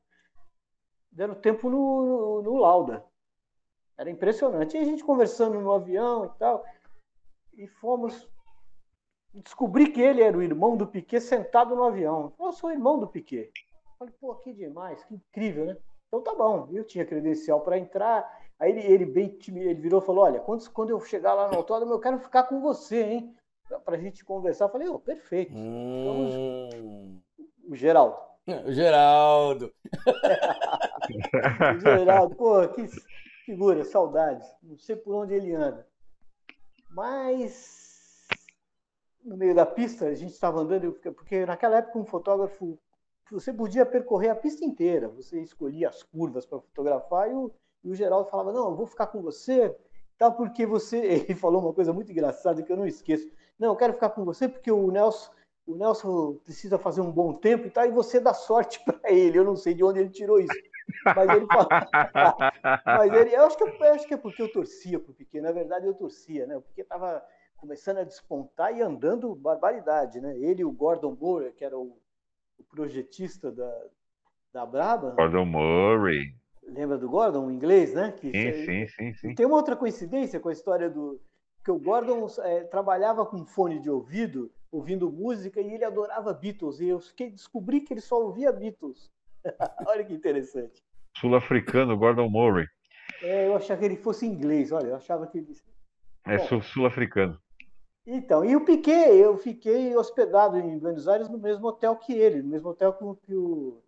dando 1.10 1.34
tempo 1.34 1.68
no, 1.68 2.06
no, 2.06 2.42
no, 2.42 2.56
Lauda. 2.58 3.04
Era 3.98 4.10
impressionante. 4.10 4.76
E 4.76 4.80
a 4.80 4.84
gente 4.84 5.04
conversando 5.04 5.60
no 5.60 5.72
avião 5.72 6.26
e 6.26 6.38
tal, 6.38 6.64
e 7.54 7.66
fomos 7.66 8.28
descobri 9.34 9.90
que 9.90 10.00
ele 10.00 10.22
era 10.22 10.36
o 10.36 10.42
irmão 10.42 10.76
do 10.76 10.86
Piquet 10.86 11.20
sentado 11.20 11.76
no 11.76 11.84
avião. 11.84 12.32
Eu 12.38 12.52
sou 12.52 12.70
irmão 12.70 12.98
do 12.98 13.06
Piquet. 13.06 13.50
Falei, 13.98 14.14
pô, 14.20 14.34
que 14.36 14.52
demais, 14.52 15.04
que 15.04 15.14
incrível, 15.14 15.66
né? 15.66 15.76
Então 16.06 16.22
tá 16.22 16.34
bom. 16.34 16.68
Eu 16.72 16.84
tinha 16.84 17.04
credencial 17.04 17.60
para 17.60 17.78
entrar. 17.78 18.26
Aí 18.58 18.70
ele, 18.70 18.86
ele 18.86 19.04
bem 19.04 19.38
ele 19.48 19.74
virou 19.74 20.00
e 20.00 20.04
falou: 20.04 20.24
Olha, 20.24 20.40
quando, 20.40 20.70
quando 20.70 20.90
eu 20.90 21.00
chegar 21.00 21.34
lá 21.34 21.48
no 21.48 21.56
autódromo, 21.56 21.92
eu 21.92 22.00
quero 22.00 22.18
ficar 22.18 22.44
com 22.44 22.60
você, 22.60 23.02
hein? 23.02 23.36
para 23.84 23.96
a 23.96 24.00
gente 24.00 24.24
conversar. 24.24 24.64
Eu 24.66 24.70
falei, 24.70 24.88
oh, 24.88 24.98
perfeito. 24.98 25.52
Hum... 25.54 27.20
O 27.68 27.76
Geraldo. 27.76 28.16
O 28.64 28.72
Geraldo. 28.72 29.70
o 31.76 31.80
Geraldo, 31.80 32.34
pô, 32.34 32.66
que 32.68 32.88
figura, 33.48 33.82
saudades. 33.82 34.46
Não 34.62 34.76
sei 34.76 34.94
por 34.94 35.14
onde 35.14 35.32
ele 35.32 35.54
anda. 35.54 35.86
Mas 36.90 38.26
no 39.24 39.38
meio 39.38 39.54
da 39.54 39.64
pista, 39.64 40.06
a 40.06 40.14
gente 40.14 40.32
estava 40.32 40.60
andando, 40.60 40.92
porque 40.92 41.46
naquela 41.46 41.78
época 41.78 41.98
um 41.98 42.04
fotógrafo, 42.04 42.78
você 43.30 43.50
podia 43.50 43.86
percorrer 43.86 44.28
a 44.28 44.34
pista 44.34 44.64
inteira, 44.66 45.08
você 45.08 45.40
escolhia 45.40 45.88
as 45.88 46.02
curvas 46.02 46.44
para 46.44 46.60
fotografar 46.60 47.30
e 47.30 47.34
o, 47.34 47.50
e 47.84 47.90
o 47.90 47.94
Geraldo 47.94 48.28
falava, 48.28 48.52
não, 48.52 48.68
eu 48.68 48.76
vou 48.76 48.86
ficar 48.86 49.06
com 49.06 49.22
você, 49.22 49.74
tá, 50.18 50.30
porque 50.30 50.66
você, 50.66 50.98
ele 51.28 51.34
falou 51.34 51.62
uma 51.62 51.72
coisa 51.72 51.92
muito 51.92 52.12
engraçada 52.12 52.62
que 52.62 52.70
eu 52.70 52.76
não 52.76 52.86
esqueço, 52.86 53.30
não, 53.58 53.68
eu 53.68 53.76
quero 53.76 53.94
ficar 53.94 54.10
com 54.10 54.24
você 54.24 54.46
porque 54.46 54.70
o 54.70 54.90
Nelson, 54.90 55.30
o 55.66 55.74
Nelson 55.74 56.34
precisa 56.44 56.78
fazer 56.78 57.00
um 57.00 57.10
bom 57.10 57.32
tempo 57.32 57.66
e 57.66 57.70
tal, 57.70 57.86
e 57.86 57.90
você 57.90 58.20
dá 58.20 58.32
sorte 58.32 58.80
para 58.84 59.10
ele. 59.10 59.38
Eu 59.38 59.44
não 59.44 59.56
sei 59.56 59.74
de 59.74 59.84
onde 59.84 60.00
ele 60.00 60.10
tirou 60.10 60.38
isso. 60.38 60.54
Mas 61.04 61.30
ele. 61.30 61.46
Mas 62.84 63.12
ele, 63.12 63.34
eu 63.34 63.46
acho, 63.46 63.56
que, 63.56 63.64
eu 63.64 63.92
acho 63.92 64.06
que 64.06 64.14
é 64.14 64.16
porque 64.16 64.42
eu 64.42 64.52
torcia 64.52 64.98
para 64.98 65.10
o 65.10 65.14
Piquet. 65.14 65.40
Na 65.40 65.52
verdade, 65.52 65.86
eu 65.86 65.94
torcia, 65.94 66.46
né? 66.46 66.56
O 66.56 66.62
Piquet 66.62 66.82
estava 66.82 67.24
começando 67.56 67.98
a 67.98 68.04
despontar 68.04 68.76
e 68.76 68.80
andando 68.80 69.34
barbaridade, 69.34 70.20
né? 70.20 70.36
Ele 70.38 70.62
e 70.62 70.64
o 70.64 70.72
Gordon 70.72 71.16
Moore, 71.20 71.52
que 71.52 71.64
era 71.64 71.76
o, 71.76 71.98
o 72.58 72.64
projetista 72.64 73.50
da, 73.50 73.84
da 74.52 74.66
Braba. 74.66 75.10
Gordon 75.10 75.44
Murray. 75.44 76.34
Lembra 76.62 76.98
do 76.98 77.08
Gordon, 77.08 77.46
o 77.46 77.50
inglês, 77.50 77.94
né? 77.94 78.12
Que, 78.12 78.30
sim, 78.30 78.64
sim, 78.64 78.86
sim, 78.86 79.14
sim. 79.14 79.34
Tem 79.34 79.46
uma 79.46 79.56
outra 79.56 79.74
coincidência 79.74 80.38
com 80.38 80.50
a 80.50 80.52
história 80.52 80.90
do, 80.90 81.20
porque 81.68 81.70
o 81.70 81.78
Gordon 81.78 82.26
é, 82.44 82.64
trabalhava 82.64 83.26
com 83.26 83.44
fone 83.44 83.78
de 83.78 83.90
ouvido, 83.90 84.50
ouvindo 84.72 85.12
música, 85.12 85.60
e 85.60 85.74
ele 85.74 85.84
adorava 85.84 86.32
Beatles. 86.32 86.80
E 86.80 86.88
eu 86.88 86.98
fiquei, 86.98 87.30
descobri 87.30 87.82
que 87.82 87.92
ele 87.92 88.00
só 88.00 88.18
ouvia 88.22 88.50
Beatles. 88.50 89.10
olha 89.86 90.04
que 90.04 90.12
interessante. 90.12 90.82
Sul-africano, 91.16 91.96
Gordon 91.96 92.28
Murray. 92.28 92.66
É, 93.22 93.46
eu 93.46 93.56
achava 93.56 93.80
que 93.80 93.86
ele 93.86 93.96
fosse 93.96 94.26
inglês, 94.26 94.70
olha, 94.70 94.88
eu 94.88 94.96
achava 94.96 95.26
que 95.26 95.38
ele. 95.38 95.56
É 96.26 96.38
sul-africano. 96.38 97.40
Então, 98.06 98.44
e 98.44 98.56
o 98.56 98.64
Piquet, 98.64 99.14
eu 99.14 99.36
fiquei 99.36 99.94
hospedado 99.94 100.56
em 100.56 100.78
Buenos 100.78 101.06
Aires 101.06 101.28
no 101.28 101.38
mesmo 101.38 101.66
hotel 101.66 101.94
que 101.96 102.12
ele, 102.12 102.42
no 102.42 102.48
mesmo 102.48 102.70
hotel 102.70 102.92
que, 102.94 103.04
o, 103.04 103.82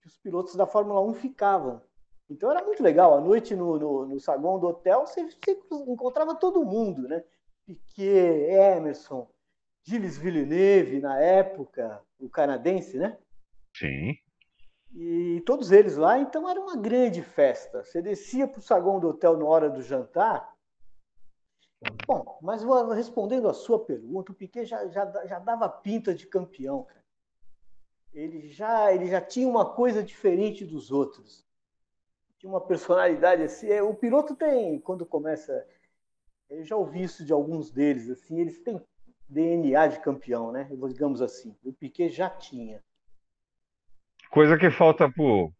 que 0.00 0.06
os 0.06 0.16
pilotos 0.18 0.54
da 0.54 0.66
Fórmula 0.66 1.00
1 1.00 1.14
ficavam. 1.14 1.82
Então 2.28 2.50
era 2.50 2.64
muito 2.64 2.80
legal. 2.80 3.16
À 3.16 3.20
noite 3.20 3.56
no, 3.56 3.76
no, 3.76 4.06
no 4.06 4.20
saguão 4.20 4.60
do 4.60 4.68
hotel, 4.68 5.04
você, 5.04 5.24
você, 5.24 5.58
encontrava 5.72 6.36
todo 6.36 6.64
mundo, 6.64 7.08
né? 7.08 7.24
Piquet, 7.66 8.52
Emerson, 8.52 9.28
Gilles 9.82 10.16
Villeneuve, 10.16 11.00
na 11.00 11.18
época, 11.18 12.00
o 12.20 12.28
canadense, 12.28 12.98
né? 12.98 13.18
Sim. 13.76 14.14
E 14.92 15.40
todos 15.46 15.70
eles 15.70 15.96
lá, 15.96 16.18
então 16.18 16.48
era 16.48 16.60
uma 16.60 16.76
grande 16.76 17.22
festa. 17.22 17.84
Você 17.84 18.02
descia 18.02 18.48
para 18.48 18.58
o 18.58 18.62
saguão 18.62 18.98
do 18.98 19.08
hotel 19.08 19.36
na 19.36 19.44
hora 19.44 19.70
do 19.70 19.82
jantar. 19.82 20.54
Bom, 22.06 22.38
mas 22.42 22.62
respondendo 22.94 23.48
a 23.48 23.54
sua 23.54 23.84
pergunta, 23.84 24.32
o 24.32 24.34
Piquet 24.34 24.66
já, 24.66 24.86
já, 24.88 25.26
já 25.26 25.38
dava 25.38 25.68
pinta 25.68 26.14
de 26.14 26.26
campeão, 26.26 26.84
cara. 26.84 27.00
Ele 28.12 28.48
já, 28.48 28.92
ele 28.92 29.06
já 29.06 29.20
tinha 29.20 29.48
uma 29.48 29.64
coisa 29.64 30.02
diferente 30.02 30.64
dos 30.64 30.90
outros 30.90 31.48
tinha 32.40 32.50
uma 32.50 32.60
personalidade 32.60 33.42
assim. 33.42 33.68
É, 33.68 33.82
o 33.82 33.94
piloto 33.94 34.34
tem, 34.34 34.80
quando 34.80 35.04
começa. 35.04 35.66
Eu 36.48 36.64
já 36.64 36.74
ouvi 36.74 37.02
isso 37.02 37.24
de 37.24 37.32
alguns 37.32 37.70
deles, 37.70 38.10
assim, 38.10 38.40
eles 38.40 38.58
têm 38.58 38.80
DNA 39.28 39.86
de 39.86 40.00
campeão, 40.00 40.50
né? 40.50 40.68
Digamos 40.88 41.22
assim. 41.22 41.54
O 41.62 41.72
Piquet 41.72 42.08
já 42.08 42.28
tinha. 42.28 42.82
Coisa 44.30 44.56
que 44.56 44.70
falta 44.70 45.10
pro 45.10 45.52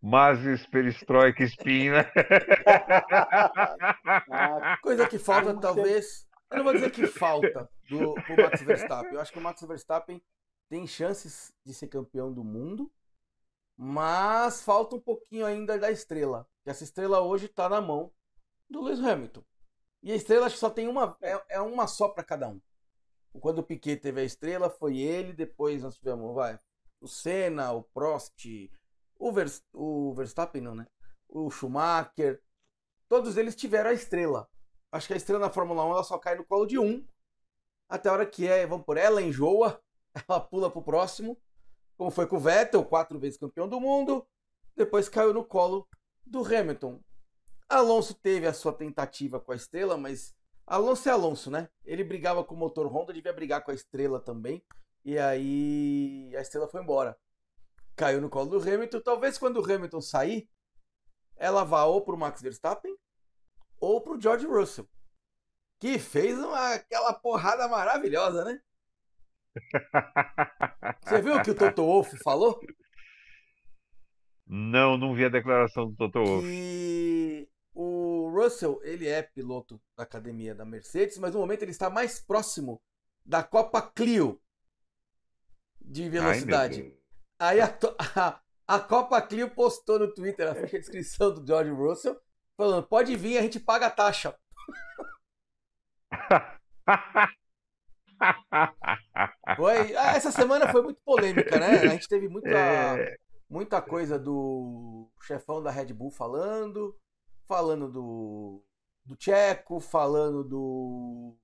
Mazes, 0.00 0.64
Perestroika, 0.66 1.42
Espina. 1.42 2.04
Coisa 4.82 5.08
que 5.08 5.18
falta, 5.18 5.58
talvez. 5.58 6.26
Eu 6.50 6.58
não 6.58 6.64
vou 6.64 6.74
dizer 6.74 6.90
que 6.90 7.06
falta 7.06 7.68
do 7.88 8.14
pro 8.14 8.42
Max 8.42 8.62
Verstappen. 8.62 9.14
Eu 9.14 9.20
acho 9.20 9.32
que 9.32 9.38
o 9.38 9.42
Max 9.42 9.62
Verstappen 9.62 10.22
tem 10.68 10.86
chances 10.86 11.52
de 11.64 11.74
ser 11.74 11.88
campeão 11.88 12.32
do 12.32 12.44
mundo 12.44 12.90
mas 13.76 14.62
falta 14.62 14.94
um 14.94 15.00
pouquinho 15.00 15.44
ainda 15.44 15.78
da 15.78 15.90
estrela. 15.90 16.46
Que 16.62 16.70
essa 16.70 16.84
estrela 16.84 17.20
hoje 17.20 17.46
está 17.46 17.68
na 17.68 17.80
mão 17.80 18.12
do 18.70 18.80
Lewis 18.80 19.00
Hamilton. 19.00 19.42
E 20.02 20.12
a 20.12 20.14
estrela 20.14 20.46
acho 20.46 20.54
que 20.54 20.60
só 20.60 20.70
tem 20.70 20.86
uma. 20.86 21.16
É, 21.20 21.56
é 21.56 21.60
uma 21.60 21.88
só 21.88 22.08
para 22.08 22.24
cada 22.24 22.48
um. 22.48 22.60
Quando 23.40 23.58
o 23.58 23.62
Piquet 23.62 23.96
teve 23.96 24.20
a 24.20 24.24
estrela, 24.24 24.70
foi 24.70 24.98
ele. 24.98 25.32
Depois 25.32 25.82
nós 25.82 25.96
tivemos 25.96 26.34
vai, 26.34 26.58
o 27.02 27.08
Senna, 27.08 27.72
o 27.72 27.82
Prost, 27.82 28.70
o, 29.18 29.32
Ver, 29.32 29.52
o 29.72 30.14
Verstappen, 30.14 30.62
não, 30.62 30.74
né? 30.74 30.86
O 31.28 31.50
Schumacher. 31.50 32.40
Todos 33.08 33.36
eles 33.36 33.54
tiveram 33.54 33.90
a 33.90 33.94
estrela. 33.94 34.48
Acho 34.90 35.08
que 35.08 35.14
a 35.14 35.16
estrela 35.16 35.40
na 35.40 35.50
Fórmula 35.50 35.84
1 35.84 35.90
ela 35.90 36.04
só 36.04 36.18
cai 36.18 36.36
no 36.36 36.44
colo 36.44 36.66
de 36.66 36.78
um. 36.78 37.06
Até 37.88 38.08
a 38.08 38.12
hora 38.12 38.26
que 38.26 38.46
é, 38.46 38.66
vamos 38.66 38.86
por 38.86 38.96
ela, 38.96 39.20
enjoa, 39.20 39.82
ela 40.28 40.40
pula 40.40 40.70
pro 40.70 40.82
próximo 40.82 41.38
como 42.02 42.10
foi 42.10 42.26
com 42.26 42.36
o 42.36 42.40
Vettel, 42.40 42.84
quatro 42.84 43.16
vezes 43.16 43.38
campeão 43.38 43.68
do 43.68 43.80
mundo, 43.80 44.26
depois 44.74 45.08
caiu 45.08 45.32
no 45.32 45.44
colo 45.44 45.88
do 46.26 46.44
Hamilton. 46.44 47.00
Alonso 47.68 48.12
teve 48.14 48.44
a 48.44 48.52
sua 48.52 48.72
tentativa 48.72 49.38
com 49.38 49.52
a 49.52 49.54
estrela, 49.54 49.96
mas 49.96 50.34
Alonso 50.66 51.08
é 51.08 51.12
Alonso, 51.12 51.48
né? 51.48 51.68
Ele 51.84 52.02
brigava 52.02 52.42
com 52.42 52.56
o 52.56 52.58
motor 52.58 52.86
Honda, 52.86 53.12
devia 53.12 53.32
brigar 53.32 53.62
com 53.62 53.70
a 53.70 53.74
estrela 53.74 54.18
também. 54.18 54.60
E 55.04 55.18
aí 55.18 56.34
a 56.36 56.40
estrela 56.40 56.68
foi 56.68 56.82
embora. 56.82 57.16
Caiu 57.96 58.20
no 58.20 58.30
colo 58.30 58.58
do 58.58 58.62
Hamilton. 58.68 59.00
Talvez 59.00 59.38
quando 59.38 59.58
o 59.58 59.64
Hamilton 59.64 60.00
sair, 60.00 60.48
ela 61.36 61.64
vá 61.64 61.84
ou 61.84 62.04
pro 62.04 62.16
Max 62.16 62.40
Verstappen 62.40 62.96
ou 63.80 64.00
pro 64.00 64.20
George 64.20 64.46
Russell. 64.46 64.88
Que 65.80 65.98
fez 65.98 66.38
uma, 66.38 66.74
aquela 66.74 67.12
porrada 67.12 67.66
maravilhosa, 67.68 68.44
né? 68.44 68.60
Você 71.02 71.20
viu 71.20 71.36
o 71.36 71.42
que 71.42 71.50
o 71.50 71.54
Toto 71.54 71.84
Wolff 71.84 72.16
falou? 72.22 72.60
Não, 74.46 74.96
não 74.96 75.14
vi 75.14 75.24
a 75.24 75.28
declaração 75.28 75.90
do 75.90 75.96
Toto 75.96 76.24
Wolff. 76.24 76.46
Que 76.46 77.48
o 77.74 78.30
Russell, 78.30 78.80
ele 78.82 79.08
é 79.08 79.22
piloto 79.22 79.80
da 79.96 80.04
academia 80.04 80.54
da 80.54 80.64
Mercedes, 80.64 81.18
mas 81.18 81.32
no 81.32 81.40
momento 81.40 81.62
ele 81.62 81.70
está 81.70 81.88
mais 81.88 82.20
próximo 82.20 82.80
da 83.24 83.42
Copa 83.42 83.80
Clio 83.80 84.40
de 85.92 86.08
velocidade. 86.08 86.96
Ai, 87.38 87.58
Aí 87.58 87.60
a, 87.60 87.66
a, 88.16 88.40
a, 88.66 88.80
Copa 88.80 89.20
Clio 89.20 89.50
postou 89.50 89.98
no 89.98 90.12
Twitter, 90.12 90.48
a 90.48 90.54
ficha 90.54 90.78
de 90.78 90.84
inscrição 90.84 91.34
do 91.34 91.46
George 91.46 91.70
Russell, 91.70 92.18
falando: 92.56 92.86
pode 92.86 93.14
vir, 93.14 93.36
a 93.36 93.42
gente 93.42 93.60
paga 93.60 93.86
a 93.86 93.90
taxa. 93.90 94.34
Foi, 99.56 99.96
ah, 99.96 100.12
essa 100.12 100.30
semana 100.30 100.70
foi 100.70 100.80
muito 100.80 101.00
polêmica, 101.04 101.58
né? 101.58 101.80
A 101.80 101.88
gente 101.88 102.06
teve 102.06 102.28
muita, 102.28 102.48
é... 102.50 103.16
muita 103.50 103.82
coisa 103.82 104.16
do 104.16 105.10
chefão 105.22 105.60
da 105.60 105.72
Red 105.72 105.92
Bull 105.92 106.12
falando, 106.12 106.96
falando 107.48 107.90
do, 107.90 108.64
do 109.04 109.16
Tcheco, 109.16 109.80
falando 109.80 110.44
do. 110.44 111.36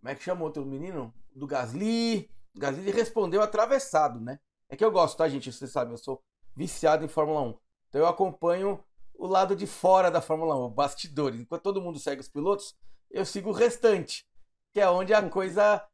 Como 0.00 0.10
é 0.10 0.14
que 0.14 0.22
chama 0.22 0.40
o 0.40 0.44
outro 0.44 0.64
menino? 0.64 1.12
Do 1.36 1.46
Gasly. 1.46 2.30
O 2.54 2.58
Gasly 2.58 2.90
respondeu 2.90 3.42
atravessado, 3.42 4.20
né? 4.20 4.38
É 4.68 4.76
que 4.76 4.84
eu 4.84 4.90
gosto, 4.90 5.16
tá, 5.16 5.28
gente? 5.28 5.52
Vocês 5.52 5.70
sabem, 5.70 5.92
eu 5.92 5.98
sou 5.98 6.22
viciado 6.54 7.04
em 7.04 7.08
Fórmula 7.08 7.42
1. 7.42 7.58
Então 7.88 8.00
eu 8.00 8.06
acompanho 8.06 8.82
o 9.14 9.26
lado 9.26 9.54
de 9.54 9.66
fora 9.66 10.10
da 10.10 10.20
Fórmula 10.20 10.56
1, 10.66 10.70
bastidores. 10.70 11.40
Enquanto 11.40 11.62
todo 11.62 11.80
mundo 11.80 11.98
segue 11.98 12.20
os 12.20 12.28
pilotos, 12.28 12.74
eu 13.10 13.24
sigo 13.24 13.50
o 13.50 13.54
restante, 13.54 14.26
que 14.72 14.80
é 14.80 14.88
onde 14.88 15.12
a 15.12 15.28
coisa 15.28 15.86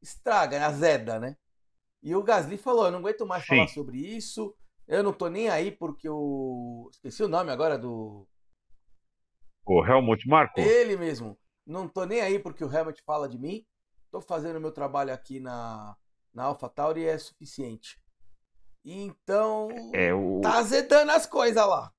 estraga, 0.00 0.64
azeda, 0.64 1.18
né? 1.18 1.36
E 2.02 2.14
o 2.16 2.22
Gasly 2.22 2.56
falou: 2.56 2.86
eu 2.86 2.90
não 2.90 2.98
aguento 2.98 3.26
mais 3.26 3.42
Sim. 3.42 3.48
falar 3.48 3.68
sobre 3.68 3.98
isso, 3.98 4.54
eu 4.86 5.02
não 5.02 5.12
tô 5.12 5.28
nem 5.28 5.48
aí 5.48 5.70
porque 5.70 6.08
o. 6.08 6.88
Esqueci 6.92 7.22
o 7.22 7.28
nome 7.28 7.50
agora 7.50 7.78
do. 7.78 8.26
O 9.64 9.84
Helmut 9.84 10.28
Marko? 10.28 10.60
Ele 10.60 10.96
mesmo. 10.96 11.38
Não 11.64 11.88
tô 11.88 12.04
nem 12.04 12.20
aí 12.20 12.38
porque 12.38 12.64
o 12.64 12.72
Helmut 12.72 13.00
fala 13.02 13.28
de 13.28 13.38
mim. 13.38 13.64
Tô 14.12 14.20
fazendo 14.20 14.60
meu 14.60 14.70
trabalho 14.70 15.10
aqui 15.10 15.40
na, 15.40 15.96
na 16.34 16.44
AlphaTauri 16.44 17.00
e 17.00 17.06
é 17.06 17.16
suficiente. 17.16 17.98
Então. 18.84 19.70
É, 19.94 20.12
o... 20.12 20.42
Tá 20.42 20.58
azedando 20.58 21.10
as 21.12 21.26
coisas 21.26 21.66
lá. 21.66 21.90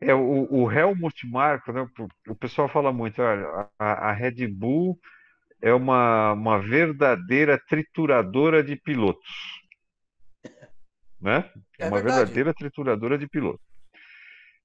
É, 0.00 0.14
o, 0.14 0.46
o 0.48 0.70
Helmut 0.70 1.26
Marko, 1.26 1.72
né, 1.72 1.84
o 2.28 2.34
pessoal 2.36 2.68
fala 2.68 2.92
muito, 2.92 3.20
olha, 3.20 3.68
a, 3.78 4.10
a 4.10 4.12
Red 4.12 4.46
Bull 4.46 4.98
é 5.60 5.72
uma, 5.72 6.32
uma 6.32 6.58
verdadeira 6.60 7.60
trituradora 7.68 8.62
de 8.62 8.76
pilotos. 8.76 9.60
Né? 11.20 11.50
É, 11.78 11.84
é 11.84 11.88
uma 11.88 11.96
verdade. 11.96 12.18
verdadeira 12.18 12.54
trituradora 12.54 13.18
de 13.18 13.28
pilotos. 13.28 13.64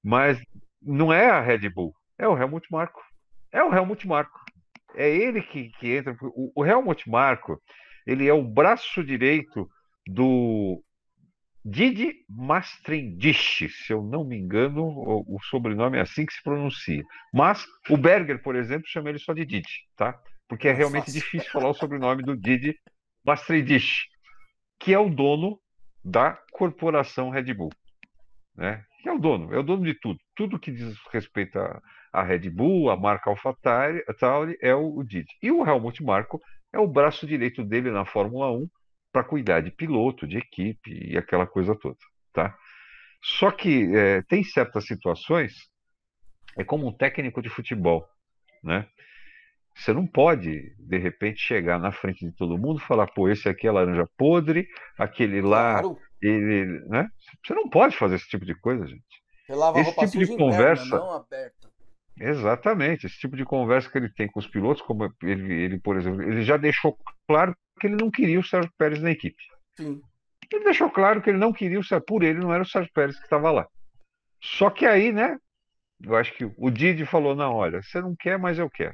Mas 0.03 0.39
não 0.81 1.11
é 1.11 1.29
a 1.29 1.41
Red 1.41 1.67
Bull, 1.69 1.95
é 2.17 2.27
o 2.27 2.37
Helmut 2.37 2.67
Marko. 2.71 3.01
É 3.51 3.63
o 3.63 3.73
Helmut 3.73 4.07
Marko. 4.07 4.46
É 4.97 5.07
ele 5.07 5.43
que, 5.43 5.69
que 5.79 5.95
entra. 5.95 6.17
O, 6.21 6.51
o 6.55 6.65
Helmut 6.65 7.07
Marko, 7.07 7.61
ele 8.05 8.27
é 8.27 8.33
o 8.33 8.43
braço 8.43 9.03
direito 9.03 9.69
do 10.07 10.83
Didi 11.63 12.25
Mastrendich, 12.29 13.69
se 13.69 13.93
eu 13.93 14.01
não 14.01 14.23
me 14.23 14.37
engano, 14.37 14.83
o, 14.83 15.35
o, 15.35 15.43
sobrenome 15.43 15.97
é 15.97 16.01
assim 16.01 16.25
que 16.25 16.33
se 16.33 16.41
pronuncia. 16.41 17.03
Mas 17.31 17.65
o 17.89 17.97
Berger, 17.97 18.41
por 18.41 18.55
exemplo, 18.55 18.87
chama 18.87 19.09
ele 19.09 19.19
só 19.19 19.33
de 19.33 19.45
Didi, 19.45 19.85
tá? 19.95 20.17
Porque 20.47 20.67
é 20.67 20.71
realmente 20.71 21.11
difícil 21.11 21.51
falar 21.51 21.69
o 21.69 21.73
sobrenome 21.73 22.23
do 22.23 22.35
Didi 22.35 22.73
Mastrendich, 23.23 24.05
que 24.79 24.93
é 24.93 24.99
o 24.99 25.09
dono 25.09 25.59
da 26.03 26.39
corporação 26.53 27.29
Red 27.29 27.53
Bull, 27.53 27.73
né? 28.55 28.83
Que 29.03 29.09
é 29.09 29.13
o 29.13 29.19
dono, 29.19 29.53
é 29.53 29.59
o 29.59 29.63
dono 29.63 29.83
de 29.83 29.93
tudo. 29.93 30.17
Tudo 30.35 30.59
que 30.59 30.71
diz 30.71 30.97
respeito 31.11 31.59
a, 31.59 31.81
a 32.17 32.23
Red 32.23 32.49
Bull, 32.49 32.89
a 32.89 32.97
marca 32.97 33.29
AlphaTauri, 33.29 34.57
é 34.59 34.73
o, 34.73 34.97
o 34.97 35.03
Didi. 35.03 35.31
E 35.41 35.51
o 35.51 35.63
Helmut 35.63 36.03
Marko 36.03 36.41
é 36.73 36.79
o 36.79 36.87
braço 36.87 37.27
direito 37.27 37.63
dele 37.63 37.91
na 37.91 38.05
Fórmula 38.05 38.51
1 38.51 38.67
para 39.11 39.23
cuidar 39.23 39.61
de 39.61 39.69
piloto, 39.69 40.27
de 40.27 40.39
equipe 40.39 40.91
e 40.91 41.15
aquela 41.15 41.45
coisa 41.45 41.75
toda, 41.75 41.97
tá? 42.33 42.57
Só 43.21 43.51
que 43.51 43.95
é, 43.95 44.23
tem 44.23 44.43
certas 44.43 44.85
situações, 44.85 45.53
é 46.57 46.63
como 46.63 46.87
um 46.87 46.91
técnico 46.91 47.39
de 47.39 47.49
futebol, 47.49 48.07
né? 48.63 48.87
Você 49.75 49.93
não 49.93 50.07
pode, 50.07 50.75
de 50.79 50.97
repente, 50.97 51.39
chegar 51.39 51.79
na 51.79 51.91
frente 51.91 52.25
de 52.25 52.31
todo 52.31 52.57
mundo 52.57 52.79
e 52.79 52.85
falar, 52.85 53.05
pô, 53.07 53.29
esse 53.29 53.47
aqui 53.47 53.67
é 53.67 53.71
laranja 53.71 54.09
podre, 54.17 54.67
aquele 54.97 55.39
lá, 55.39 55.81
claro. 55.81 55.99
ele, 56.19 56.65
né? 56.87 57.07
Você 57.45 57.53
não 57.53 57.69
pode 57.69 57.95
fazer 57.95 58.15
esse 58.15 58.27
tipo 58.27 58.43
de 58.43 58.55
coisa, 58.55 58.87
gente. 58.87 59.05
Você 59.45 59.53
lava 59.53 59.79
esse 59.79 59.93
tipo 59.93 60.17
de 60.17 60.35
conversa, 60.35 60.83
interna, 60.83 61.05
não 61.05 61.13
aberta. 61.13 61.66
Exatamente, 62.19 63.05
esse 63.05 63.17
tipo 63.19 63.35
de 63.35 63.45
conversa 63.45 63.89
que 63.89 63.97
ele 63.97 64.09
tem 64.09 64.27
com 64.27 64.39
os 64.39 64.47
pilotos, 64.47 64.81
como 64.81 65.13
ele, 65.21 65.53
ele, 65.53 65.79
por 65.79 65.97
exemplo, 65.97 66.23
ele 66.23 66.41
já 66.41 66.57
deixou 66.57 66.97
claro 67.27 67.55
que 67.79 67.87
ele 67.87 67.95
não 67.95 68.09
queria 68.09 68.39
o 68.39 68.43
Sérgio 68.43 68.71
Pérez 68.77 69.01
na 69.01 69.11
equipe. 69.11 69.41
Sim. 69.77 70.01
Ele 70.51 70.63
deixou 70.63 70.89
claro 70.89 71.21
que 71.21 71.29
ele 71.29 71.37
não 71.37 71.53
queria 71.53 71.79
o 71.79 71.83
Sérgio, 71.83 72.05
por 72.05 72.23
ele 72.23 72.39
não 72.39 72.53
era 72.53 72.63
o 72.63 72.67
Sérgio 72.67 72.91
Pérez 72.93 73.17
que 73.17 73.23
estava 73.23 73.51
lá. 73.51 73.67
Só 74.41 74.69
que 74.69 74.85
aí, 74.85 75.11
né, 75.11 75.37
eu 76.03 76.15
acho 76.15 76.33
que 76.33 76.45
o 76.57 76.69
Didi 76.69 77.05
falou, 77.05 77.35
não, 77.35 77.53
olha, 77.53 77.81
você 77.81 78.01
não 78.01 78.15
quer, 78.15 78.37
mas 78.37 78.57
eu 78.57 78.69
quero. 78.69 78.93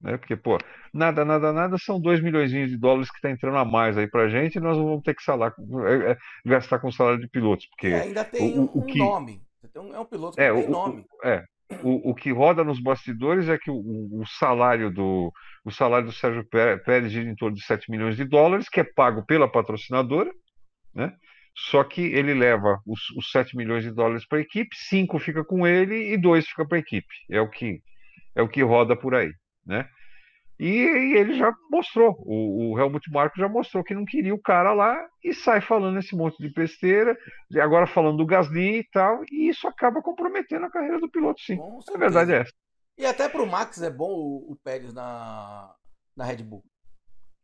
Né? 0.00 0.16
Porque, 0.16 0.34
pô, 0.34 0.58
nada, 0.92 1.24
nada, 1.24 1.52
nada, 1.52 1.76
são 1.78 2.00
dois 2.00 2.22
milhões 2.22 2.50
de 2.50 2.76
dólares 2.76 3.10
que 3.10 3.16
está 3.16 3.30
entrando 3.30 3.58
a 3.58 3.64
mais 3.64 3.98
aí 3.98 4.08
pra 4.08 4.28
gente 4.28 4.56
e 4.56 4.60
nós 4.60 4.76
não 4.76 4.86
vamos 4.86 5.02
ter 5.02 5.14
que 5.14 5.22
salar, 5.22 5.52
é, 5.86 6.12
é, 6.12 6.16
gastar 6.44 6.78
com 6.78 6.90
salário 6.90 7.20
de 7.20 7.28
pilotos. 7.28 7.66
Porque 7.68 7.88
é, 7.88 8.00
ainda 8.00 8.24
tem 8.24 8.58
o, 8.58 8.62
um, 8.62 8.64
o 8.64 8.84
que... 8.84 8.98
nome. 8.98 9.42
é 9.74 9.98
um 9.98 10.04
piloto 10.06 10.36
que 10.36 10.42
é, 10.42 10.52
tem 10.52 10.66
o, 10.66 10.70
nome. 10.70 11.04
É, 11.22 11.44
o, 11.82 12.10
o 12.10 12.14
que 12.14 12.32
roda 12.32 12.64
nos 12.64 12.80
bastidores 12.80 13.48
é 13.48 13.56
que 13.58 13.70
o, 13.70 13.76
o, 13.76 14.26
salário 14.26 14.90
do 14.90 15.32
o 15.64 15.70
salário 15.70 16.06
do 16.06 16.12
Sérgio 16.12 16.44
Pérez 16.48 17.12
gira 17.12 17.28
em 17.28 17.34
torno 17.34 17.56
de 17.56 17.64
7 17.64 17.90
milhões 17.90 18.16
de 18.16 18.24
dólares, 18.24 18.68
que 18.68 18.80
é 18.80 18.84
pago 18.84 19.24
pela 19.24 19.50
patrocinadora, 19.50 20.30
né? 20.94 21.12
Só 21.54 21.84
que 21.84 22.00
ele 22.00 22.32
leva 22.32 22.78
os, 22.86 23.10
os 23.16 23.30
7 23.30 23.56
milhões 23.56 23.82
de 23.82 23.90
dólares 23.90 24.26
para 24.26 24.38
a 24.38 24.42
equipe, 24.42 24.74
5 24.74 25.18
fica 25.18 25.44
com 25.44 25.66
ele 25.66 26.12
e 26.12 26.16
2 26.16 26.46
fica 26.48 26.66
para 26.66 26.78
a 26.78 26.80
equipe. 26.80 27.12
É 27.30 27.40
o 27.40 27.48
que 27.48 27.80
é 28.34 28.42
o 28.42 28.48
que 28.48 28.62
roda 28.62 28.96
por 28.96 29.14
aí, 29.14 29.32
né? 29.66 29.88
E, 30.60 30.66
e 30.66 31.16
ele 31.16 31.38
já 31.38 31.56
mostrou, 31.70 32.14
o, 32.20 32.74
o 32.74 32.78
Helmut 32.78 33.10
Marko 33.10 33.40
já 33.40 33.48
mostrou 33.48 33.82
que 33.82 33.94
não 33.94 34.04
queria 34.04 34.34
o 34.34 34.42
cara 34.42 34.74
lá 34.74 35.08
e 35.24 35.32
sai 35.32 35.62
falando 35.62 35.98
esse 35.98 36.14
monte 36.14 36.36
de 36.36 36.52
besteira, 36.52 37.16
agora 37.56 37.86
falando 37.86 38.18
do 38.18 38.26
Gasly 38.26 38.80
e 38.80 38.84
tal, 38.92 39.24
e 39.32 39.48
isso 39.48 39.66
acaba 39.66 40.02
comprometendo 40.02 40.66
a 40.66 40.70
carreira 40.70 41.00
do 41.00 41.10
piloto, 41.10 41.40
sim. 41.40 41.58
A 41.94 41.96
verdade 41.96 42.34
é 42.34 42.40
essa. 42.42 42.52
E 42.98 43.06
até 43.06 43.26
para 43.26 43.42
o 43.42 43.46
Max 43.46 43.80
é 43.80 43.88
bom 43.88 44.10
o, 44.10 44.52
o 44.52 44.56
Pérez 44.62 44.92
na, 44.92 45.74
na 46.14 46.24
Red 46.26 46.42
Bull. 46.42 46.62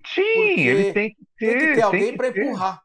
Sim, 0.05 0.23
Porque 0.23 0.61
ele 0.61 0.93
tem 0.93 1.09
que 1.09 1.27
ter. 1.39 1.59
Tem 1.59 1.59
que 1.59 1.75
ter 1.75 1.83
alguém 1.83 2.17
para 2.19 2.29
empurrar. 2.29 2.83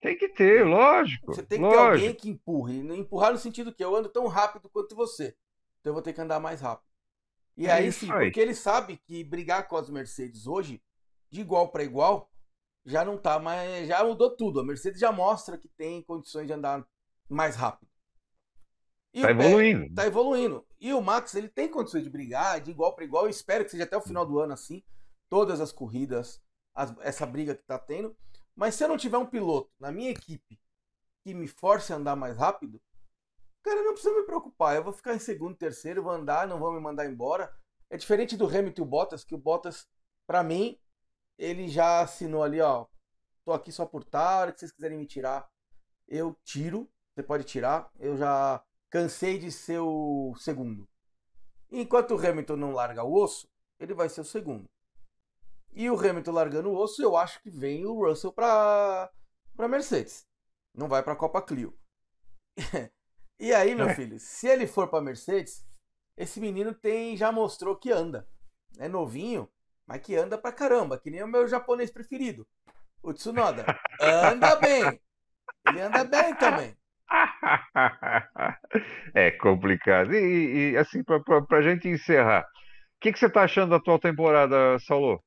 Tem 0.00 0.16
que 0.16 0.28
ter, 0.28 0.64
lógico. 0.64 1.34
Você 1.34 1.42
tem 1.42 1.58
que 1.58 1.64
lógico. 1.64 1.82
ter 1.82 1.90
alguém 1.90 2.14
que 2.14 2.30
empurre. 2.30 2.96
Empurrar 2.96 3.32
no 3.32 3.38
sentido 3.38 3.74
que 3.74 3.82
eu 3.82 3.96
ando 3.96 4.08
tão 4.08 4.28
rápido 4.28 4.68
quanto 4.68 4.94
você. 4.94 5.34
Então 5.80 5.90
eu 5.90 5.94
vou 5.94 6.02
ter 6.02 6.12
que 6.12 6.20
andar 6.20 6.38
mais 6.38 6.60
rápido. 6.60 6.87
E 7.58 7.66
é 7.66 7.72
aí 7.72 7.90
sim, 7.90 8.06
porque 8.06 8.38
ele 8.38 8.54
sabe 8.54 8.96
que 8.96 9.24
brigar 9.24 9.66
com 9.66 9.76
as 9.76 9.90
Mercedes 9.90 10.46
hoje, 10.46 10.80
de 11.28 11.40
igual 11.40 11.68
para 11.72 11.82
igual, 11.82 12.30
já 12.86 13.04
não 13.04 13.18
tá 13.18 13.40
mais. 13.40 13.88
Já 13.88 14.04
mudou 14.04 14.30
tudo. 14.30 14.60
A 14.60 14.64
Mercedes 14.64 15.00
já 15.00 15.10
mostra 15.10 15.58
que 15.58 15.68
tem 15.68 16.00
condições 16.00 16.46
de 16.46 16.52
andar 16.52 16.86
mais 17.28 17.56
rápido. 17.56 17.90
E 19.12 19.22
tá 19.22 19.32
evoluindo. 19.32 19.92
Tá 19.92 20.06
evoluindo. 20.06 20.64
E 20.80 20.94
o 20.94 21.02
Max, 21.02 21.34
ele 21.34 21.48
tem 21.48 21.68
condições 21.68 22.04
de 22.04 22.10
brigar 22.10 22.60
de 22.60 22.70
igual 22.70 22.94
para 22.94 23.04
igual. 23.04 23.24
Eu 23.24 23.30
espero 23.30 23.64
que 23.64 23.72
seja 23.72 23.82
até 23.82 23.96
o 23.96 24.02
final 24.02 24.24
do 24.24 24.38
ano 24.38 24.52
assim. 24.52 24.84
Todas 25.28 25.60
as 25.60 25.72
corridas, 25.72 26.40
as, 26.72 26.94
essa 27.00 27.26
briga 27.26 27.56
que 27.56 27.64
tá 27.64 27.76
tendo. 27.76 28.16
Mas 28.54 28.76
se 28.76 28.84
eu 28.84 28.88
não 28.88 28.96
tiver 28.96 29.18
um 29.18 29.26
piloto 29.26 29.72
na 29.80 29.90
minha 29.90 30.10
equipe 30.10 30.60
que 31.24 31.34
me 31.34 31.48
force 31.48 31.92
a 31.92 31.96
andar 31.96 32.14
mais 32.14 32.36
rápido, 32.36 32.80
Cara, 33.68 33.82
não 33.82 33.92
precisa 33.92 34.14
me 34.14 34.22
preocupar. 34.22 34.76
Eu 34.76 34.82
vou 34.82 34.94
ficar 34.94 35.14
em 35.14 35.18
segundo, 35.18 35.54
terceiro, 35.54 36.02
vou 36.02 36.10
andar, 36.10 36.48
não 36.48 36.58
vão 36.58 36.72
me 36.72 36.80
mandar 36.80 37.04
embora. 37.04 37.54
É 37.90 37.98
diferente 37.98 38.34
do 38.34 38.46
Hamilton 38.46 38.80
e 38.80 38.82
o 38.82 38.88
Bottas, 38.88 39.24
que 39.24 39.34
o 39.34 39.38
Bottas, 39.38 39.86
para 40.26 40.42
mim, 40.42 40.80
ele 41.36 41.68
já 41.68 42.00
assinou 42.00 42.42
ali, 42.42 42.62
ó. 42.62 42.86
Tô 43.44 43.52
aqui 43.52 43.70
só 43.70 43.84
por 43.84 44.04
tal, 44.04 44.40
hora 44.40 44.52
que 44.52 44.60
vocês 44.60 44.72
quiserem 44.72 44.96
me 44.96 45.06
tirar, 45.06 45.46
eu 46.06 46.34
tiro. 46.44 46.90
Você 47.14 47.22
pode 47.22 47.44
tirar. 47.44 47.90
Eu 47.98 48.16
já 48.16 48.64
cansei 48.88 49.38
de 49.38 49.52
ser 49.52 49.80
o 49.80 50.34
segundo. 50.38 50.88
Enquanto 51.70 52.14
o 52.14 52.26
Hamilton 52.26 52.56
não 52.56 52.72
larga 52.72 53.04
o 53.04 53.12
osso, 53.12 53.46
ele 53.78 53.92
vai 53.92 54.08
ser 54.08 54.22
o 54.22 54.24
segundo. 54.24 54.64
E 55.72 55.90
o 55.90 55.94
Hamilton 55.94 56.32
largando 56.32 56.70
o 56.70 56.76
osso, 56.76 57.02
eu 57.02 57.18
acho 57.18 57.42
que 57.42 57.50
vem 57.50 57.84
o 57.84 58.06
Russell 58.06 58.32
para 58.32 59.10
para 59.54 59.68
Mercedes. 59.68 60.26
Não 60.74 60.88
vai 60.88 61.02
para 61.02 61.12
a 61.12 61.16
Copa 61.16 61.42
Clio. 61.42 61.78
E 63.38 63.52
aí, 63.52 63.74
meu 63.74 63.88
é. 63.88 63.94
filho, 63.94 64.18
se 64.18 64.48
ele 64.48 64.66
for 64.66 64.88
para 64.88 65.02
Mercedes, 65.02 65.64
esse 66.16 66.40
menino 66.40 66.74
tem 66.74 67.16
já 67.16 67.30
mostrou 67.30 67.76
que 67.76 67.90
anda. 67.90 68.26
É 68.78 68.88
novinho, 68.88 69.48
mas 69.86 70.00
que 70.00 70.16
anda 70.16 70.36
pra 70.36 70.52
caramba, 70.52 70.98
que 70.98 71.10
nem 71.10 71.22
o 71.22 71.28
meu 71.28 71.46
japonês 71.46 71.90
preferido. 71.90 72.46
O 73.02 73.12
Tsunoda. 73.12 73.64
Anda 74.00 74.56
bem. 74.56 75.00
Ele 75.68 75.80
anda 75.80 76.04
bem 76.04 76.34
também. 76.34 76.76
É 79.14 79.30
complicado. 79.30 80.14
E, 80.14 80.72
e 80.72 80.76
assim, 80.76 81.02
para 81.02 81.58
a 81.58 81.62
gente 81.62 81.88
encerrar, 81.88 82.46
que, 83.00 83.12
que 83.12 83.18
você 83.18 83.26
está 83.26 83.42
achando 83.42 83.70
da 83.70 83.76
atual 83.76 83.98
temporada, 83.98 84.78
Saulo? 84.80 85.22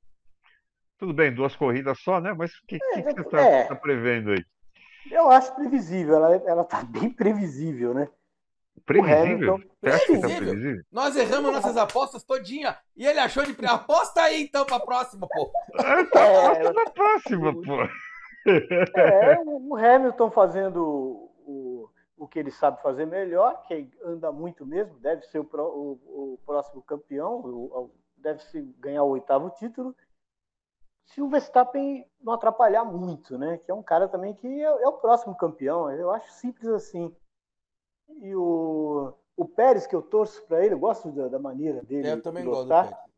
Tudo 0.97 1.13
bem, 1.13 1.33
duas 1.33 1.55
corridas 1.55 1.99
só, 2.01 2.19
né? 2.19 2.33
Mas 2.33 2.51
o 2.51 2.65
que, 2.67 2.75
é, 2.75 2.79
que, 2.79 3.03
que, 3.03 3.13
você 3.13 3.21
está 3.21 3.41
é, 3.41 3.67
tá 3.67 3.75
prevendo 3.75 4.31
aí? 4.31 4.45
Eu 5.09 5.29
acho 5.29 5.53
previsível, 5.55 6.15
ela, 6.15 6.35
ela 6.45 6.63
tá 6.63 6.83
bem 6.89 7.09
previsível, 7.09 7.93
né? 7.93 8.07
Previsível? 8.85 9.55
Hamilton... 9.55 9.61
Você 9.81 9.89
acha 9.89 10.05
previsível. 10.05 10.21
que 10.21 10.33
tá 10.35 10.41
previsível? 10.41 10.83
Nós 10.91 11.15
erramos 11.15 11.51
nossas 11.51 11.77
apostas 11.77 12.23
todinha 12.23 12.77
e 12.95 13.05
ele 13.05 13.19
achou 13.19 13.43
de. 13.45 13.55
Aposta 13.65 14.21
aí 14.21 14.43
então 14.43 14.65
pra 14.65 14.79
próxima, 14.79 15.27
pô. 15.27 15.51
É, 15.79 16.03
tá 16.05 16.19
é, 16.19 16.73
na 16.73 16.85
próxima, 16.85 17.53
pô. 17.53 17.83
É, 18.47 19.37
o 19.45 19.75
Hamilton 19.75 20.31
fazendo 20.31 20.83
o, 21.45 21.89
o 22.17 22.27
que 22.27 22.39
ele 22.39 22.51
sabe 22.51 22.81
fazer 22.81 23.05
melhor, 23.05 23.61
que 23.67 23.89
anda 24.03 24.31
muito 24.31 24.65
mesmo, 24.65 24.97
deve 24.99 25.23
ser 25.23 25.39
o, 25.39 25.47
o, 25.53 26.33
o 26.33 26.39
próximo 26.45 26.81
campeão, 26.81 27.39
o, 27.39 27.91
deve 28.17 28.41
se 28.43 28.61
ganhar 28.79 29.03
o 29.03 29.09
oitavo 29.09 29.49
título. 29.51 29.95
Se 31.05 31.21
o 31.21 31.29
Verstappen 31.29 32.05
não 32.21 32.33
atrapalhar 32.33 32.85
muito, 32.85 33.37
né? 33.37 33.57
Que 33.57 33.71
é 33.71 33.73
um 33.73 33.83
cara 33.83 34.07
também 34.07 34.33
que 34.33 34.47
é, 34.47 34.63
é 34.63 34.87
o 34.87 34.93
próximo 34.93 35.35
campeão. 35.35 35.91
Eu 35.91 36.11
acho 36.11 36.31
simples 36.31 36.67
assim. 36.69 37.13
E 38.21 38.35
o, 38.35 39.13
o 39.35 39.45
Pérez, 39.45 39.85
que 39.85 39.95
eu 39.95 40.01
torço 40.01 40.45
para 40.45 40.63
ele, 40.63 40.75
eu 40.75 40.79
gosto 40.79 41.11
da, 41.11 41.27
da 41.27 41.39
maneira 41.39 41.81
dele. 41.81 42.09
Eu 42.09 42.21
também 42.21 42.43
pilotar. 42.43 42.85
gosto 42.85 42.95
Pérez. 42.95 43.11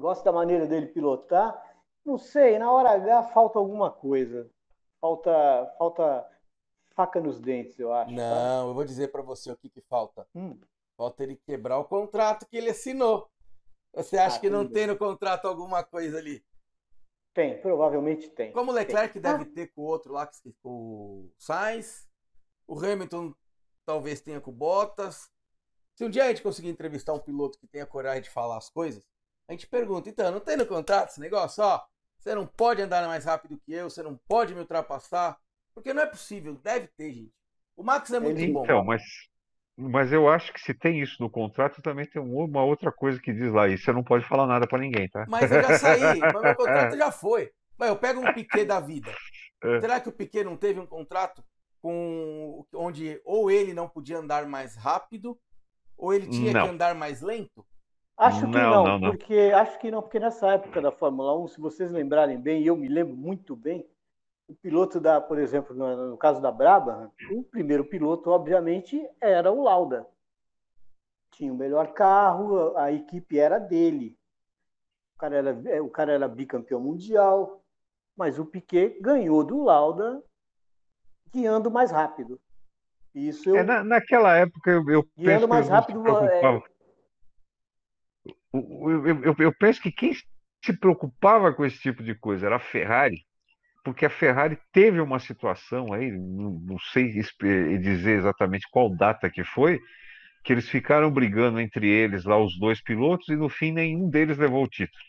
Gosto 0.00 0.24
da 0.24 0.32
maneira 0.32 0.66
dele 0.66 0.86
pilotar. 0.86 1.64
Não 2.04 2.18
sei, 2.18 2.58
na 2.58 2.70
hora 2.72 2.90
H 2.90 3.24
falta 3.24 3.58
alguma 3.58 3.90
coisa. 3.90 4.50
Falta, 5.00 5.74
falta 5.78 6.26
faca 6.98 7.20
nos 7.20 7.38
dentes, 7.38 7.78
eu 7.78 7.92
acho. 7.92 8.10
Não, 8.10 8.34
tá? 8.34 8.68
eu 8.68 8.74
vou 8.74 8.84
dizer 8.84 9.12
para 9.12 9.22
você 9.22 9.52
o 9.52 9.56
que, 9.56 9.68
que 9.68 9.80
falta. 9.82 10.26
Hum. 10.34 10.58
Falta 10.96 11.22
ele 11.22 11.36
quebrar 11.36 11.78
o 11.78 11.84
contrato 11.84 12.44
que 12.44 12.56
ele 12.56 12.70
assinou. 12.70 13.30
Você 13.98 14.16
acha 14.16 14.36
ah, 14.36 14.40
que 14.40 14.48
não 14.48 14.64
tem 14.66 14.86
no 14.86 14.96
contrato 14.96 15.48
alguma 15.48 15.82
coisa 15.82 16.18
ali? 16.18 16.44
Tem, 17.34 17.60
provavelmente 17.60 18.28
tem. 18.30 18.52
Como 18.52 18.70
o 18.70 18.74
Leclerc 18.74 19.12
tem. 19.12 19.22
deve 19.22 19.42
ah. 19.42 19.52
ter 19.52 19.66
com 19.68 19.82
o 19.82 19.84
outro 19.84 20.12
lá, 20.12 20.30
com 20.62 20.70
o 20.70 21.32
Sainz. 21.36 22.08
O 22.66 22.78
Hamilton 22.78 23.34
talvez 23.84 24.20
tenha 24.20 24.40
com 24.40 24.50
o 24.50 24.54
Bottas. 24.54 25.30
Se 25.96 26.04
um 26.04 26.10
dia 26.10 26.24
a 26.24 26.28
gente 26.28 26.42
conseguir 26.42 26.68
entrevistar 26.68 27.12
um 27.12 27.18
piloto 27.18 27.58
que 27.58 27.66
tenha 27.66 27.84
coragem 27.84 28.22
de 28.22 28.30
falar 28.30 28.56
as 28.56 28.70
coisas, 28.70 29.04
a 29.48 29.52
gente 29.52 29.66
pergunta, 29.66 30.08
então, 30.08 30.30
não 30.30 30.40
tem 30.40 30.56
no 30.56 30.66
contrato 30.66 31.10
esse 31.10 31.20
negócio? 31.20 31.64
Ó, 31.64 31.82
você 32.18 32.34
não 32.34 32.46
pode 32.46 32.80
andar 32.80 33.06
mais 33.08 33.24
rápido 33.24 33.58
que 33.58 33.72
eu, 33.72 33.90
você 33.90 34.02
não 34.02 34.16
pode 34.28 34.54
me 34.54 34.60
ultrapassar. 34.60 35.40
Porque 35.74 35.92
não 35.92 36.02
é 36.02 36.06
possível, 36.06 36.54
deve 36.56 36.86
ter, 36.88 37.12
gente. 37.12 37.32
O 37.76 37.82
Max 37.82 38.12
é 38.12 38.20
muito 38.20 38.40
então, 38.40 38.52
bom. 38.52 38.64
Então, 38.64 38.84
mas, 38.84 39.02
mas 39.80 40.12
eu 40.12 40.28
acho 40.28 40.52
que 40.52 40.60
se 40.60 40.74
tem 40.74 41.00
isso 41.00 41.22
no 41.22 41.30
contrato, 41.30 41.80
também 41.80 42.04
tem 42.04 42.20
uma 42.20 42.64
outra 42.64 42.90
coisa 42.90 43.20
que 43.20 43.32
diz 43.32 43.52
lá, 43.52 43.68
e 43.68 43.78
você 43.78 43.92
não 43.92 44.02
pode 44.02 44.24
falar 44.24 44.44
nada 44.44 44.66
para 44.66 44.80
ninguém, 44.80 45.08
tá? 45.08 45.24
Mas 45.28 45.52
eu 45.52 45.62
já 45.62 45.78
saí, 45.78 46.00
mas 46.18 46.42
meu 46.42 46.56
contrato 46.56 46.96
já 46.96 47.12
foi. 47.12 47.50
Mas 47.78 47.88
eu 47.88 47.96
pego 47.96 48.20
um 48.20 48.32
Piquet 48.34 48.64
da 48.64 48.80
vida. 48.80 49.10
É. 49.60 49.80
Será 49.80 49.98
que 49.98 50.08
o 50.08 50.12
Piquet 50.12 50.44
não 50.44 50.56
teve 50.56 50.78
um 50.78 50.86
contrato 50.86 51.42
com 51.82 52.64
onde 52.72 53.20
ou 53.24 53.50
ele 53.50 53.74
não 53.74 53.88
podia 53.88 54.18
andar 54.18 54.46
mais 54.46 54.76
rápido, 54.76 55.36
ou 55.96 56.14
ele 56.14 56.28
tinha 56.28 56.52
não. 56.52 56.62
que 56.62 56.68
andar 56.74 56.94
mais 56.94 57.20
lento? 57.22 57.66
Acho 58.16 58.42
que 58.42 58.52
não, 58.52 58.84
não, 58.84 58.98
não, 59.00 59.10
porque 59.10 59.52
acho 59.52 59.76
que 59.80 59.90
não, 59.90 60.00
porque 60.00 60.20
nessa 60.20 60.52
época 60.52 60.80
da 60.80 60.92
Fórmula 60.92 61.36
1, 61.40 61.48
se 61.48 61.60
vocês 61.60 61.90
lembrarem 61.90 62.40
bem, 62.40 62.62
e 62.62 62.68
eu 62.68 62.76
me 62.76 62.86
lembro 62.86 63.16
muito 63.16 63.56
bem, 63.56 63.84
o 64.48 64.54
piloto 64.54 64.98
da, 64.98 65.20
por 65.20 65.38
exemplo, 65.38 65.76
no, 65.76 66.10
no 66.10 66.16
caso 66.16 66.40
da 66.40 66.50
Braba, 66.50 67.12
o 67.30 67.44
primeiro 67.44 67.84
piloto, 67.84 68.30
obviamente, 68.30 68.98
era 69.20 69.52
o 69.52 69.62
Lauda. 69.62 70.06
Tinha 71.30 71.52
o 71.52 71.56
melhor 71.56 71.92
carro, 71.92 72.74
a 72.76 72.90
equipe 72.90 73.38
era 73.38 73.58
dele. 73.58 74.16
O 75.14 75.18
cara 75.18 75.36
era, 75.36 75.62
é, 75.66 75.80
o 75.82 75.90
cara 75.90 76.12
era 76.12 76.26
bicampeão 76.26 76.80
mundial, 76.80 77.62
mas 78.16 78.38
o 78.38 78.46
Piquet 78.46 78.98
ganhou 79.00 79.44
do 79.44 79.62
Lauda 79.62 80.22
guiando 81.30 81.70
mais 81.70 81.90
rápido. 81.90 82.40
Isso 83.14 83.50
eu... 83.50 83.56
é, 83.56 83.62
na, 83.62 83.84
naquela 83.84 84.34
época 84.34 84.70
eu, 84.70 84.88
eu 84.88 85.08
guiando 85.16 85.46
mais 85.46 85.68
rápido. 85.68 86.02
É... 86.24 86.62
Eu, 88.54 89.06
eu, 89.22 89.34
eu 89.38 89.54
penso 89.58 89.82
que 89.82 89.92
quem 89.92 90.12
se 90.14 90.72
preocupava 90.78 91.52
com 91.52 91.66
esse 91.66 91.78
tipo 91.78 92.02
de 92.02 92.14
coisa 92.14 92.46
era 92.46 92.56
a 92.56 92.60
Ferrari 92.60 93.27
porque 93.88 94.04
a 94.04 94.10
Ferrari 94.10 94.58
teve 94.72 95.00
uma 95.00 95.18
situação 95.18 95.92
aí, 95.92 96.10
não, 96.12 96.60
não 96.60 96.78
sei 96.78 97.10
dizer 97.10 98.18
exatamente 98.18 98.68
qual 98.70 98.94
data 98.94 99.30
que 99.30 99.42
foi, 99.42 99.80
que 100.44 100.52
eles 100.52 100.68
ficaram 100.68 101.10
brigando 101.10 101.60
entre 101.60 101.88
eles 101.88 102.24
lá 102.24 102.38
os 102.38 102.58
dois 102.58 102.82
pilotos 102.82 103.28
e 103.28 103.36
no 103.36 103.48
fim 103.48 103.72
nenhum 103.72 104.08
deles 104.08 104.36
levou 104.36 104.64
o 104.64 104.68
título. 104.68 105.02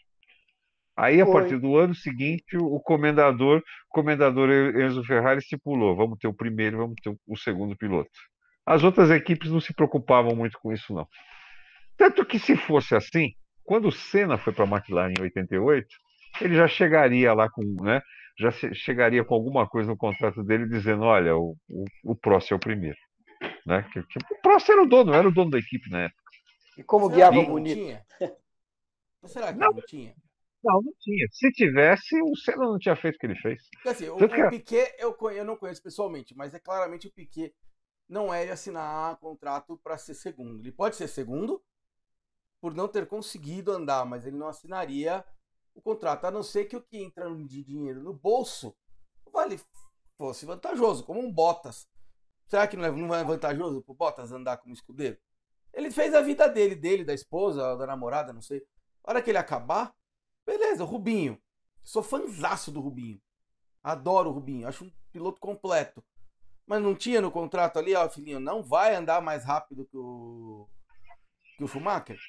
Aí 0.96 1.22
a 1.22 1.26
foi. 1.26 1.34
partir 1.34 1.58
do 1.60 1.78
ano 1.78 1.94
seguinte 1.94 2.58
o 2.58 2.80
comendador, 2.80 3.60
o 3.60 3.90
comendador 3.90 4.50
Enzo 4.50 5.04
Ferrari 5.04 5.40
estipulou, 5.40 5.96
vamos 5.96 6.18
ter 6.18 6.28
o 6.28 6.34
primeiro, 6.34 6.78
vamos 6.78 6.96
ter 7.02 7.14
o 7.28 7.38
segundo 7.38 7.76
piloto. 7.76 8.10
As 8.66 8.84
outras 8.84 9.12
equipes 9.12 9.52
não 9.52 9.60
se 9.60 9.74
preocupavam 9.74 10.36
muito 10.36 10.58
com 10.60 10.72
isso 10.72 10.94
não. 10.94 11.08
Tanto 11.98 12.26
que 12.26 12.40
se 12.40 12.56
fosse 12.56 12.96
assim, 12.96 13.34
quando 13.64 13.90
o 13.90 13.92
Senna 13.92 14.38
foi 14.38 14.54
para 14.54 14.64
a 14.64 14.68
McLaren 14.68 15.14
em 15.18 15.22
88, 15.22 15.88
ele 16.42 16.56
já 16.56 16.68
chegaria 16.68 17.34
lá 17.34 17.50
com, 17.50 17.62
né, 17.84 18.02
já 18.40 18.52
chegaria 18.74 19.24
com 19.24 19.36
alguma 19.36 19.68
coisa 19.68 19.90
no 19.90 19.98
contrato 19.98 20.44
dele 20.44 20.66
dizendo, 20.68 21.04
olha, 21.04 21.36
o, 21.36 21.58
o, 21.68 21.86
o 22.06 22.16
Prost 22.16 22.52
é 22.52 22.56
o 22.56 22.60
primeiro. 22.60 22.98
Né? 23.66 23.84
Que, 23.92 24.02
que, 24.04 24.34
o 24.34 24.42
Prost 24.42 24.70
era 24.70 24.82
o 24.82 24.88
dono, 24.88 25.14
era 25.14 25.28
o 25.28 25.34
dono 25.34 25.52
da 25.52 25.60
equipe 25.60 25.90
na 25.90 26.04
época. 26.04 26.24
E 26.78 26.84
como 26.84 27.10
será 27.10 27.30
guiava 27.30 27.46
bonito. 27.46 27.76
Tinha? 27.76 28.06
Será 29.26 29.52
que 29.52 29.60
não, 29.60 29.72
não 29.72 29.82
tinha? 29.82 30.16
Não, 30.64 30.82
não 30.82 30.94
tinha. 30.98 31.28
Se 31.30 31.52
tivesse, 31.52 32.22
o 32.22 32.36
Senna 32.38 32.64
não 32.64 32.80
tinha 32.80 32.96
feito 32.96 33.16
o 33.16 33.20
que 33.20 33.26
ele 33.26 33.36
fez. 33.36 33.62
Assim, 33.86 34.08
o, 34.08 34.16
o 34.16 34.50
Piquet 34.50 34.96
eu, 34.98 35.16
eu 35.32 35.44
não 35.44 35.58
conheço 35.58 35.84
pessoalmente, 35.84 36.34
mas 36.38 36.54
é 36.54 36.60
claramente 36.60 37.08
o 37.08 37.12
Piquet 37.12 37.54
não 38.08 38.34
é 38.34 38.46
de 38.46 38.52
assinar 38.52 39.18
contrato 39.18 39.78
para 39.84 39.98
ser 39.98 40.14
segundo. 40.14 40.62
Ele 40.62 40.72
pode 40.72 40.96
ser 40.96 41.10
segundo 41.10 41.62
por 42.62 42.74
não 42.74 42.88
ter 42.88 43.08
conseguido 43.08 43.74
andar, 43.74 44.06
mas 44.06 44.26
ele 44.26 44.38
não 44.38 44.48
assinaria 44.48 45.24
o 45.80 45.82
contrato, 45.82 46.26
a 46.26 46.32
não 46.32 46.44
ser 46.44 46.66
que 46.66 46.76
o 46.76 46.82
que 46.82 46.98
entra 46.98 47.30
de 47.34 47.64
dinheiro 47.64 48.04
no 48.04 48.14
bolso 48.14 48.76
vale 49.32 49.60
fosse 50.18 50.46
vantajoso, 50.46 51.04
como 51.04 51.20
um 51.20 51.32
Bottas. 51.32 51.90
Será 52.48 52.68
que 52.68 52.76
não 52.76 52.86
é, 52.86 52.92
não 52.92 53.16
é 53.16 53.24
vantajoso 53.24 53.82
pro 53.82 53.94
Bottas 53.94 54.32
andar 54.32 54.58
como 54.58 54.74
escudeiro? 54.74 55.18
Ele 55.74 55.90
fez 55.92 56.14
a 56.14 56.22
vida 56.22 56.48
dele, 56.50 56.76
dele, 56.76 57.06
da 57.06 57.14
esposa, 57.14 57.76
da 57.78 57.88
namorada, 57.88 58.34
não 58.34 58.42
sei. 58.42 58.62
A 59.04 59.12
hora 59.12 59.22
que 59.22 59.30
ele 59.30 59.38
acabar, 59.38 59.96
beleza, 60.46 60.84
Rubinho. 60.84 61.40
Sou 61.84 62.04
fãzaço 62.04 62.72
do 62.72 62.82
Rubinho. 62.82 63.22
Adoro 63.82 64.30
o 64.30 64.34
Rubinho, 64.34 64.68
acho 64.68 64.86
um 64.86 64.92
piloto 65.12 65.40
completo. 65.40 66.04
Mas 66.66 66.82
não 66.82 66.94
tinha 66.94 67.22
no 67.22 67.32
contrato 67.32 67.80
ali, 67.80 67.96
ó, 67.96 68.10
filhinho, 68.10 68.40
não 68.40 68.62
vai 68.62 68.96
andar 68.96 69.22
mais 69.22 69.46
rápido 69.46 69.86
que 69.86 69.98
o 69.98 70.68
que 71.58 71.64
o 71.64 71.68
Schumacher? 71.68 72.20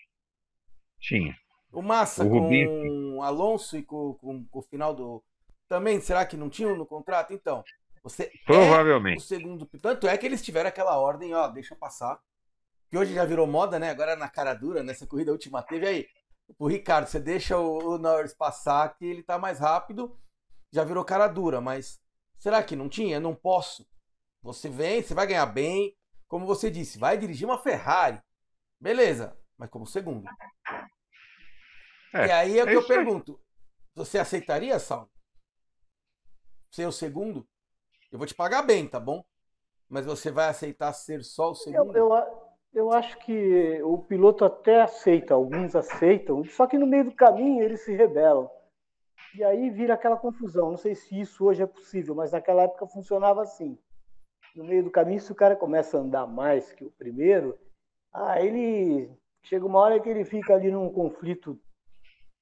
Tinha. 1.01 1.37
O 1.73 1.83
Massa 1.83 2.25
o 2.25 2.29
com 2.29 2.39
Rubinho. 2.39 3.23
Alonso 3.23 3.77
e 3.77 3.83
com, 3.83 4.15
com, 4.15 4.45
com, 4.45 4.59
o 4.59 4.63
final 4.63 4.95
do. 4.95 5.23
Também, 5.69 6.01
será 6.01 6.27
que 6.27 6.37
não 6.37 6.51
tinham 6.51 6.77
no 6.77 6.87
contrato? 6.87 7.33
Então, 7.33 7.63
você. 8.03 8.25
É 8.25 8.31
Provavelmente. 8.45 9.17
É 9.17 9.19
o 9.19 9.21
segundo. 9.21 9.67
Tanto 9.81 10.09
é 10.09 10.17
que 10.17 10.27
eles 10.27 10.43
tiveram 10.43 10.69
aquela 10.69 10.99
ordem, 10.99 11.35
ó, 11.35 11.49
deixa 11.49 11.77
passar. 11.77 12.19
Que 12.89 12.99
hoje 12.99 13.15
já 13.15 13.25
virou 13.25 13.47
moda, 13.47 13.79
né? 13.79 13.91
Agora 13.91 14.17
na 14.17 14.29
cara 14.29 14.53
dura, 14.53 14.83
nessa 14.83 15.07
corrida 15.07 15.31
última 15.31 15.63
teve 15.63 15.87
aí. 15.87 16.07
O 16.59 16.67
Ricardo, 16.67 17.07
você 17.07 17.21
deixa 17.21 17.57
o, 17.57 17.95
o 17.95 17.99
Norris 17.99 18.35
passar 18.35 18.97
que 18.97 19.05
ele 19.05 19.23
tá 19.23 19.39
mais 19.39 19.61
rápido. 19.61 20.19
Já 20.73 20.83
virou 20.83 21.05
cara 21.05 21.29
dura, 21.29 21.61
mas 21.61 22.01
será 22.39 22.63
que 22.63 22.75
não 22.75 22.89
tinha? 22.89 23.21
Não 23.21 23.35
posso. 23.35 23.87
Você 24.43 24.69
vem, 24.69 25.03
você 25.03 25.15
vai 25.15 25.27
ganhar 25.27 25.47
bem. 25.47 25.97
Como 26.27 26.47
você 26.47 26.71
disse, 26.71 26.99
vai 26.99 27.17
dirigir 27.17 27.47
uma 27.47 27.59
Ferrari. 27.59 28.21
Beleza, 28.81 29.37
mas 29.57 29.71
como 29.71 29.87
segundo. 29.87 30.25
É, 32.13 32.27
e 32.27 32.31
aí 32.31 32.59
é 32.59 32.63
o 32.63 32.67
que 32.67 32.73
é 32.73 32.77
eu 32.77 32.87
pergunto: 32.87 33.33
aí. 33.33 33.39
você 33.95 34.19
aceitaria, 34.19 34.79
Saulo? 34.79 35.11
Ser 36.71 36.87
o 36.87 36.93
segundo? 36.93 37.47
Eu 38.11 38.19
vou 38.19 38.27
te 38.27 38.35
pagar 38.35 38.63
bem, 38.63 38.87
tá 38.87 38.99
bom? 38.99 39.25
Mas 39.89 40.07
você 40.07 40.31
vai 40.31 40.49
aceitar 40.49 40.93
ser 40.93 41.23
só 41.23 41.51
o 41.51 41.55
segundo? 41.55 41.97
Eu, 41.97 42.15
eu, 42.15 42.51
eu 42.73 42.93
acho 42.93 43.19
que 43.19 43.83
o 43.83 43.99
piloto 43.99 44.45
até 44.45 44.81
aceita, 44.81 45.35
alguns 45.35 45.75
aceitam, 45.75 46.45
só 46.45 46.67
que 46.67 46.79
no 46.79 46.87
meio 46.87 47.05
do 47.05 47.13
caminho 47.13 47.63
eles 47.63 47.81
se 47.85 47.93
rebelam. 47.93 48.49
E 49.35 49.45
aí 49.45 49.71
vira 49.71 49.95
aquela 49.95 50.17
confusão. 50.17 50.71
Não 50.71 50.77
sei 50.77 50.95
se 50.95 51.21
isso 51.21 51.45
hoje 51.45 51.63
é 51.63 51.67
possível, 51.67 52.15
mas 52.15 52.33
naquela 52.33 52.63
época 52.63 52.87
funcionava 52.87 53.43
assim. 53.43 53.79
No 54.55 54.65
meio 54.65 54.83
do 54.83 54.91
caminho, 54.91 55.21
se 55.21 55.31
o 55.31 55.37
cara 55.37 55.55
começa 55.55 55.97
a 55.97 56.01
andar 56.01 56.27
mais 56.27 56.73
que 56.73 56.85
o 56.85 56.91
primeiro, 56.91 57.57
ah, 58.13 58.41
ele 58.41 59.11
chega 59.43 59.65
uma 59.65 59.79
hora 59.79 60.01
que 60.01 60.09
ele 60.09 60.25
fica 60.25 60.55
ali 60.55 60.71
num 60.71 60.93
conflito 60.93 61.61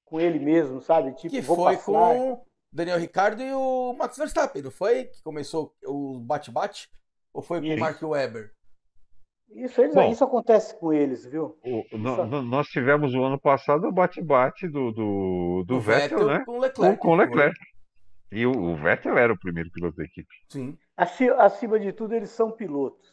com 0.08 0.20
ele 0.20 0.38
mesmo, 0.38 0.80
sabe? 0.80 1.12
Tipo, 1.14 1.34
que 1.34 1.42
foi 1.42 1.76
passar. 1.76 1.84
com 1.84 2.42
Daniel 2.72 2.98
Ricardo 2.98 3.42
e 3.42 3.52
o 3.52 3.94
Max 3.94 4.16
Verstappen, 4.16 4.62
não 4.62 4.70
foi? 4.70 5.04
Que 5.04 5.22
começou 5.22 5.74
o 5.84 6.18
bate-bate? 6.20 6.90
Ou 7.32 7.42
foi 7.42 7.60
com 7.60 7.74
o 7.74 7.78
Mark 7.78 8.02
Webber? 8.02 8.52
Isso, 9.50 9.80
eles, 9.80 9.94
Bom, 9.94 10.10
isso 10.10 10.24
acontece 10.24 10.78
com 10.78 10.92
eles, 10.92 11.24
viu? 11.24 11.58
O, 11.64 11.96
no, 11.96 12.42
nós 12.42 12.68
tivemos 12.68 13.14
o 13.14 13.22
ano 13.22 13.40
passado 13.40 13.86
o 13.86 13.92
bate-bate 13.92 14.68
do, 14.68 14.92
do, 14.92 15.64
do 15.66 15.80
Vettel, 15.80 16.18
Vettel, 16.18 16.26
né? 16.26 16.44
Com 16.44 16.58
Leclerc. 16.58 16.98
Com, 16.98 17.08
com 17.08 17.14
Leclerc. 17.14 17.58
E 18.30 18.44
o, 18.44 18.50
o, 18.50 18.76
Vettel 18.76 19.16
era 19.16 19.32
o 19.32 19.38
primeiro 19.38 19.70
piloto 19.70 19.96
da 19.96 20.04
equipe. 20.04 20.28
Sim. 20.48 20.76
Acima, 20.96 21.36
acima 21.36 21.80
de 21.80 21.92
tudo, 21.92 22.14
eles 22.14 22.28
são 22.30 22.50
pilotos. 22.50 23.08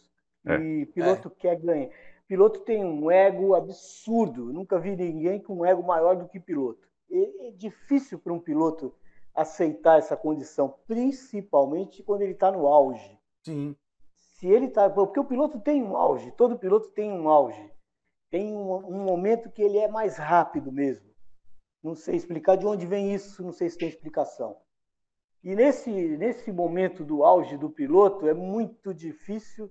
É. 0.45 0.57
E 0.57 0.85
piloto 0.87 1.31
é. 1.37 1.41
quer 1.41 1.55
ganhar. 1.59 1.89
Piloto 2.27 2.61
tem 2.61 2.83
um 2.83 3.11
ego 3.11 3.53
absurdo. 3.53 4.51
nunca 4.51 4.79
vi 4.79 4.95
ninguém 4.95 5.39
com 5.39 5.57
um 5.57 5.65
ego 5.65 5.83
maior 5.83 6.15
do 6.15 6.27
que 6.27 6.39
piloto. 6.39 6.87
É, 7.11 7.47
é 7.47 7.51
difícil 7.51 8.17
para 8.17 8.33
um 8.33 8.39
piloto 8.39 8.93
aceitar 9.33 9.99
essa 9.99 10.17
condição, 10.17 10.75
principalmente 10.87 12.01
quando 12.01 12.21
ele 12.21 12.31
está 12.31 12.51
no 12.51 12.67
auge. 12.67 13.19
Sim. 13.43 13.75
Se 14.15 14.47
ele 14.47 14.65
está. 14.65 14.89
Porque 14.89 15.19
o 15.19 15.25
piloto 15.25 15.59
tem 15.59 15.83
um 15.83 15.95
auge, 15.95 16.31
todo 16.31 16.57
piloto 16.57 16.89
tem 16.89 17.11
um 17.11 17.29
auge. 17.29 17.71
Tem 18.29 18.53
um, 18.53 18.73
um 18.73 19.03
momento 19.03 19.51
que 19.51 19.61
ele 19.61 19.77
é 19.77 19.87
mais 19.87 20.17
rápido 20.17 20.71
mesmo. 20.71 21.13
Não 21.83 21.93
sei 21.93 22.15
explicar 22.15 22.55
de 22.55 22.65
onde 22.65 22.87
vem 22.87 23.13
isso, 23.13 23.43
não 23.43 23.51
sei 23.51 23.69
se 23.69 23.77
tem 23.77 23.87
explicação. 23.87 24.57
E 25.43 25.55
nesse, 25.55 25.91
nesse 25.91 26.51
momento 26.51 27.03
do 27.03 27.23
auge 27.23 27.55
do 27.55 27.69
piloto, 27.69 28.27
é 28.27 28.33
muito 28.33 28.91
difícil 28.91 29.69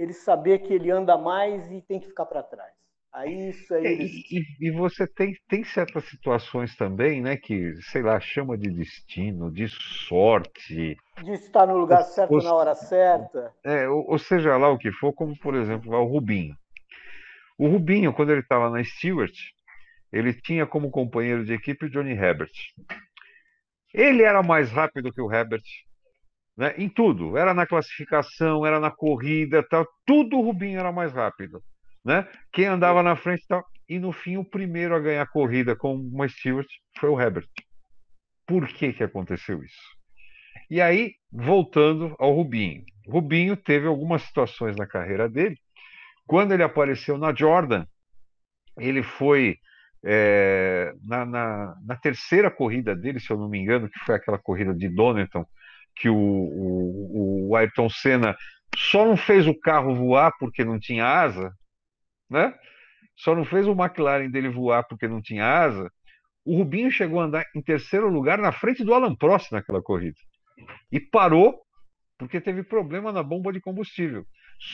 ele 0.00 0.14
saber 0.14 0.60
que 0.60 0.72
ele 0.72 0.90
anda 0.90 1.18
mais 1.18 1.70
e 1.70 1.82
tem 1.82 2.00
que 2.00 2.08
ficar 2.08 2.24
para 2.24 2.42
trás. 2.42 2.72
Aí 3.12 3.50
isso 3.50 3.74
aí. 3.74 3.84
É, 3.84 3.92
e, 3.92 4.46
e, 4.60 4.70
você 4.70 5.06
tem, 5.06 5.36
tem 5.46 5.62
certas 5.62 6.04
situações 6.04 6.74
também, 6.74 7.20
né, 7.20 7.36
que, 7.36 7.74
sei 7.82 8.02
lá, 8.02 8.18
chama 8.18 8.56
de 8.56 8.70
destino, 8.70 9.50
de 9.50 9.68
sorte. 9.68 10.96
De 11.22 11.32
estar 11.32 11.66
no 11.66 11.76
lugar 11.76 12.02
certo 12.04 12.32
ou, 12.32 12.42
na 12.42 12.54
hora 12.54 12.74
certa. 12.74 13.52
É, 13.62 13.86
ou, 13.88 14.12
ou, 14.12 14.18
seja 14.18 14.56
lá 14.56 14.70
o 14.70 14.78
que 14.78 14.90
for, 14.92 15.12
como 15.12 15.36
por 15.38 15.54
exemplo 15.54 15.92
o 15.92 16.04
Rubinho. 16.04 16.56
O 17.58 17.68
Rubinho, 17.68 18.12
quando 18.14 18.30
ele 18.30 18.40
estava 18.40 18.70
na 18.70 18.82
Stewart, 18.82 19.36
ele 20.10 20.32
tinha 20.32 20.64
como 20.64 20.90
companheiro 20.90 21.44
de 21.44 21.52
equipe 21.52 21.86
o 21.86 21.90
Johnny 21.90 22.12
Herbert. 22.12 22.52
Ele 23.92 24.22
era 24.22 24.42
mais 24.42 24.70
rápido 24.70 25.12
que 25.12 25.20
o 25.20 25.30
Herbert, 25.30 25.64
né, 26.60 26.74
em 26.78 26.88
tudo. 26.88 27.36
Era 27.36 27.54
na 27.54 27.66
classificação, 27.66 28.64
era 28.66 28.78
na 28.78 28.90
corrida, 28.90 29.66
tal. 29.68 29.86
Tudo 30.06 30.38
o 30.38 30.42
Rubinho 30.42 30.78
era 30.78 30.92
mais 30.92 31.12
rápido 31.12 31.60
né? 32.04 32.26
Quem 32.52 32.66
andava 32.66 33.02
na 33.02 33.16
frente 33.16 33.44
tal. 33.48 33.64
E 33.88 33.98
no 33.98 34.12
fim, 34.12 34.36
o 34.36 34.44
primeiro 34.44 34.94
a 34.94 35.00
ganhar 35.00 35.22
a 35.22 35.26
corrida 35.26 35.74
com 35.74 35.94
uma 35.94 36.28
Stewart 36.28 36.68
foi 36.98 37.10
o 37.10 37.20
Herbert. 37.20 37.48
Por 38.46 38.66
que, 38.68 38.92
que 38.92 39.02
aconteceu 39.02 39.62
isso? 39.62 39.98
E 40.70 40.80
aí, 40.80 41.14
voltando 41.30 42.14
ao 42.18 42.32
Rubinho. 42.32 42.84
Rubinho 43.06 43.56
teve 43.56 43.86
algumas 43.86 44.22
situações 44.22 44.76
na 44.76 44.86
carreira 44.86 45.28
dele. 45.28 45.56
Quando 46.26 46.52
ele 46.52 46.62
apareceu 46.62 47.18
na 47.18 47.34
Jordan, 47.34 47.84
ele 48.78 49.02
foi 49.02 49.56
é, 50.04 50.92
na, 51.02 51.26
na, 51.26 51.76
na, 51.84 51.96
terceira 51.96 52.50
corrida 52.50 52.94
dele, 52.94 53.18
se 53.18 53.30
eu 53.30 53.36
não 53.36 53.48
me 53.48 53.58
engano, 53.58 53.90
que 53.90 53.98
foi 54.00 54.14
aquela 54.14 54.38
corrida 54.38 54.72
de 54.72 54.88
Donington, 54.88 55.44
que 56.00 56.08
o, 56.08 56.16
o, 56.16 57.48
o 57.50 57.56
Ayrton 57.56 57.88
Senna 57.90 58.34
só 58.74 59.04
não 59.04 59.16
fez 59.16 59.46
o 59.46 59.58
carro 59.58 59.94
voar 59.94 60.32
porque 60.38 60.64
não 60.64 60.78
tinha 60.78 61.04
asa, 61.04 61.52
né? 62.28 62.54
Só 63.16 63.34
não 63.34 63.44
fez 63.44 63.66
o 63.66 63.72
McLaren 63.72 64.30
dele 64.30 64.48
voar 64.48 64.82
porque 64.88 65.06
não 65.06 65.20
tinha 65.20 65.44
asa. 65.44 65.90
O 66.44 66.56
Rubinho 66.56 66.90
chegou 66.90 67.20
a 67.20 67.24
andar 67.24 67.44
em 67.54 67.60
terceiro 67.60 68.08
lugar 68.08 68.38
na 68.38 68.50
frente 68.50 68.82
do 68.82 68.94
Alan 68.94 69.14
Prost 69.14 69.52
naquela 69.52 69.82
corrida. 69.82 70.16
E 70.90 70.98
parou 70.98 71.60
porque 72.18 72.40
teve 72.40 72.62
problema 72.62 73.12
na 73.12 73.22
bomba 73.22 73.52
de 73.52 73.60
combustível. 73.60 74.24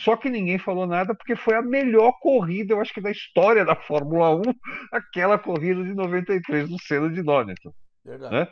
Só 0.03 0.15
que 0.15 0.29
ninguém 0.29 0.57
falou 0.57 0.87
nada 0.87 1.13
porque 1.15 1.35
foi 1.35 1.55
a 1.55 1.61
melhor 1.61 2.13
corrida, 2.19 2.73
eu 2.73 2.81
acho 2.81 2.93
que 2.93 3.01
da 3.01 3.11
história 3.11 3.63
da 3.65 3.75
Fórmula 3.75 4.35
1, 4.35 4.41
aquela 4.91 5.37
corrida 5.37 5.83
de 5.83 5.93
93 5.93 6.69
no 6.69 6.79
Senna 6.79 7.09
de 7.09 7.23
Donington. 7.23 7.73
Né? 8.05 8.47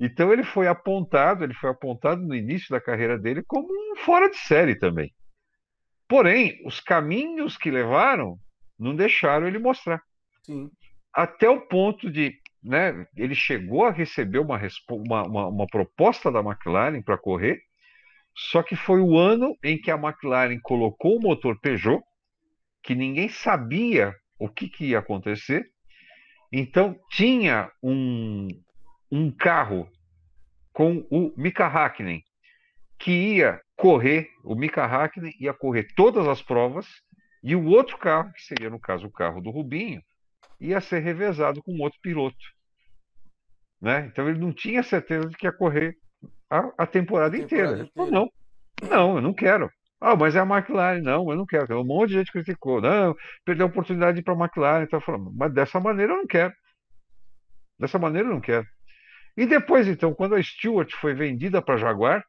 Então 0.00 0.32
ele 0.32 0.42
foi 0.42 0.66
apontado, 0.66 1.44
ele 1.44 1.52
foi 1.52 1.68
apontado 1.68 2.22
no 2.22 2.34
início 2.34 2.70
da 2.70 2.80
carreira 2.80 3.18
dele 3.18 3.42
como 3.46 3.68
um 3.68 3.96
fora 3.96 4.30
de 4.30 4.38
série 4.38 4.74
também. 4.74 5.12
Porém, 6.08 6.58
os 6.64 6.80
caminhos 6.80 7.58
que 7.58 7.70
levaram 7.70 8.38
não 8.78 8.96
deixaram 8.96 9.46
ele 9.46 9.58
mostrar. 9.58 10.02
Sim. 10.42 10.70
Até 11.12 11.48
o 11.50 11.60
ponto 11.60 12.10
de. 12.10 12.34
Né, 12.62 13.06
ele 13.16 13.34
chegou 13.34 13.84
a 13.84 13.90
receber 13.90 14.38
uma, 14.38 14.60
uma, 14.90 15.22
uma, 15.22 15.46
uma 15.48 15.66
proposta 15.66 16.30
da 16.30 16.40
McLaren 16.40 17.00
para 17.00 17.16
correr, 17.16 17.58
só 18.34 18.62
que 18.62 18.76
foi 18.76 19.00
o 19.00 19.16
ano 19.16 19.56
em 19.64 19.80
que 19.80 19.90
a 19.90 19.96
McLaren 19.96 20.58
colocou 20.62 21.16
o 21.16 21.22
motor 21.22 21.58
Peugeot, 21.58 22.02
que 22.82 22.94
ninguém 22.94 23.30
sabia 23.30 24.14
o 24.38 24.46
que, 24.48 24.68
que 24.68 24.86
ia 24.88 24.98
acontecer. 24.98 25.64
Então, 26.52 26.98
tinha 27.10 27.70
um, 27.82 28.48
um 29.10 29.30
carro 29.30 29.88
com 30.72 31.06
o 31.10 31.32
Mika 31.36 31.66
Hakkinen, 31.66 32.22
que 32.98 33.10
ia 33.10 33.60
correr, 33.76 34.28
o 34.44 34.54
Mika 34.54 34.84
Hakkinen 34.84 35.32
ia 35.40 35.52
correr 35.52 35.88
todas 35.94 36.26
as 36.28 36.42
provas, 36.42 36.86
e 37.42 37.56
o 37.56 37.66
outro 37.66 37.96
carro, 37.98 38.32
que 38.32 38.42
seria 38.42 38.68
no 38.68 38.78
caso 38.78 39.06
o 39.06 39.12
carro 39.12 39.40
do 39.40 39.50
Rubinho, 39.50 40.02
ia 40.60 40.80
ser 40.80 41.00
revezado 41.00 41.62
com 41.62 41.80
outro 41.80 41.98
piloto. 42.02 42.36
Né? 43.80 44.06
Então 44.06 44.28
ele 44.28 44.38
não 44.38 44.52
tinha 44.52 44.82
certeza 44.82 45.26
de 45.26 45.36
que 45.36 45.46
ia 45.46 45.52
correr 45.52 45.96
a, 46.50 46.70
a 46.78 46.86
temporada, 46.86 47.36
inteira. 47.36 47.78
Ele 47.78 47.90
falou, 47.94 48.10
não, 48.10 48.30
não, 48.88 49.16
eu 49.16 49.22
não 49.22 49.32
quero. 49.32 49.70
Ah, 50.00 50.16
mas 50.16 50.34
é 50.34 50.40
a 50.40 50.44
McLaren. 50.44 51.02
Não, 51.02 51.30
eu 51.30 51.36
não 51.36 51.46
quero. 51.46 51.80
Um 51.80 51.84
monte 51.84 52.10
de 52.10 52.14
gente 52.16 52.32
criticou. 52.32 52.80
Não, 52.80 53.14
perdeu 53.44 53.66
a 53.66 53.68
oportunidade 53.68 54.14
de 54.14 54.20
ir 54.20 54.24
para 54.24 54.34
a 54.34 54.38
McLaren. 54.38 54.84
Então, 54.84 55.00
falando, 55.00 55.30
mas 55.34 55.52
dessa 55.52 55.78
maneira 55.78 56.12
eu 56.12 56.16
não 56.18 56.26
quero. 56.26 56.52
Dessa 57.78 57.98
maneira 57.98 58.28
eu 58.28 58.32
não 58.32 58.40
quero. 58.40 58.66
E 59.40 59.46
depois, 59.46 59.88
então, 59.88 60.12
quando 60.12 60.34
a 60.34 60.42
Stewart 60.42 60.92
foi 61.00 61.14
vendida 61.14 61.62
para 61.62 61.76
a 61.76 61.78
Jaguar, 61.78 62.22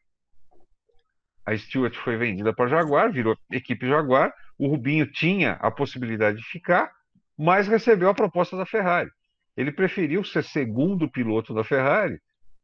a 1.45 1.57
Stewart 1.57 1.93
foi 1.93 2.15
vendida 2.15 2.53
para 2.53 2.63
a 2.63 2.69
Jaguar, 2.69 3.11
virou 3.11 3.37
equipe 3.51 3.85
Jaguar. 3.85 4.33
O 4.57 4.69
Rubinho 4.69 5.05
tinha 5.05 5.57
a 5.59 5.69
possibilidade 5.69 6.37
de 6.37 6.43
ficar, 6.45 6.89
mas 7.37 7.67
recebeu 7.67 8.07
a 8.07 8.13
proposta 8.13 8.55
da 8.55 8.65
Ferrari. 8.65 9.11
Ele 9.57 9.73
preferiu 9.73 10.23
ser 10.23 10.41
segundo 10.45 11.11
piloto 11.11 11.53
da 11.53 11.65
Ferrari 11.65 12.17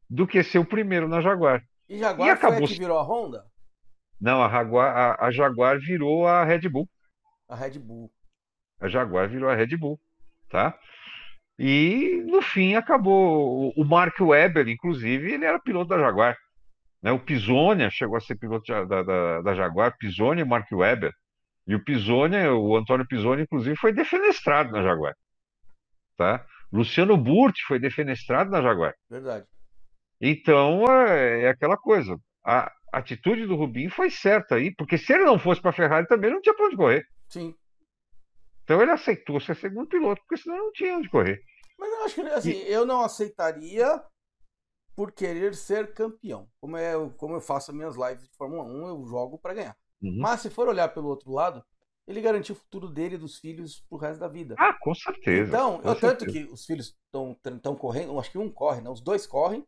do 0.10 0.26
que 0.26 0.42
ser 0.42 0.60
o 0.60 0.66
primeiro 0.66 1.10
na 1.10 1.20
Jaguar. 1.20 1.62
E 1.90 2.00
Jaguar 2.00 2.30
e 2.30 2.32
acabou... 2.32 2.60
foi 2.60 2.68
a 2.68 2.70
que 2.70 2.80
virou 2.80 3.00
a 3.00 3.04
Honda? 3.04 3.44
Não, 4.22 4.42
a 4.42 4.50
Jaguar, 4.50 4.96
a, 4.96 5.26
a 5.26 5.30
Jaguar 5.30 5.78
virou 5.78 6.26
a 6.26 6.46
Red 6.46 6.70
Bull. 6.70 6.88
A 7.50 7.56
Red 7.58 7.80
Bull. 7.80 8.10
A 8.80 8.88
Jaguar 8.88 9.28
virou 9.28 9.50
a 9.50 9.56
Red 9.56 9.76
Bull, 9.76 10.00
tá? 10.50 10.74
E 11.60 12.24
no 12.28 12.42
fim 12.42 12.76
acabou. 12.76 13.74
O 13.76 13.84
Mark 13.84 14.20
Webber, 14.20 14.68
inclusive, 14.68 15.34
ele 15.34 15.46
era 15.46 15.60
piloto 15.60 15.90
da 15.90 15.98
Jaguar. 15.98 16.38
Né? 17.02 17.12
O 17.12 17.20
Pisonia 17.20 17.90
chegou 17.90 18.18
a 18.18 18.22
ser 18.22 18.36
piloto 18.36 18.72
da, 18.86 19.04
da, 19.04 19.42
da 19.42 19.56
Jaguar, 19.56 19.98
Pisonia 19.98 20.44
e 20.44 20.48
Mark 20.48 20.72
Webber. 20.72 21.12
E 21.68 21.76
o 21.76 21.84
Pisonia, 21.84 22.54
o 22.54 22.78
Antônio 22.78 23.08
Pisonia, 23.08 23.44
inclusive, 23.44 23.76
foi 23.76 23.92
defenestrado 23.92 24.72
na 24.72 24.84
Jaguar. 24.84 25.14
Tá? 26.16 26.46
Luciano 26.72 27.18
Burti 27.18 27.64
foi 27.68 27.80
defenestrado 27.80 28.50
na 28.52 28.62
Jaguar. 28.62 28.94
Verdade. 29.10 29.46
Então, 30.20 30.86
é, 30.90 31.44
é 31.44 31.50
aquela 31.50 31.78
coisa. 31.78 32.18
A 32.46 32.72
atitude 32.92 33.46
do 33.46 33.56
Rubinho 33.56 33.90
foi 33.90 34.10
certa 34.10 34.56
aí, 34.56 34.74
porque 34.76 34.98
se 34.98 35.14
ele 35.14 35.26
não 35.26 35.38
fosse 35.38 35.62
para 35.62 35.72
a 35.72 35.74
Ferrari 35.74 36.08
também 36.08 36.32
não 36.32 36.42
tinha 36.42 36.56
para 36.56 36.66
onde 36.66 36.78
correr. 36.78 37.06
Sim. 37.30 37.54
Então 38.68 38.82
ele 38.82 38.92
aceitou 38.92 39.40
ser 39.40 39.56
segundo 39.56 39.88
piloto, 39.88 40.22
porque 40.28 40.44
senão 40.44 40.58
não 40.58 40.72
tinha 40.74 40.98
onde 40.98 41.10
correr. 41.10 41.42
Mas 41.80 41.90
eu 41.90 42.04
acho 42.04 42.16
que 42.16 42.22
assim, 42.22 42.52
e... 42.52 42.70
eu 42.70 42.86
não 42.86 43.02
aceitaria 43.02 44.04
por 44.94 45.14
querer 45.14 45.56
ser 45.56 45.94
campeão. 45.94 46.50
Como, 46.60 46.76
é, 46.76 46.92
como 47.16 47.36
eu 47.36 47.40
faço 47.40 47.72
as 47.72 47.78
minhas 47.78 47.96
lives 47.96 48.28
de 48.28 48.36
Fórmula 48.36 48.66
1, 48.66 48.88
eu 48.90 49.06
jogo 49.06 49.38
para 49.38 49.54
ganhar. 49.54 49.78
Uhum. 50.02 50.18
Mas 50.20 50.42
se 50.42 50.50
for 50.50 50.68
olhar 50.68 50.90
pelo 50.90 51.08
outro 51.08 51.32
lado, 51.32 51.64
ele 52.06 52.20
garantiu 52.20 52.56
o 52.56 52.58
futuro 52.58 52.90
dele 52.90 53.16
e 53.16 53.18
dos 53.18 53.40
filhos 53.40 53.80
pro 53.88 53.98
resto 53.98 54.20
da 54.20 54.28
vida. 54.28 54.56
Ah, 54.60 54.74
com 54.74 54.94
certeza. 54.94 55.48
Então, 55.48 55.80
com 55.80 55.96
tanto 55.96 56.26
que 56.26 56.44
os 56.44 56.66
filhos 56.66 56.94
estão 57.06 57.76
correndo, 57.78 58.20
acho 58.20 58.32
que 58.32 58.38
um 58.38 58.52
corre, 58.52 58.82
né? 58.82 58.90
Os 58.90 59.00
dois 59.00 59.26
correm. 59.26 59.66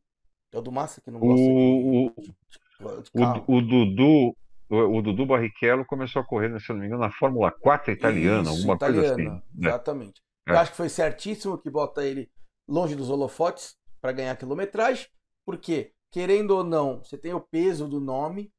É 0.51 0.57
o 0.57 0.61
do 0.61 0.73
Massa 0.73 0.99
que 0.99 1.09
não 1.09 1.21
gosta 1.21 1.41
o, 1.41 2.13
de 2.19 3.11
o, 3.47 3.55
o, 3.55 3.61
Dudu, 3.61 4.35
o, 4.69 5.01
Dudu 5.01 5.25
Barrichello 5.25 5.85
começou 5.85 6.21
a 6.21 6.25
correr, 6.25 6.59
se 6.59 6.69
não 6.69 6.79
me 6.79 6.85
engano, 6.85 7.01
na 7.01 7.11
Fórmula 7.11 7.51
4 7.51 7.91
italiana, 7.91 8.43
Isso, 8.43 8.51
alguma 8.51 8.75
italiana, 8.75 9.07
coisa 9.07 9.13
assim. 9.13 9.43
Né? 9.55 9.69
Exatamente. 9.69 10.21
É. 10.47 10.51
Eu 10.51 10.57
acho 10.59 10.71
que 10.71 10.77
foi 10.77 10.89
certíssimo 10.89 11.57
que 11.57 11.69
bota 11.69 12.05
ele 12.05 12.31
longe 12.67 12.95
dos 12.95 13.09
holofotes 13.09 13.75
para 13.99 14.11
ganhar 14.11 14.37
quilometragem. 14.37 15.07
Porque, 15.45 15.93
querendo 16.11 16.51
ou 16.51 16.63
não, 16.63 17.03
você 17.03 17.17
tem 17.17 17.33
o 17.33 17.41
peso 17.41 17.87
do 17.87 17.99
nome 17.99 18.51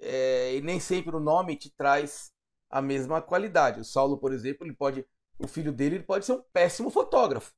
é, 0.00 0.54
e 0.54 0.60
nem 0.60 0.78
sempre 0.78 1.14
o 1.14 1.20
nome 1.20 1.56
te 1.56 1.70
traz 1.74 2.32
a 2.70 2.80
mesma 2.80 3.20
qualidade. 3.20 3.80
O 3.80 3.84
Saulo, 3.84 4.18
por 4.18 4.32
exemplo, 4.32 4.66
ele 4.66 4.74
pode, 4.74 5.04
o 5.38 5.48
filho 5.48 5.72
dele 5.72 5.96
ele 5.96 6.04
pode 6.04 6.24
ser 6.24 6.32
um 6.32 6.42
péssimo 6.52 6.90
fotógrafo. 6.90 7.52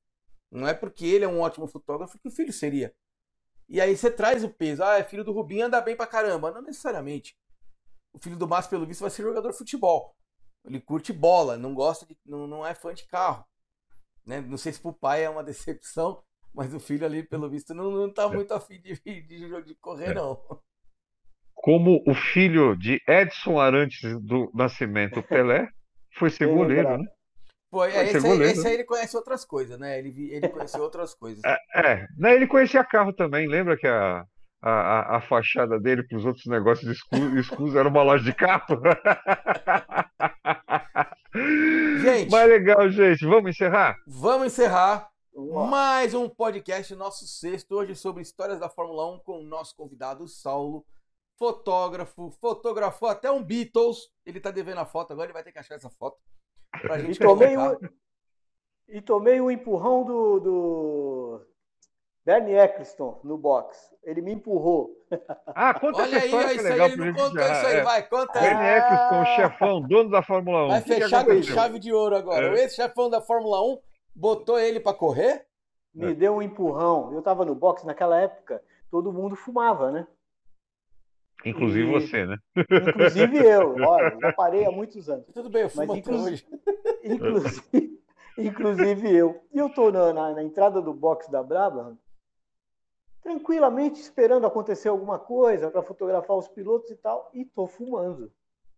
Não 0.50 0.66
é 0.66 0.72
porque 0.72 1.04
ele 1.04 1.24
é 1.24 1.28
um 1.28 1.40
ótimo 1.40 1.66
fotógrafo 1.66 2.18
que 2.18 2.28
o 2.28 2.30
filho 2.30 2.52
seria. 2.52 2.94
E 3.68 3.80
aí 3.80 3.96
você 3.96 4.10
traz 4.10 4.44
o 4.44 4.50
peso. 4.50 4.82
Ah, 4.82 4.98
é 4.98 5.04
filho 5.04 5.24
do 5.24 5.32
Rubinho, 5.32 5.66
anda 5.66 5.80
bem 5.80 5.96
pra 5.96 6.06
caramba. 6.06 6.50
Não 6.50 6.62
necessariamente. 6.62 7.36
O 8.14 8.18
filho 8.18 8.36
do 8.36 8.48
Márcio, 8.48 8.70
pelo 8.70 8.86
visto, 8.86 9.00
vai 9.00 9.10
ser 9.10 9.22
jogador 9.22 9.50
de 9.50 9.58
futebol. 9.58 10.14
Ele 10.64 10.80
curte 10.80 11.12
bola, 11.12 11.58
não 11.58 11.74
gosta 11.74 12.06
de. 12.06 12.16
não, 12.24 12.46
não 12.46 12.66
é 12.66 12.74
fã 12.74 12.94
de 12.94 13.06
carro. 13.06 13.44
Né? 14.24 14.40
Não 14.40 14.56
sei 14.56 14.72
se 14.72 14.80
pro 14.80 14.92
pai 14.92 15.24
é 15.24 15.28
uma 15.28 15.44
decepção, 15.44 16.22
mas 16.54 16.72
o 16.72 16.80
filho 16.80 17.04
ali, 17.04 17.22
pelo 17.22 17.50
visto, 17.50 17.74
não, 17.74 17.90
não 17.90 18.12
tá 18.12 18.28
muito 18.28 18.54
afim 18.54 18.80
de, 18.80 18.94
de, 19.04 19.62
de 19.62 19.74
correr, 19.74 20.14
não. 20.14 20.40
Como 21.52 22.02
o 22.06 22.14
filho 22.14 22.76
de 22.76 23.02
Edson 23.06 23.60
Arantes 23.60 24.00
do 24.22 24.50
Nascimento 24.54 25.22
Pelé 25.22 25.68
foi 26.16 26.30
ser 26.30 26.46
Bem 26.46 26.56
goleiro, 26.56 26.98
né? 26.98 27.04
Pô, 27.70 27.84
é, 27.84 28.04
esse, 28.04 28.24
aí, 28.24 28.42
esse 28.42 28.68
aí 28.68 28.74
ele 28.74 28.84
conhece 28.84 29.16
outras 29.16 29.44
coisas, 29.44 29.76
né? 29.78 29.98
Ele, 29.98 30.30
ele 30.32 30.48
conheceu 30.48 30.80
outras 30.80 31.12
coisas. 31.12 31.42
É, 31.74 32.06
né, 32.16 32.34
ele 32.34 32.46
conhecia 32.46 32.84
carro 32.84 33.12
também. 33.12 33.48
Lembra 33.48 33.76
que 33.76 33.86
a, 33.86 34.24
a, 34.66 34.70
a- 34.70 35.16
a 35.16 35.20
fachada 35.20 35.78
dele 35.78 36.02
para 36.02 36.16
os 36.18 36.24
outros 36.24 36.46
negócios 36.46 36.98
escusos, 37.38 37.74
era 37.76 37.88
uma 37.88 38.02
loja 38.02 38.24
de 38.24 38.32
carro? 38.32 38.80
Gente. 42.02 42.30
Mas 42.30 42.48
legal, 42.48 42.88
gente. 42.90 43.24
Vamos 43.26 43.50
encerrar? 43.50 43.96
Vamos 44.06 44.46
encerrar 44.48 45.08
lá. 45.34 45.66
mais 45.66 46.14
um 46.14 46.28
podcast, 46.28 46.94
nosso 46.94 47.26
sexto, 47.26 47.72
hoje 47.74 47.94
sobre 47.94 48.22
histórias 48.22 48.60
da 48.60 48.68
Fórmula 48.68 49.12
1 49.14 49.18
com 49.20 49.40
o 49.40 49.44
nosso 49.44 49.74
convidado 49.76 50.26
Saulo, 50.28 50.84
fotógrafo, 51.38 52.30
fotografou 52.40 53.08
até 53.08 53.30
um 53.30 53.42
Beatles. 53.42 54.08
Ele 54.24 54.40
tá 54.40 54.50
devendo 54.50 54.78
a 54.78 54.86
foto, 54.86 55.12
agora 55.12 55.26
ele 55.26 55.32
vai 55.32 55.42
ter 55.42 55.52
que 55.52 55.58
achar 55.58 55.74
essa 55.74 55.90
foto 55.90 56.16
pra 56.80 56.98
E 56.98 57.02
gente 57.06 57.18
tomei, 57.18 57.54
colocar. 57.56 57.86
o, 57.86 57.90
e 58.88 59.00
tomei 59.02 59.40
o 59.40 59.50
empurrão 59.50 60.04
do, 60.04 60.40
do 60.40 61.40
Bernie 62.24 62.54
Eccleston 62.54 63.20
no 63.22 63.36
box. 63.36 63.92
Ele 64.02 64.20
me 64.22 64.32
empurrou. 64.32 64.90
Ah, 65.56 65.72
conta 65.78 66.02
Olha 66.02 66.16
essa 66.16 66.18
aí, 66.18 66.24
história 66.24 66.46
que 66.48 66.52
é 66.52 66.56
isso 66.56 66.66
aí, 66.66 66.72
legal 66.72 66.86
ele 66.88 66.96
não 66.96 67.04
gente 67.06 67.16
contou 67.16 67.30
encerrar. 67.40 67.52
isso 67.58 67.66
aí, 67.66 67.76
É. 67.76 67.82
vai, 67.82 68.02
conta 68.08 68.38
aí. 68.40 68.44
Bernie 68.48 68.68
Eccleston, 68.78 69.22
o 69.22 69.26
chefão, 69.36 69.80
dono 69.82 70.10
da 70.10 70.22
Fórmula 70.22 70.64
1. 70.64 70.68
Vai 70.68 70.80
fechar 70.80 71.24
com 71.24 71.42
chave 71.42 71.78
de 71.78 71.92
ouro 71.92 72.16
agora. 72.16 72.46
É. 72.46 72.50
O 72.50 72.54
ex-chefão 72.56 73.08
da 73.08 73.20
Fórmula 73.20 73.62
1 73.62 73.78
botou 74.14 74.58
ele 74.58 74.80
pra 74.80 74.92
correr? 74.94 75.46
Me 75.94 76.12
deu 76.14 76.34
um 76.34 76.42
empurrão. 76.42 77.12
Eu 77.12 77.20
estava 77.20 77.44
no 77.44 77.54
box 77.54 77.84
naquela 77.86 78.20
época, 78.20 78.60
todo 78.90 79.12
mundo 79.12 79.36
fumava, 79.36 79.92
né? 79.92 80.06
Inclusive 81.44 81.88
E- 81.88 81.92
você, 81.92 82.26
né? 82.26 82.36
Inclusive 82.56 83.36
eu. 83.46 83.76
Olha, 83.86 84.16
já 84.20 84.32
parei 84.32 84.64
há 84.66 84.70
muitos 84.72 85.08
anos. 85.08 85.26
Tudo 85.32 85.48
bem, 85.50 85.62
eu 85.62 85.68
fumo 85.70 85.86
Mas 85.94 86.08
hoje. 86.08 86.46
Inclusive, 87.04 88.00
inclusive 88.38 89.14
eu. 89.14 89.40
E 89.52 89.58
eu 89.58 89.66
estou 89.68 89.92
na, 89.92 90.12
na- 90.12 90.32
na 90.32 90.42
entrada 90.42 90.80
do 90.82 90.92
box 90.92 91.30
da 91.30 91.42
Brabham, 91.42 91.96
tranquilamente 93.24 93.98
esperando 93.98 94.46
acontecer 94.46 94.90
alguma 94.90 95.18
coisa 95.18 95.70
para 95.70 95.82
fotografar 95.82 96.36
os 96.36 96.46
pilotos 96.46 96.90
e 96.90 96.94
tal, 96.96 97.30
e 97.32 97.40
estou 97.40 97.66
fumando. 97.66 98.30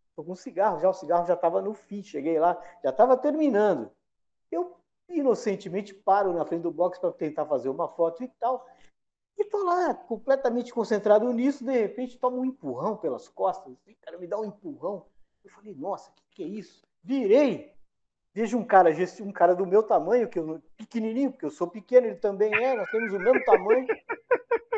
Estou 0.08 0.24
com 0.24 0.36
cigarro, 0.36 0.78
já 0.80 0.88
o 0.88 0.94
cigarro 0.94 1.26
já 1.26 1.34
estava 1.34 1.60
no 1.60 1.74
fim, 1.74 2.00
cheguei 2.00 2.38
lá, 2.38 2.56
já 2.82 2.90
estava 2.90 3.16
terminando. 3.16 3.90
Eu 4.50 4.76
inocentemente 5.08 5.92
paro 5.92 6.32
na 6.32 6.44
frente 6.44 6.62
do 6.62 6.70
box 6.70 6.98
para 6.98 7.12
tentar 7.12 7.44
fazer 7.46 7.68
uma 7.68 7.88
foto 7.88 8.22
e 8.22 8.28
tal. 8.28 8.64
E 9.36 9.44
tô 9.44 9.64
lá, 9.64 9.92
completamente 9.92 10.72
concentrado 10.72 11.30
nisso, 11.32 11.64
de 11.64 11.72
repente 11.72 12.16
tomo 12.16 12.38
um 12.38 12.44
empurrão 12.44 12.96
pelas 12.96 13.28
costas. 13.28 13.72
Assim, 13.72 13.96
cara, 14.00 14.16
me 14.16 14.28
dá 14.28 14.38
um 14.40 14.44
empurrão. 14.44 15.04
Eu 15.44 15.50
falei, 15.50 15.74
nossa, 15.74 16.10
o 16.10 16.14
que, 16.14 16.22
que 16.36 16.42
é 16.44 16.46
isso? 16.46 16.86
Virei. 17.02 17.75
Vejo 18.36 18.58
um 18.58 18.64
cara, 18.64 18.90
um 19.22 19.32
cara 19.32 19.54
do 19.54 19.64
meu 19.64 19.82
tamanho, 19.82 20.28
que 20.28 20.38
eu, 20.38 20.60
pequenininho, 20.76 21.32
porque 21.32 21.46
eu 21.46 21.50
sou 21.50 21.66
pequeno, 21.66 22.06
ele 22.06 22.16
também 22.16 22.54
é, 22.54 22.76
nós 22.76 22.90
temos 22.90 23.10
o 23.14 23.18
mesmo 23.18 23.42
tamanho. 23.46 23.86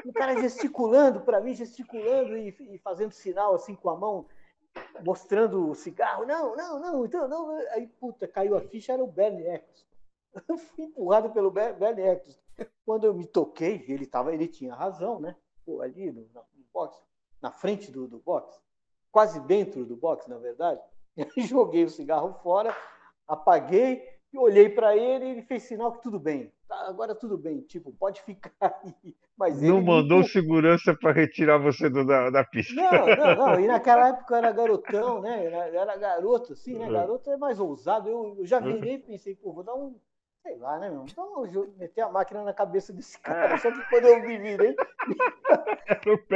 Um 0.07 0.13
cara 0.13 0.41
gesticulando 0.41 1.23
para 1.23 1.41
mim, 1.41 1.53
gesticulando 1.57 2.37
e, 2.37 2.55
e 2.61 2.79
fazendo 2.79 3.11
sinal 3.11 3.57
assim 3.57 3.75
com 3.75 3.91
a 3.91 3.97
mão, 3.97 4.27
mostrando 5.05 5.69
o 5.69 5.75
cigarro. 5.75 6.25
Não, 6.25 6.55
não, 6.55 6.79
não, 6.79 7.05
então 7.05 7.27
não. 7.27 7.51
Aí, 7.73 7.89
puta, 7.89 8.29
caiu 8.29 8.57
a 8.57 8.61
ficha, 8.61 8.93
era 8.93 9.03
o 9.03 9.09
Bernie 9.09 9.49
Eccleston. 9.49 9.89
Eu 10.47 10.57
fui 10.57 10.85
empurrado 10.85 11.31
pelo 11.31 11.51
Ber- 11.51 11.75
Bernie 11.75 12.05
Eccleston. 12.07 12.41
Quando 12.87 13.07
eu 13.07 13.13
me 13.13 13.27
toquei, 13.27 13.85
ele, 13.89 14.07
tava, 14.07 14.33
ele 14.33 14.47
tinha 14.47 14.73
razão, 14.73 15.19
né? 15.19 15.35
Pô, 15.67 15.83
ali 15.83 16.13
no, 16.13 16.21
no 16.33 16.65
box, 16.73 16.97
na 17.43 17.51
frente 17.51 17.91
do, 17.91 18.07
do 18.07 18.21
box, 18.21 18.57
quase 19.11 19.41
dentro 19.41 19.85
do 19.85 19.97
box, 19.97 20.29
na 20.29 20.39
verdade. 20.39 20.81
Joguei 21.37 21.83
o 21.83 21.91
cigarro 21.91 22.35
fora, 22.35 22.73
apaguei 23.29 24.03
e 24.33 24.39
olhei 24.39 24.69
para 24.69 24.97
ele 24.97 25.25
e 25.25 25.31
ele 25.31 25.43
fez 25.43 25.63
sinal 25.63 25.93
que 25.93 26.03
tudo 26.03 26.19
bem. 26.19 26.53
Tá, 26.69 26.87
agora 26.89 27.15
tudo 27.15 27.39
bem, 27.39 27.63
tipo, 27.63 27.93
pode 27.93 28.21
ficar 28.23 28.51
aí. 28.85 29.15
Mas 29.37 29.63
Não 29.63 29.81
mandou 29.81 30.23
segurança 30.25 30.95
para 30.95 31.13
retirar 31.13 31.59
você 31.59 31.89
do- 31.89 32.05
da, 32.05 32.29
da 32.29 32.45
pista. 32.45 32.75
Não, 32.75 33.07
não, 33.17 33.37
não. 33.37 33.61
E 33.61 33.67
naquela 33.67 34.09
época 34.09 34.35
eu 34.35 34.39
era 34.39 34.53
garotão, 34.53 35.21
né? 35.21 35.45
Era, 35.47 35.69
era 35.69 35.97
garoto, 35.97 36.53
assim, 36.55 36.75
né? 36.75 36.87
É. 36.89 36.91
Garoto 36.91 37.31
é 37.31 37.37
mais 37.37 37.59
ousado. 37.61 38.09
Eu, 38.09 38.37
eu 38.39 38.47
já 38.47 38.59
virei 38.59 38.95
e 38.95 38.99
pensei, 38.99 39.35
pô, 39.35 39.53
vou 39.53 39.63
dar 39.63 39.75
um. 39.75 39.97
Sei 40.43 40.57
lá, 40.57 40.79
né, 40.79 40.89
meu? 40.91 41.05
Então 41.05 41.47
eu 41.47 41.73
meter 41.77 42.01
a 42.03 42.09
máquina 42.11 42.43
na 42.43 42.53
cabeça 42.53 42.93
desse 42.93 43.19
cara. 43.21 43.57
Só 43.59 43.71
que 43.73 43.81
quando 43.89 44.07
eu 44.07 44.21
me 44.21 44.39
virei, 44.39 44.75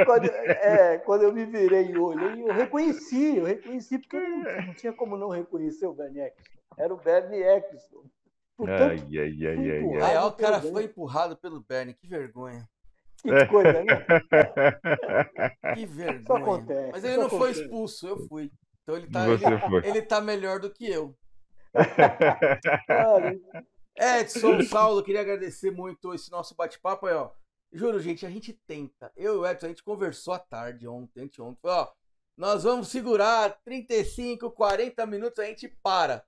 quando, 0.07 0.27
é, 0.27 0.99
quando 0.99 1.23
eu 1.23 1.33
me 1.33 1.45
virei 1.45 1.91
e 1.91 1.99
olhei, 1.99 2.43
eu 2.43 2.53
reconheci, 2.53 3.37
eu 3.39 3.45
reconheci, 3.45 3.99
porque 3.99 4.17
eu 4.17 4.29
não, 4.29 4.67
não 4.67 4.75
tinha 4.75 4.93
como 4.93 5.17
não 5.17 5.29
reconhecer 5.29 5.87
o 5.87 5.93
Eccleston. 5.93 6.52
Era 6.79 6.93
o 6.95 6.97
Bernie 6.97 7.43
Eccleston. 7.43 8.05
Portanto, 8.57 9.03
Ai, 9.11 9.19
ai, 9.19 9.47
ai, 9.47 9.71
ai. 9.71 10.03
Aí, 10.03 10.17
ó, 10.17 10.29
o 10.29 10.33
cara 10.33 10.61
foi 10.61 10.85
empurrado 10.85 11.37
pelo 11.37 11.61
Bernie, 11.61 11.95
que 11.95 12.07
vergonha. 12.07 12.69
que 13.23 13.47
coisa, 13.47 13.83
né? 13.83 13.85
Que 15.75 15.87
vergonha. 15.87 16.43
acontece, 16.43 16.93
Mas 16.93 17.05
ele 17.05 17.17
não 17.17 17.29
foi 17.31 17.39
acontece. 17.51 17.63
expulso, 17.63 18.07
eu 18.09 18.27
fui. 18.29 18.53
Então 18.83 18.97
ele 18.97 19.11
tá, 19.11 19.29
ele, 19.29 19.59
foi. 19.69 19.87
ele 19.89 20.03
tá 20.03 20.21
melhor 20.21 20.61
do 20.61 20.71
que 20.71 20.89
eu. 20.91 21.17
Edson, 23.97 24.63
Saulo, 24.63 25.03
queria 25.03 25.21
agradecer 25.21 25.71
muito 25.71 26.13
esse 26.15 26.31
nosso 26.31 26.55
bate-papo 26.55 27.07
aí, 27.07 27.15
ó. 27.15 27.31
Juro, 27.73 28.01
gente, 28.01 28.27
a 28.27 28.31
gente 28.31 28.53
tenta. 28.67 29.11
Eu 29.17 29.35
e 29.35 29.39
o 29.39 29.47
Edson, 29.47 29.67
a 29.67 29.69
gente 29.71 29.83
conversou 29.83 30.35
à 30.35 30.39
tarde 30.39 30.87
ontem, 30.87 31.23
anteontem. 31.23 31.59
Falou, 31.63 31.85
ó, 31.85 31.93
nós 32.37 32.65
vamos 32.65 32.89
segurar 32.89 33.59
35, 33.65 34.51
40 34.51 35.07
minutos, 35.07 35.39
a 35.39 35.45
gente 35.45 35.69
para. 35.83 36.25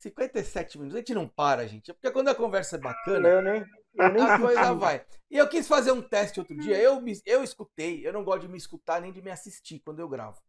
57 0.00 0.78
minutos, 0.78 0.96
a 0.96 0.98
gente 1.00 1.14
não 1.14 1.28
para, 1.28 1.66
gente. 1.68 1.92
Porque 1.92 2.10
quando 2.10 2.28
a 2.28 2.34
conversa 2.34 2.76
é 2.76 2.78
bacana, 2.80 3.28
eu 3.28 3.42
nem, 3.42 3.60
eu 3.94 4.12
nem 4.12 4.22
a 4.22 4.38
coisa 4.38 4.60
vai. 4.74 5.06
E 5.30 5.36
eu 5.36 5.48
quis 5.48 5.68
fazer 5.68 5.92
um 5.92 6.02
teste 6.02 6.40
outro 6.40 6.56
dia. 6.56 6.76
Eu, 6.80 7.00
me- 7.00 7.20
eu 7.26 7.44
escutei, 7.44 8.06
eu 8.06 8.12
não 8.12 8.24
gosto 8.24 8.42
de 8.42 8.48
me 8.48 8.56
escutar 8.58 9.00
nem 9.00 9.12
de 9.12 9.20
me 9.22 9.30
assistir 9.30 9.78
quando 9.80 10.00
eu 10.00 10.08
gravo. 10.08 10.40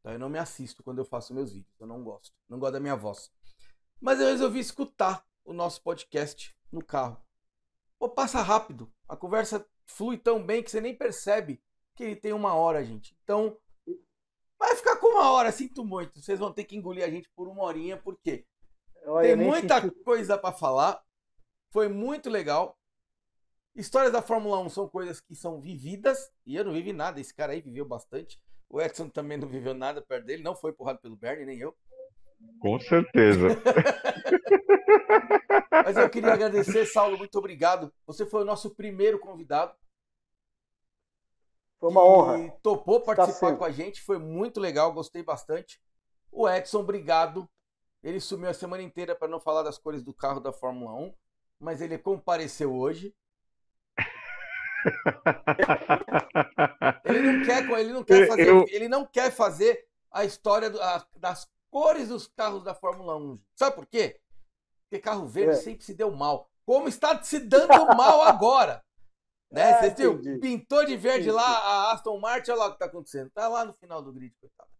Então, 0.00 0.12
eu 0.12 0.18
não 0.18 0.28
me 0.28 0.38
assisto 0.38 0.82
quando 0.82 0.98
eu 0.98 1.04
faço 1.04 1.32
meus 1.34 1.52
vídeos. 1.52 1.74
Eu 1.78 1.86
não 1.86 2.02
gosto. 2.02 2.32
Não 2.48 2.58
gosto 2.58 2.72
da 2.72 2.80
minha 2.80 2.96
voz. 2.96 3.30
Mas 4.00 4.18
eu 4.20 4.26
resolvi 4.26 4.58
escutar 4.58 5.24
o 5.44 5.52
nosso 5.52 5.82
podcast 5.82 6.56
no 6.72 6.82
carro. 6.84 7.20
Pô, 7.98 8.08
passa 8.08 8.40
rápido. 8.42 8.90
A 9.08 9.14
conversa 9.16 9.64
flui 9.86 10.16
tão 10.16 10.42
bem 10.44 10.62
que 10.62 10.70
você 10.70 10.80
nem 10.80 10.96
percebe 10.96 11.62
que 11.94 12.02
ele 12.02 12.16
tem 12.16 12.32
uma 12.32 12.54
hora, 12.54 12.82
gente. 12.82 13.14
Então, 13.22 13.58
vai 14.58 14.74
ficar 14.74 14.96
com 14.96 15.08
uma 15.08 15.30
hora, 15.30 15.52
sinto 15.52 15.84
muito. 15.84 16.20
Vocês 16.20 16.38
vão 16.38 16.50
ter 16.52 16.64
que 16.64 16.76
engolir 16.76 17.04
a 17.04 17.10
gente 17.10 17.28
por 17.36 17.46
uma 17.46 17.62
horinha, 17.62 17.96
por 17.96 18.16
quê? 18.18 18.46
Olha, 19.06 19.28
Tem 19.28 19.36
muita 19.36 19.80
senti. 19.80 19.94
coisa 20.04 20.38
pra 20.38 20.52
falar. 20.52 21.02
Foi 21.72 21.88
muito 21.88 22.28
legal. 22.30 22.76
Histórias 23.74 24.12
da 24.12 24.22
Fórmula 24.22 24.58
1 24.60 24.68
são 24.70 24.88
coisas 24.88 25.20
que 25.20 25.34
são 25.34 25.60
vividas. 25.60 26.30
E 26.46 26.56
eu 26.56 26.64
não 26.64 26.72
vivi 26.72 26.92
nada. 26.92 27.20
Esse 27.20 27.34
cara 27.34 27.52
aí 27.52 27.60
viveu 27.60 27.84
bastante. 27.84 28.40
O 28.68 28.80
Edson 28.80 29.08
também 29.08 29.38
não 29.38 29.48
viveu 29.48 29.74
nada 29.74 30.00
perto 30.02 30.26
dele. 30.26 30.42
Não 30.42 30.54
foi 30.54 30.70
empurrado 30.72 30.98
pelo 31.00 31.16
Bernie, 31.16 31.46
nem 31.46 31.58
eu. 31.58 31.74
Com 32.60 32.78
certeza. 32.80 33.48
Mas 35.84 35.96
eu 35.96 36.08
queria 36.10 36.32
agradecer, 36.32 36.86
Saulo. 36.86 37.18
Muito 37.18 37.36
obrigado. 37.38 37.92
Você 38.06 38.26
foi 38.26 38.42
o 38.42 38.46
nosso 38.46 38.70
primeiro 38.74 39.18
convidado. 39.18 39.74
Foi 41.78 41.90
uma 41.90 42.00
E 42.00 42.04
honra. 42.04 42.50
topou 42.62 43.00
participar 43.00 43.56
com 43.56 43.64
a 43.64 43.70
gente. 43.70 44.02
Foi 44.02 44.18
muito 44.18 44.60
legal. 44.60 44.92
Gostei 44.92 45.22
bastante. 45.22 45.80
O 46.30 46.48
Edson, 46.48 46.80
obrigado. 46.80 47.48
Ele 48.02 48.20
sumiu 48.20 48.48
a 48.50 48.54
semana 48.54 48.82
inteira 48.82 49.14
para 49.14 49.28
não 49.28 49.38
falar 49.40 49.62
das 49.62 49.78
cores 49.78 50.02
do 50.02 50.12
carro 50.14 50.40
da 50.40 50.52
Fórmula 50.52 50.92
1. 50.94 51.14
Mas 51.58 51.80
ele 51.82 51.98
compareceu 51.98 52.74
hoje. 52.74 53.14
Ele 57.04 57.20
não 57.32 57.44
quer, 57.44 57.70
ele 57.80 57.92
não 57.92 58.04
quer 58.04 58.26
fazer, 58.26 58.48
eu- 58.48 58.64
ele 58.68 58.88
não 58.88 59.04
quer 59.06 59.30
fazer 59.30 59.86
a 60.10 60.24
história 60.24 60.70
do- 60.70 60.80
a- 60.80 61.06
das 61.16 61.48
cores 61.70 62.08
dos 62.08 62.26
carros 62.26 62.64
da 62.64 62.74
Fórmula 62.74 63.16
1. 63.16 63.38
Sabe 63.54 63.76
por 63.76 63.86
quê? 63.86 64.20
Porque 64.88 65.02
carro 65.02 65.26
verde 65.28 65.52
É. 65.52 65.56
sempre 65.56 65.84
se 65.84 65.94
deu 65.94 66.10
mal. 66.10 66.50
Como 66.64 66.88
está 66.88 67.22
se 67.22 67.38
dando 67.40 67.68
mal 67.96 68.22
agora? 68.42 68.82
Né? 69.52 69.72
Ah, 69.72 69.80
Você 69.82 69.90
viu? 69.90 70.40
Pintou 70.40 70.84
de 70.86 70.96
verde 70.96 71.28
Entendi. 71.28 71.32
lá 71.32 71.42
a 71.58 71.92
Aston 71.92 72.18
Martin, 72.18 72.52
olha 72.52 72.60
lá 72.60 72.66
o 72.66 72.70
que 72.70 72.76
está 72.76 72.86
acontecendo. 72.86 73.30
Tá 73.30 73.48
lá 73.48 73.64
no 73.64 73.74
final 73.74 74.00
do 74.00 74.12
grid, 74.12 74.32
coitado. 74.40 74.70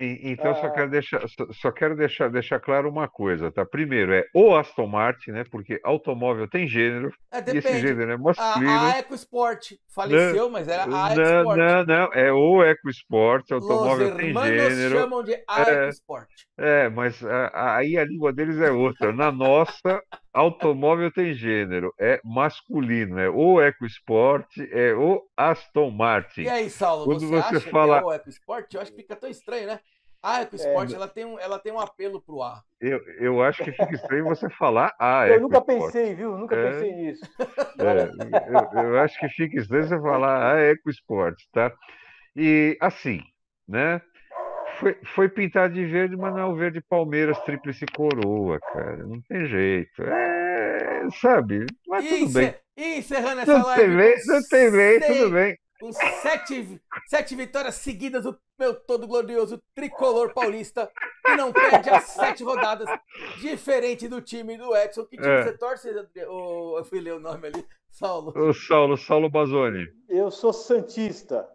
Então, 0.00 0.54
só 0.54 0.66
Ah. 0.66 0.70
quero, 0.70 0.90
deixar, 0.90 1.28
só, 1.28 1.52
só 1.52 1.72
quero 1.72 1.96
deixar, 1.96 2.30
deixar 2.30 2.60
claro 2.60 2.88
uma 2.88 3.08
coisa, 3.08 3.50
tá? 3.50 3.66
Primeiro, 3.66 4.12
é 4.14 4.24
o 4.32 4.54
Aston 4.54 4.86
Martin, 4.86 5.32
né? 5.32 5.44
Porque 5.50 5.80
automóvel 5.82 6.48
tem 6.48 6.68
gênero, 6.68 7.10
É, 7.32 7.38
e 7.38 7.40
esse 7.40 7.52
depende. 7.54 7.80
gênero 7.80 8.10
é 8.12 8.14
A, 8.14 8.18
masculino. 8.18 8.70
a 8.70 8.98
EcoSport 9.00 9.72
faleceu, 9.92 10.48
mas 10.50 10.68
era 10.68 10.84
a 10.84 10.86
Não, 10.86 11.06
EcoSport. 11.10 11.58
não, 11.58 11.84
não, 11.84 12.12
é 12.12 12.32
o 12.32 12.62
EcoSport, 12.62 13.44
Os 13.46 13.50
automóvel 13.52 14.16
tem 14.16 14.32
gênero. 14.32 14.98
chamam 15.00 15.22
de 15.24 15.34
a 15.48 15.62
É. 15.62 15.84
EcoSport. 15.86 16.28
É, 16.56 16.88
mas 16.88 17.24
a- 17.24 17.46
a- 17.48 17.76
aí 17.78 17.96
a 17.98 18.04
língua 18.04 18.32
deles 18.32 18.58
é 18.60 18.70
outra. 18.70 19.12
Na 19.12 19.32
nossa, 19.32 20.00
automóvel 20.32 21.10
tem 21.10 21.32
gênero, 21.34 21.92
é 21.98 22.20
masculino, 22.24 23.18
é 23.18 23.28
o 23.28 23.60
EcoSport, 23.60 24.46
é 24.70 24.94
o 24.94 25.22
Aston 25.36 25.90
Martin. 25.90 26.42
E 26.42 26.48
aí, 26.48 26.70
Saulo, 26.70 27.04
Quando 27.04 27.20
você, 27.20 27.26
você 27.42 27.56
acha 27.56 27.70
fala- 27.70 27.98
que 27.98 28.04
é 28.04 28.06
o 28.06 28.12
EcoSport? 28.12 28.74
Eu 28.74 28.80
acho 28.80 28.90
que 28.92 29.02
fica 29.02 29.16
tão 29.16 29.28
estranho, 29.28 29.66
né? 29.66 29.80
A 30.22 30.42
EcoSport, 30.42 30.92
ela, 30.92 31.06
tem 31.06 31.24
um, 31.24 31.38
ela 31.38 31.58
tem 31.58 31.72
um 31.72 31.78
apelo 31.78 32.20
pro 32.20 32.42
ar. 32.42 32.60
Eu, 32.80 33.00
eu 33.20 33.42
acho 33.42 33.62
que 33.62 33.70
fica 33.70 33.94
estranho 33.94 34.24
você 34.24 34.48
falar 34.58 34.92
a 34.98 35.28
Eu 35.28 35.40
nunca 35.40 35.60
pensei, 35.60 36.14
viu? 36.14 36.36
Nunca 36.36 36.56
É. 36.56 36.70
pensei 36.72 36.92
nisso. 36.92 37.24
É, 37.78 38.74
eu, 38.80 38.82
eu 38.84 38.98
acho 39.00 39.18
que 39.18 39.28
fica 39.28 39.58
estranho 39.60 39.86
você 39.86 40.00
falar 40.00 40.54
a 40.56 40.60
EcoSport, 40.60 41.36
tá? 41.52 41.72
E 42.36 42.76
assim, 42.80 43.20
né? 43.68 44.00
Foi, 44.80 44.96
foi 45.14 45.28
pintado 45.28 45.74
de 45.74 45.84
verde, 45.86 46.16
mas 46.16 46.32
não 46.32 46.40
é 46.40 46.44
o 46.46 46.54
verde 46.56 46.80
Palmeiras 46.88 47.38
tríplice 47.40 47.84
coroa, 47.96 48.60
cara. 48.60 48.98
Não 48.98 49.20
tem 49.22 49.46
jeito. 49.46 50.02
É, 50.02 51.08
sabe? 51.20 51.66
Mas 51.86 52.04
E, 52.04 52.08
tudo 52.20 52.32
bem. 52.32 52.54
e 52.76 52.98
encerrando 52.98 53.40
essa 53.40 53.58
Não 53.58 53.66
live. 53.66 53.82
tem 53.86 53.96
lei, 53.96 54.14
não 54.26 54.40
tem 54.48 54.70
lei, 54.70 55.00
seis- 55.00 55.18
tudo 55.18 55.30
bem. 55.32 55.58
Com 55.80 55.92
sete, 55.92 56.80
sete 57.06 57.36
vitórias 57.36 57.76
seguidas, 57.76 58.26
o 58.26 58.36
meu 58.58 58.74
todo 58.74 59.06
glorioso 59.06 59.62
tricolor 59.74 60.32
paulista, 60.34 60.90
que 61.24 61.36
não 61.36 61.52
perde 61.52 61.88
as 61.88 62.04
sete 62.04 62.42
rodadas, 62.42 62.88
diferente 63.40 64.08
do 64.08 64.20
time 64.20 64.56
do 64.58 64.74
Edson. 64.76 65.04
Que 65.04 65.16
time 65.16 65.28
É. 65.28 65.42
você 65.44 65.56
torce? 65.56 65.88
André? 65.90 66.26
Ô, 66.26 66.78
eu 66.78 66.84
fui 66.84 67.00
ler 67.00 67.14
o 67.14 67.20
nome 67.20 67.46
ali, 67.46 67.64
Saulo. 67.90 68.32
O 68.36 68.52
Saulo, 68.52 68.96
Saulo 68.96 69.30
Bazoni. 69.30 69.86
Eu 70.08 70.30
sou 70.32 70.52
Santista. 70.52 71.48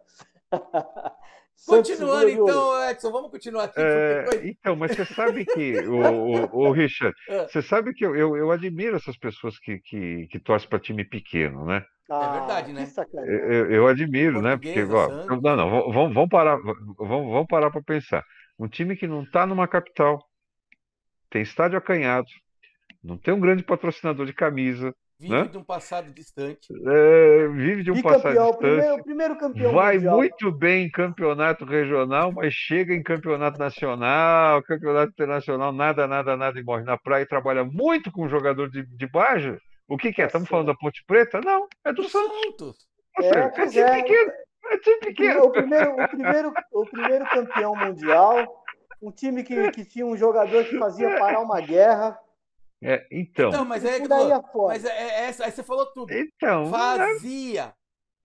Continuando 1.66 2.28
então, 2.28 2.88
Edson, 2.90 3.10
vamos 3.10 3.30
continuar 3.30 3.64
aqui. 3.64 3.80
É, 3.80 4.24
então, 4.44 4.76
mas 4.76 4.92
você 4.92 5.04
sabe 5.04 5.44
que, 5.44 5.78
o, 5.88 6.46
o, 6.54 6.68
o 6.68 6.72
Richard, 6.72 7.14
É. 7.28 7.46
você 7.48 7.62
sabe 7.62 7.92
que 7.94 8.04
eu, 8.04 8.14
eu, 8.14 8.36
eu 8.36 8.50
admiro 8.50 8.96
essas 8.96 9.16
pessoas 9.16 9.58
que, 9.58 9.78
que, 9.80 10.26
que 10.28 10.38
torcem 10.40 10.68
para 10.68 10.78
time 10.78 11.04
pequeno, 11.04 11.64
né? 11.64 11.84
Ah, 12.10 12.32
verdade, 12.38 12.72
né? 12.72 12.84
sacanagem. 12.86 13.32
Eu, 13.34 13.70
eu- 13.70 13.86
admiro, 13.88 14.42
né? 14.42 14.56
Porque, 14.56 14.82
ó, 14.84 15.08
não, 15.08 15.56
não, 15.56 15.70
vamos- 15.70 15.94
vamos, 15.94 16.14
vamos 16.14 16.28
parar, 16.28 16.56
vamos, 16.58 17.32
vamos 17.32 17.46
parar 17.48 17.70
para 17.70 17.82
pensar. 17.82 18.22
Um 18.58 18.68
time 18.68 18.94
que 18.94 19.06
não 19.06 19.22
está 19.22 19.46
numa 19.46 19.66
capital, 19.66 20.22
tem 21.30 21.42
estádio 21.42 21.78
acanhado, 21.78 22.26
não 23.02 23.18
tem 23.18 23.32
um 23.34 23.40
grande 23.40 23.62
patrocinador 23.64 24.26
de 24.26 24.32
camisa, 24.34 24.94
Vive 25.28 25.44
né? 25.44 25.48
de 25.48 25.56
um 25.58 25.64
passado 25.64 26.12
distante. 26.12 26.68
é, 26.86 27.48
vive 27.48 27.82
de 27.82 27.90
um 27.90 28.02
passado 28.02 28.34
distante. 28.34 28.58
primeiro, 28.58 29.04
primeiro 29.04 29.38
campeão 29.38 29.72
Vai 29.72 29.94
mundial. 29.94 30.16
muito 30.18 30.52
bem 30.52 30.84
em 30.86 30.90
campeonato 30.90 31.64
regional, 31.64 32.30
mas 32.30 32.52
chega 32.52 32.92
em 32.94 33.02
campeonato 33.02 33.58
nacional, 33.58 34.62
campeonato 34.62 35.12
internacional, 35.12 35.72
nada, 35.72 36.06
nada, 36.06 36.36
nada 36.36 36.60
e 36.60 36.62
morre 36.62 36.84
na 36.84 36.98
praia 36.98 37.22
e 37.22 37.26
trabalha 37.26 37.64
muito 37.64 38.12
com 38.12 38.28
jogador 38.28 38.68
de, 38.70 38.84
de 38.86 39.06
baixo. 39.08 39.56
O 39.88 39.96
que, 39.96 40.12
que 40.12 40.20
é? 40.20 40.24
Tá 40.24 40.28
Estamos 40.28 40.48
falando 40.48 40.66
certo. 40.66 40.78
da 40.78 40.80
Ponte 40.80 41.04
Preta? 41.06 41.40
Não, 41.44 41.66
é 41.84 41.92
do 41.92 42.02
Do 42.02 42.08
Santos. 42.08 42.34
Santos. 42.58 42.76
Ou 43.18 43.24
É, 43.24 43.52
é 43.56 43.66
time 43.66 43.80
é. 43.80 44.02
pequeno. 44.02 44.32
É 44.70 44.78
time 44.78 45.00
pequeno. 45.00 45.44
O 45.44 45.50
primeiro, 45.52 45.92
o, 45.92 46.08
primeiro, 46.08 46.52
o 46.72 46.86
primeiro 46.86 47.24
campeão 47.26 47.74
mundial, 47.76 48.64
um 49.00 49.10
time 49.10 49.42
que, 49.42 49.70
que 49.70 49.84
tinha 49.84 50.06
um 50.06 50.16
jogador 50.16 50.64
que 50.64 50.78
fazia 50.78 51.18
parar 51.18 51.40
uma 51.40 51.60
guerra. 51.60 52.18
É, 52.84 53.06
então, 53.10 53.48
Então, 53.48 53.64
mas 53.64 53.84
é 53.84 53.98
que 54.00 54.06
daí 54.08 54.30
afora. 54.30 54.74
mas 54.74 54.84
é, 54.84 54.90
é 54.90 55.24
essa, 55.26 55.44
aí 55.46 55.50
você 55.52 55.62
falou 55.62 55.86
tudo. 55.92 56.12
então, 56.12 56.70
Fazia, 56.70 57.74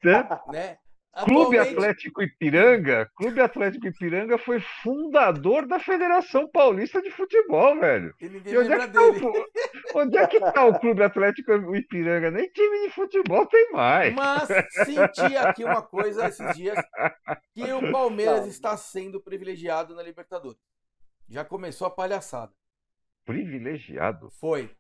né? 0.03 0.28
né? 0.51 0.78
Clube 1.26 1.57
Atualmente- 1.57 1.74
Atlético 1.74 2.22
Ipiranga, 2.22 3.10
Clube 3.18 3.41
Atlético 3.41 3.88
Ipiranga 3.88 4.38
foi 4.38 4.60
fundador 4.84 5.66
da 5.68 5.80
Federação 5.80 6.47
Paulista 6.49 7.01
de 7.01 7.10
Futebol, 7.10 7.80
velho. 7.80 8.14
E 8.22 8.30
ninguém 8.30 8.53
E 8.53 8.57
onde 8.60 8.72
é, 8.72 8.78
lembra 8.78 8.88
que 8.88 8.93
tá 8.93 9.28
o, 9.28 9.99
onde 9.99 10.18
é 10.18 10.28
que 10.28 10.39
tá 10.39 10.66
o 10.66 10.80
Clube 10.80 11.03
Atlético 11.03 11.76
Ipiranga? 11.76 12.30
Nem 12.30 12.47
time 12.51 12.88
de 12.88 12.89
futebol 12.93 13.45
tem 13.47 13.72
mais. 13.72 14.14
Mas 14.14 14.47
senti 14.86 15.36
aqui 15.36 15.64
uma 15.64 15.82
coisa 15.82 16.28
esses 16.28 16.55
dias 16.55 16.78
que 17.55 17.64
o 17.74 17.91
Palmeiras 17.91 18.41
Não. 18.41 18.47
está 18.47 18.78
sendo 18.78 19.20
privilegiado 19.20 19.95
na 19.95 20.03
Libertadores. 20.03 20.60
Já 21.28 21.43
começou 21.43 21.88
a 21.88 21.91
palhaçada. 21.91 22.51
Privilegiado. 23.34 24.32
Foi. 24.32 24.75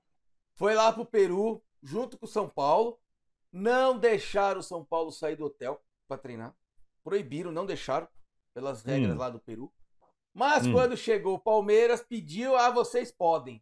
Foi 0.55 0.73
lá 0.73 0.91
pro 0.91 1.05
Peru, 1.05 1.61
junto 1.83 2.17
com 2.17 2.25
o 2.25 2.29
São 2.29 2.49
Paulo. 2.49 2.99
Não 3.51 3.97
deixaram 3.97 4.59
o 4.59 4.63
São 4.63 4.83
Paulo 4.83 5.11
sair 5.11 5.35
do 5.35 5.45
hotel 5.45 5.79
para 6.07 6.17
treinar. 6.17 6.55
Proibiram, 7.03 7.51
não 7.51 7.65
deixaram, 7.65 8.07
pelas 8.53 8.81
regras 8.83 9.15
Hum. 9.15 9.19
lá 9.19 9.29
do 9.29 9.39
Peru. 9.39 9.71
Mas 10.33 10.65
Hum. 10.65 10.73
quando 10.73 10.97
chegou 10.97 11.35
o 11.35 11.39
Palmeiras, 11.39 12.01
pediu, 12.03 12.55
ah, 12.55 12.69
vocês 12.71 13.11
podem. 13.11 13.61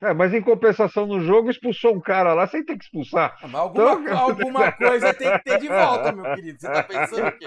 É, 0.00 0.14
mas 0.14 0.32
em 0.32 0.40
compensação 0.40 1.06
no 1.06 1.20
jogo 1.20 1.50
expulsou 1.50 1.92
um 1.94 2.00
cara 2.00 2.32
lá 2.32 2.46
sem 2.46 2.64
ter 2.64 2.78
que 2.78 2.84
expulsar. 2.84 3.36
Ah, 3.42 3.48
mas 3.48 3.54
alguma, 3.60 3.92
Então- 3.94 4.18
alguma 4.18 4.70
coisa 4.72 5.12
tem 5.12 5.30
que 5.32 5.44
ter 5.44 5.58
de 5.58 5.68
volta, 5.68 6.12
meu 6.12 6.34
querido. 6.36 6.60
Você 6.60 6.72
tá 6.72 6.82
pensando 6.84 7.26
o 7.26 7.32
quê? 7.38 7.46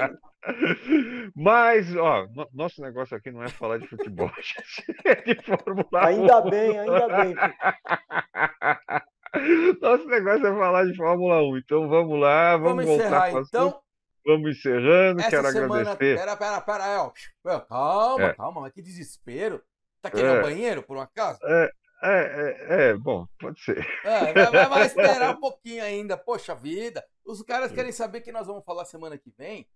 Mas, 1.36 1.96
ó, 1.96 2.28
no- 2.36 2.50
nosso 2.54 2.82
negócio 2.82 3.16
aqui 3.16 3.32
não 3.32 3.42
é 3.42 3.48
falar 3.48 3.78
de 3.78 3.88
futebol, 3.88 4.30
gente, 4.42 4.84
é 5.06 5.16
de 5.16 5.36
Fórmula 5.44 5.88
1. 5.94 5.98
Ainda 6.06 6.42
bem, 6.42 6.78
ainda 6.80 7.08
bem. 7.24 7.36
Nosso 9.82 10.06
negócio 10.08 10.46
é 10.46 10.56
falar 10.58 10.86
de 10.86 10.96
Fórmula 10.96 11.42
1. 11.44 11.58
Então 11.58 11.88
vamos 11.88 12.20
lá, 12.20 12.58
vamos, 12.58 12.84
Vamos 12.84 12.86
voltar 12.86 13.06
encerrar 13.06 13.30
então. 13.30 13.42
assunto. 13.68 13.82
Vamos 14.26 14.52
encerrando, 14.58 15.24
quero 15.24 15.48
Essa 15.48 15.52
semana. 15.54 15.82
agradecer. 15.92 16.18
Pera, 16.20 16.38
pera, 16.38 16.62
pera. 16.62 17.12
Pera, 17.44 17.60
Calma, 17.62 18.24
É. 18.26 18.34
calma, 18.36 18.62
mas 18.62 18.74
que 18.74 18.82
desespero. 18.82 19.62
Tá 20.02 20.12
querendo 20.12 20.38
É. 20.38 20.42
banheiro, 20.42 20.84
por 20.84 20.98
um 20.98 21.02
acaso? 21.02 21.40
É, 21.44 21.70
é, 22.04 22.90
é, 22.90 22.98
bom, 22.98 23.28
pode 23.40 23.62
ser. 23.62 23.86
É, 24.04 24.34
vai, 24.34 24.68
vai- 24.70 24.86
esperar 24.86 25.36
um 25.36 25.40
pouquinho 25.42 25.84
ainda. 25.84 26.18
Poxa 26.18 26.56
vida. 26.56 27.06
Os 27.26 27.42
caras 27.44 27.72
querem 27.72 27.92
saber 27.92 28.22
que 28.22 28.32
nós 28.32 28.48
vamos 28.48 28.64
falar 28.66 28.86
semana 28.86 29.18
que 29.18 29.30
vem. 29.38 29.68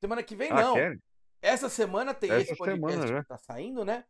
Semana 0.00 0.22
que 0.22 0.36
vem, 0.36 0.50
Ah, 0.50 0.60
não. 0.62 0.74
querem? 0.74 0.98
Essa 1.42 1.68
semana 1.70 2.12
tem 2.12 2.30
Essa 2.30 2.40
esse 2.52 2.56
podcast 2.56 2.92
semana, 2.92 3.12
né? 3.14 3.22
que 3.22 3.28
tá 3.28 3.38
saindo, 3.38 3.84
né? 3.84 4.04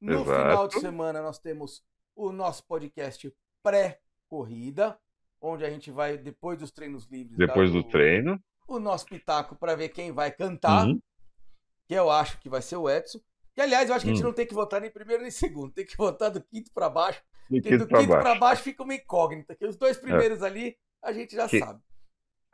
No 0.00 0.22
Exato. 0.22 0.40
final 0.42 0.68
de 0.68 0.80
semana 0.80 1.22
nós 1.22 1.38
temos 1.38 1.84
o 2.16 2.32
nosso 2.32 2.66
podcast 2.66 3.32
pré-corrida, 3.62 4.98
onde 5.40 5.64
a 5.64 5.70
gente 5.70 5.90
vai, 5.90 6.16
depois 6.16 6.58
dos 6.58 6.70
treinos 6.70 7.06
livres, 7.06 7.36
Depois 7.36 7.70
do 7.72 7.80
o- 7.80 7.84
treino. 7.88 8.42
o 8.66 8.78
nosso 8.78 9.06
pitaco 9.06 9.54
para 9.56 9.74
ver 9.76 9.90
quem 9.90 10.12
vai 10.12 10.30
cantar, 10.30 10.86
Uhum. 10.86 11.00
que 11.86 11.94
eu 11.94 12.10
acho 12.10 12.38
que 12.40 12.48
vai 12.48 12.62
ser 12.62 12.76
o 12.76 12.88
Edson. 12.88 13.20
Que, 13.54 13.60
aliás, 13.60 13.88
eu 13.88 13.94
acho 13.94 14.04
que 14.04 14.10
a 14.10 14.14
gente 14.14 14.22
Hum. 14.22 14.28
não 14.28 14.34
tem 14.34 14.46
que 14.46 14.54
votar 14.54 14.80
nem 14.80 14.90
primeiro 14.90 15.22
nem 15.22 15.30
segundo, 15.30 15.72
tem 15.72 15.84
que 15.84 15.96
votar 15.96 16.30
do 16.30 16.40
quinto 16.42 16.70
para 16.74 16.88
baixo. 16.88 17.20
Do 17.50 17.60
Porque 17.60 17.76
do 17.76 17.86
quinto 17.86 18.08
para 18.08 18.22
baixo. 18.24 18.40
baixo 18.40 18.62
fica 18.62 18.82
uma 18.82 18.94
incógnita, 18.94 19.54
que 19.54 19.66
os 19.66 19.76
dois 19.76 19.96
primeiros 19.98 20.42
ali 20.42 20.74
a 21.02 21.12
gente 21.12 21.34
já 21.36 21.46
Que- 21.48 21.58
sabe. 21.58 21.80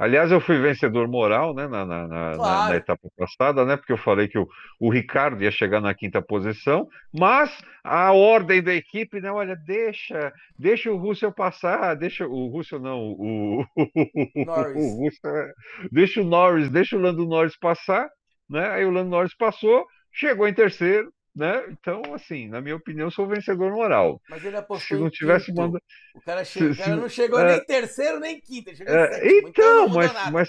Aliás, 0.01 0.31
eu 0.31 0.41
fui 0.41 0.57
vencedor 0.61 1.09
moral, 1.09 1.53
né, 1.53 1.67
na, 1.67 1.85
na, 1.85 2.07
na- 2.07 2.29
na- 2.31 2.35
Claro. 2.37 2.71
na 2.71 2.77
etapa 2.77 3.09
passada, 3.17 3.65
né, 3.65 3.77
porque 3.77 3.93
eu 3.93 3.97
falei 3.99 4.29
que 4.29 4.39
o, 4.39 4.47
o 4.79 4.93
Ricardo 4.93 5.43
ia 5.43 5.51
chegar 5.51 5.81
na 5.81 5.93
quinta 5.93 6.23
posição, 6.23 6.89
mas 7.13 7.51
a 7.83 8.13
ordem 8.13 8.63
da 8.63 8.73
equipe, 8.73 9.21
né, 9.21 9.29
olha, 9.33 9.57
deixa, 9.57 10.33
deixa 10.57 10.89
o 10.93 10.97
Russell 10.97 11.33
passar, 11.33 11.95
deixa 11.97 12.29
o 12.29 12.47
Russell 12.47 12.79
não, 12.79 13.01
o, 13.19 13.65
Norris. 14.47 14.77
o 14.77 15.05
Russell, 15.05 15.37
é, 15.37 15.53
deixa 15.91 16.21
o 16.21 16.25
Norris, 16.25 16.71
deixa 16.71 16.97
o 16.97 17.01
Lando 17.01 17.27
Norris 17.27 17.57
passar, 17.59 18.09
né, 18.49 18.69
aí 18.71 18.85
o 18.85 18.91
Lando 18.93 19.11
Norris 19.11 19.35
passou, 19.37 19.85
chegou 20.13 20.47
em 20.49 20.55
terceiro, 20.55 21.13
né, 21.35 21.65
então, 21.71 22.03
assim, 22.15 22.49
na 22.49 22.61
minha 22.61 22.75
opinião, 22.75 23.11
sou 23.11 23.25
o 23.25 23.29
vencedor 23.29 23.71
moral. 23.73 24.21
Mas 24.29 24.45
ele 24.45 24.57
apostou 24.57 24.97
Se 24.99 25.03
não 25.03 25.11
tivesse 25.11 25.53
mandado. 25.53 25.83
O 26.15 26.21
cara, 26.21 26.45
se- 26.45 26.65
o 26.65 26.75
se- 26.75 26.91
não 26.91 27.09
chegou 27.09 27.39
é. 27.41 27.53
nem 27.57 27.65
terceiro 27.65 28.19
nem 28.19 28.41
quinto, 28.41 28.71
ele 28.71 28.77
chegou 28.77 28.93
em 28.95 28.99
É, 28.99 29.39
então, 29.39 29.65
não 29.65 29.83
mudou 29.89 29.97
mas, 30.03 30.13
nada. 30.13 30.31
mas, 30.33 30.49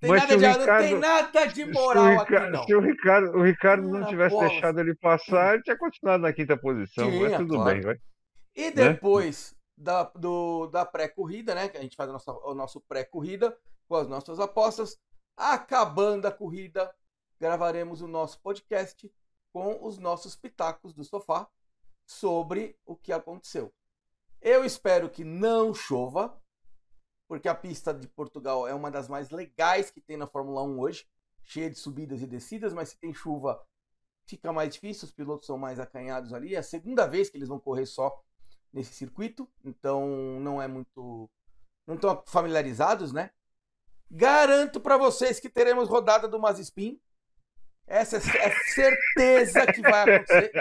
tem 0.00 0.10
mas 0.10 0.20
nada 0.22 0.34
o 0.34 0.38
de, 0.38 0.42
não 0.46 0.52
Ricardo- 0.60 0.84
tem 0.84 0.98
nada 0.98 1.44
de 1.46 1.54
Se 1.54 1.64
o, 1.64 1.72
moral 1.72 2.04
aqui, 2.20 2.32
Ricardo, 2.34 2.52
não. 2.52 2.64
se 2.64 2.74
o 2.74 2.80
Ricardo, 2.80 3.30
o 3.38 3.42
Ricardo 3.42 3.88
não 3.88 4.06
tivesse 4.06 4.38
deixado 4.38 4.80
ele 4.80 4.94
passar, 4.96 5.54
ele 5.54 5.62
tinha 5.62 5.78
continuado 5.78 6.22
na 6.22 6.32
quinta 6.32 6.56
posição. 6.58 7.10
mas 7.10 7.36
tudo 7.36 7.54
claro. 7.54 7.70
bem, 7.72 7.80
vai. 7.80 7.96
E 8.54 8.70
depois 8.70 9.54
da, 9.76 10.02
do, 10.14 10.66
da 10.66 10.84
pré-corrida, 10.84 11.54
né? 11.54 11.68
Que 11.68 11.78
a 11.78 11.80
gente 11.80 11.96
faz 11.96 12.10
a 12.10 12.12
nossa, 12.12 12.32
o 12.32 12.52
nosso 12.54 12.80
pré-corrida 12.88 13.56
com 13.88 13.94
as 13.94 14.08
nossas 14.08 14.38
apostas. 14.40 14.96
Acabando 15.36 16.26
a 16.26 16.32
corrida, 16.32 16.90
gravaremos 17.38 18.00
o 18.00 18.08
nosso 18.08 18.40
podcast 18.40 19.12
com 19.52 19.84
os 19.84 19.98
nossos 19.98 20.36
pitacos 20.36 20.92
do 20.92 21.04
sofá 21.04 21.48
sobre 22.06 22.78
o 22.84 22.96
que 22.96 23.12
aconteceu. 23.12 23.72
Eu 24.40 24.64
espero 24.64 25.10
que 25.10 25.24
não 25.24 25.74
chova, 25.74 26.40
porque 27.26 27.48
a 27.48 27.54
pista 27.54 27.92
de 27.92 28.06
Portugal 28.08 28.66
é 28.66 28.74
uma 28.74 28.90
das 28.90 29.08
mais 29.08 29.30
legais 29.30 29.90
que 29.90 30.00
tem 30.00 30.16
na 30.16 30.26
Fórmula 30.26 30.62
1 30.62 30.78
hoje, 30.78 31.08
cheia 31.44 31.70
de 31.70 31.78
subidas 31.78 32.22
e 32.22 32.26
descidas, 32.26 32.72
mas 32.72 32.90
se 32.90 32.98
tem 32.98 33.12
chuva, 33.12 33.62
fica 34.26 34.52
mais 34.52 34.74
difícil, 34.74 35.06
os 35.06 35.12
pilotos 35.12 35.46
são 35.46 35.58
mais 35.58 35.80
acanhados 35.80 36.32
ali. 36.32 36.54
É 36.54 36.58
a 36.58 36.62
segunda 36.62 37.06
vez 37.06 37.30
que 37.30 37.36
eles 37.36 37.48
vão 37.48 37.58
correr 37.58 37.86
só 37.86 38.22
nesse 38.72 38.92
circuito, 38.94 39.48
então 39.64 40.06
não 40.40 40.60
é 40.60 40.68
muito. 40.68 41.28
não 41.86 41.94
estão 41.94 42.22
familiarizados, 42.26 43.12
né? 43.12 43.30
Garanto 44.10 44.80
para 44.80 44.96
vocês 44.96 45.40
que 45.40 45.48
teremos 45.48 45.88
rodada 45.88 46.28
do 46.28 46.38
Mazespin. 46.38 47.00
Essa 47.88 48.16
é, 48.16 48.18
é 48.18 48.50
certeza 48.74 49.66
que 49.72 49.80
vai 49.80 50.02
acontecer. 50.02 50.52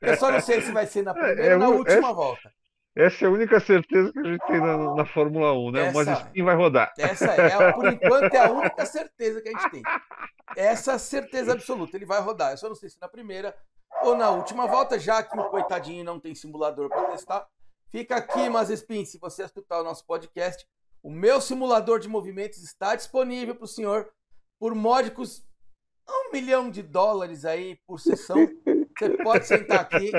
Eu 0.00 0.16
só 0.16 0.30
não 0.30 0.40
sei 0.40 0.60
se 0.60 0.70
vai 0.70 0.86
ser 0.86 1.02
na 1.02 1.12
primeira 1.12 1.54
ou 1.54 1.60
na 1.60 1.68
última 1.68 2.12
volta. 2.12 2.52
Essa 2.96 3.26
é 3.26 3.28
a 3.28 3.30
única 3.30 3.60
certeza 3.60 4.10
que 4.10 4.18
a 4.20 4.24
gente 4.24 4.46
tem 4.46 4.58
na, 4.58 4.94
na 4.94 5.04
Fórmula 5.04 5.52
1, 5.52 5.70
né? 5.70 5.86
Essa, 5.86 5.90
o 5.90 6.04
Mazepin 6.06 6.42
vai 6.42 6.56
rodar. 6.56 6.94
Essa 6.96 7.26
é, 7.26 7.72
por 7.72 7.92
enquanto, 7.92 8.32
é 8.32 8.38
a 8.38 8.50
única 8.50 8.86
certeza 8.86 9.42
que 9.42 9.50
a 9.50 9.52
gente 9.52 9.70
tem. 9.70 9.82
Essa 10.56 10.98
certeza 10.98 11.52
absoluta, 11.52 11.94
ele 11.94 12.06
vai 12.06 12.22
rodar. 12.22 12.52
Eu 12.52 12.56
só 12.56 12.68
não 12.68 12.74
sei 12.74 12.88
se 12.88 12.98
na 12.98 13.06
primeira 13.06 13.54
ou 14.02 14.16
na 14.16 14.30
última 14.30 14.66
volta, 14.66 14.98
já 14.98 15.22
que 15.22 15.38
o 15.38 15.44
coitadinho 15.50 16.04
não 16.04 16.18
tem 16.18 16.34
simulador 16.34 16.88
para 16.88 17.10
testar. 17.10 17.46
Fica 17.90 18.16
aqui, 18.16 18.48
Mazespin, 18.48 19.04
se 19.04 19.18
você 19.18 19.44
escutar 19.44 19.80
o 19.80 19.84
nosso 19.84 20.06
podcast, 20.06 20.66
o 21.02 21.10
meu 21.10 21.38
simulador 21.40 22.00
de 22.00 22.08
movimentos 22.08 22.62
está 22.62 22.96
disponível 22.96 23.54
para 23.54 23.64
o 23.64 23.68
senhor 23.68 24.08
por 24.58 24.74
módicos 24.74 25.44
um 26.08 26.32
milhão 26.32 26.70
de 26.70 26.82
dólares 26.82 27.44
aí 27.44 27.78
por 27.86 27.98
sessão. 28.00 28.36
Você 28.98 29.10
pode 29.22 29.46
sentar 29.46 29.80
aqui, 29.80 30.10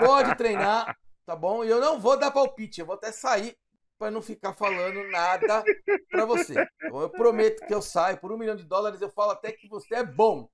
pode 0.00 0.34
treinar 0.36 0.96
tá 1.28 1.36
bom? 1.36 1.62
E 1.62 1.68
eu 1.68 1.78
não 1.78 2.00
vou 2.00 2.18
dar 2.18 2.30
palpite, 2.30 2.80
eu 2.80 2.86
vou 2.86 2.94
até 2.94 3.12
sair 3.12 3.54
para 3.98 4.10
não 4.10 4.22
ficar 4.22 4.54
falando 4.54 5.06
nada 5.10 5.62
para 6.10 6.24
você. 6.24 6.54
Então 6.82 7.02
eu 7.02 7.10
prometo 7.10 7.66
que 7.66 7.74
eu 7.74 7.82
saio 7.82 8.16
por 8.16 8.32
um 8.32 8.38
milhão 8.38 8.56
de 8.56 8.64
dólares, 8.64 9.02
eu 9.02 9.10
falo 9.10 9.32
até 9.32 9.52
que 9.52 9.68
você 9.68 9.96
é 9.96 10.02
bom. 10.02 10.48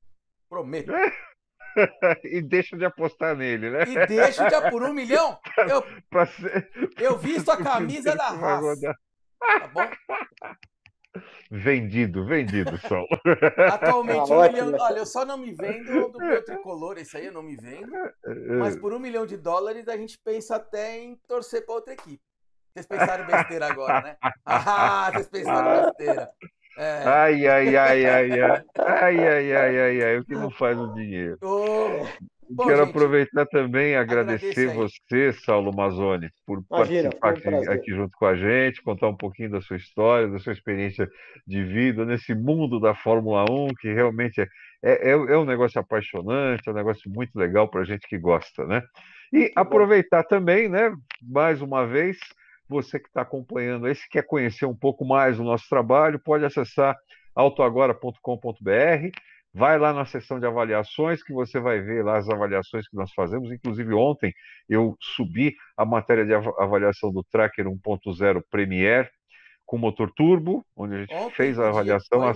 Prometo. 0.48 0.90
e 2.24 2.42
deixa 2.42 2.76
de 2.76 2.84
apostar 2.84 3.36
nele, 3.36 3.70
né? 3.70 3.82
E 3.82 4.06
deixa 4.06 4.48
de 4.48 4.70
por 4.70 4.82
um 4.82 4.92
milhão. 4.92 5.38
Eu, 5.58 5.84
ser... 6.26 6.68
eu 6.98 7.16
visto 7.16 7.52
a 7.52 7.56
camisa 7.62 8.16
da 8.16 8.30
raça. 8.30 8.96
Tá 9.38 9.68
bom? 9.68 9.88
Vendido, 11.50 12.26
vendido, 12.26 12.76
Sol. 12.88 13.06
Atualmente, 13.72 14.32
um 14.32 14.42
milhão. 14.42 14.74
Olha, 14.80 14.98
eu 14.98 15.06
só 15.06 15.24
não 15.24 15.38
me 15.38 15.52
vendo 15.52 16.08
do 16.10 16.18
meu 16.18 16.44
tricolor, 16.44 16.98
esse 16.98 17.16
aí 17.16 17.26
eu 17.26 17.32
não 17.32 17.42
me 17.42 17.56
vendo. 17.56 17.92
Mas 18.58 18.76
por 18.76 18.92
um 18.92 18.98
milhão 18.98 19.24
de 19.24 19.36
dólares 19.36 19.86
a 19.88 19.96
gente 19.96 20.18
pensa 20.24 20.56
até 20.56 20.98
em 20.98 21.16
torcer 21.28 21.64
para 21.64 21.74
outra 21.74 21.94
equipe. 21.94 22.22
Vocês 22.74 22.86
pensaram 22.86 23.24
besteira 23.24 23.66
agora, 23.70 24.00
né? 24.02 24.16
Ah, 24.44 25.10
vocês 25.12 25.28
pensaram 25.28 25.84
besteira. 25.84 26.30
É. 26.76 27.02
Ai, 27.04 27.46
ai, 27.46 27.76
ai, 27.76 28.06
ai, 28.06 28.40
ai. 28.40 28.62
Ai, 28.78 29.18
ai, 29.28 29.52
ai, 29.52 29.78
ai, 29.78 30.02
ai. 30.02 30.18
O 30.18 30.24
que 30.24 30.34
não 30.34 30.50
faz 30.50 30.78
o 30.78 30.92
dinheiro. 30.94 31.38
Oh. 31.42 32.06
Bom, 32.50 32.66
Quero 32.66 32.84
gente, 32.84 32.90
aproveitar 32.90 33.46
também 33.46 33.92
e 33.92 33.96
agradecer 33.96 34.68
você, 34.74 35.32
Saulo 35.32 35.74
Mazzoni, 35.74 36.30
por 36.46 36.62
Imagina, 36.70 37.10
participar 37.10 37.58
aqui, 37.58 37.70
aqui, 37.70 37.90
junto 37.90 38.16
com 38.16 38.26
a 38.26 38.36
gente, 38.36 38.82
contar 38.82 39.08
um 39.08 39.16
pouquinho 39.16 39.50
da 39.50 39.60
sua 39.60 39.76
história, 39.76 40.28
da 40.28 40.38
sua 40.38 40.52
experiência 40.52 41.08
de 41.46 41.64
vida 41.64 42.04
nesse 42.04 42.34
mundo 42.34 42.78
da 42.78 42.94
Fórmula 42.94 43.44
1, 43.50 43.68
que 43.80 43.92
realmente 43.92 44.40
é, 44.40 44.46
é, 44.82 45.08
é, 45.08 45.12
é 45.12 45.38
um 45.38 45.44
negócio 45.44 45.80
apaixonante, 45.80 46.68
é 46.68 46.70
um 46.70 46.74
negócio 46.74 47.10
muito 47.10 47.34
legal 47.34 47.68
para 47.68 47.80
a 47.80 47.84
gente 47.84 48.06
que 48.06 48.18
gosta, 48.18 48.66
né? 48.66 48.82
E 49.32 49.50
aproveitar 49.56 50.22
também, 50.22 50.68
né, 50.68 50.92
mais 51.22 51.60
uma 51.62 51.86
vez, 51.86 52.18
você 52.68 52.98
que 52.98 53.08
está 53.08 53.22
acompanhando 53.22 53.86
aí, 53.86 53.94
se 53.94 54.08
quer 54.08 54.26
conhecer 54.26 54.66
um 54.66 54.76
pouco 54.76 55.04
mais 55.04 55.38
o 55.38 55.44
nosso 55.44 55.68
trabalho, 55.68 56.18
pode 56.18 56.44
acessar 56.44 56.96
autoagora.com.br 57.34 59.10
Vai 59.56 59.78
lá 59.78 59.92
na 59.92 60.04
seção 60.04 60.40
de 60.40 60.46
avaliações 60.46 61.22
que 61.22 61.32
você 61.32 61.60
vai 61.60 61.80
ver 61.80 62.04
lá 62.04 62.18
as 62.18 62.28
avaliações 62.28 62.88
que 62.88 62.96
nós 62.96 63.12
fazemos. 63.12 63.52
Inclusive, 63.52 63.94
ontem 63.94 64.34
eu 64.68 64.96
subi 65.00 65.54
a 65.76 65.84
matéria 65.84 66.26
de 66.26 66.34
avaliação 66.34 67.12
do 67.12 67.22
Tracker 67.22 67.66
1.0 67.66 68.42
Premier 68.50 69.08
com 69.64 69.78
motor 69.78 70.10
turbo, 70.10 70.66
onde 70.76 70.96
a 70.96 70.98
gente 70.98 71.14
ontem, 71.14 71.34
fez 71.36 71.58
a 71.60 71.68
avaliação. 71.68 72.34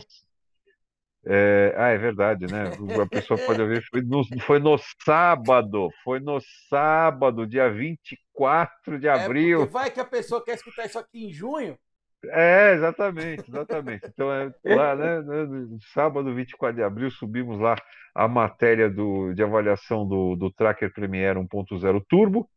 É... 1.26 1.74
Ah, 1.76 1.88
é 1.88 1.98
verdade, 1.98 2.46
né? 2.46 2.70
A 3.02 3.06
pessoa 3.06 3.38
pode 3.38 3.60
ouvir. 3.60 3.82
Foi 3.90 4.02
no, 4.02 4.22
foi 4.42 4.58
no 4.58 4.76
sábado, 5.04 5.90
foi 6.04 6.20
no 6.20 6.38
sábado, 6.68 7.46
dia 7.46 7.70
24 7.70 8.98
de 8.98 9.06
é, 9.06 9.10
abril. 9.10 9.62
É 9.62 9.66
vai 9.66 9.90
que 9.90 10.00
a 10.00 10.04
pessoa 10.04 10.44
quer 10.44 10.54
escutar 10.54 10.86
isso 10.86 10.98
aqui 10.98 11.26
em 11.26 11.32
junho. 11.32 11.78
É, 12.24 12.72
exatamente, 12.74 13.44
exatamente. 13.48 14.06
Então, 14.06 14.32
é, 14.32 14.74
lá, 14.74 14.96
né, 14.96 15.22
né, 15.22 15.78
sábado, 15.94 16.34
24 16.34 16.76
de 16.76 16.82
abril, 16.82 17.10
subimos 17.10 17.60
lá 17.60 17.76
a 18.14 18.26
matéria 18.26 18.90
do, 18.90 19.32
de 19.32 19.42
avaliação 19.42 20.06
do, 20.06 20.34
do 20.34 20.50
Tracker 20.50 20.92
Premiere 20.92 21.38
1.0 21.38 22.04
Turbo, 22.08 22.50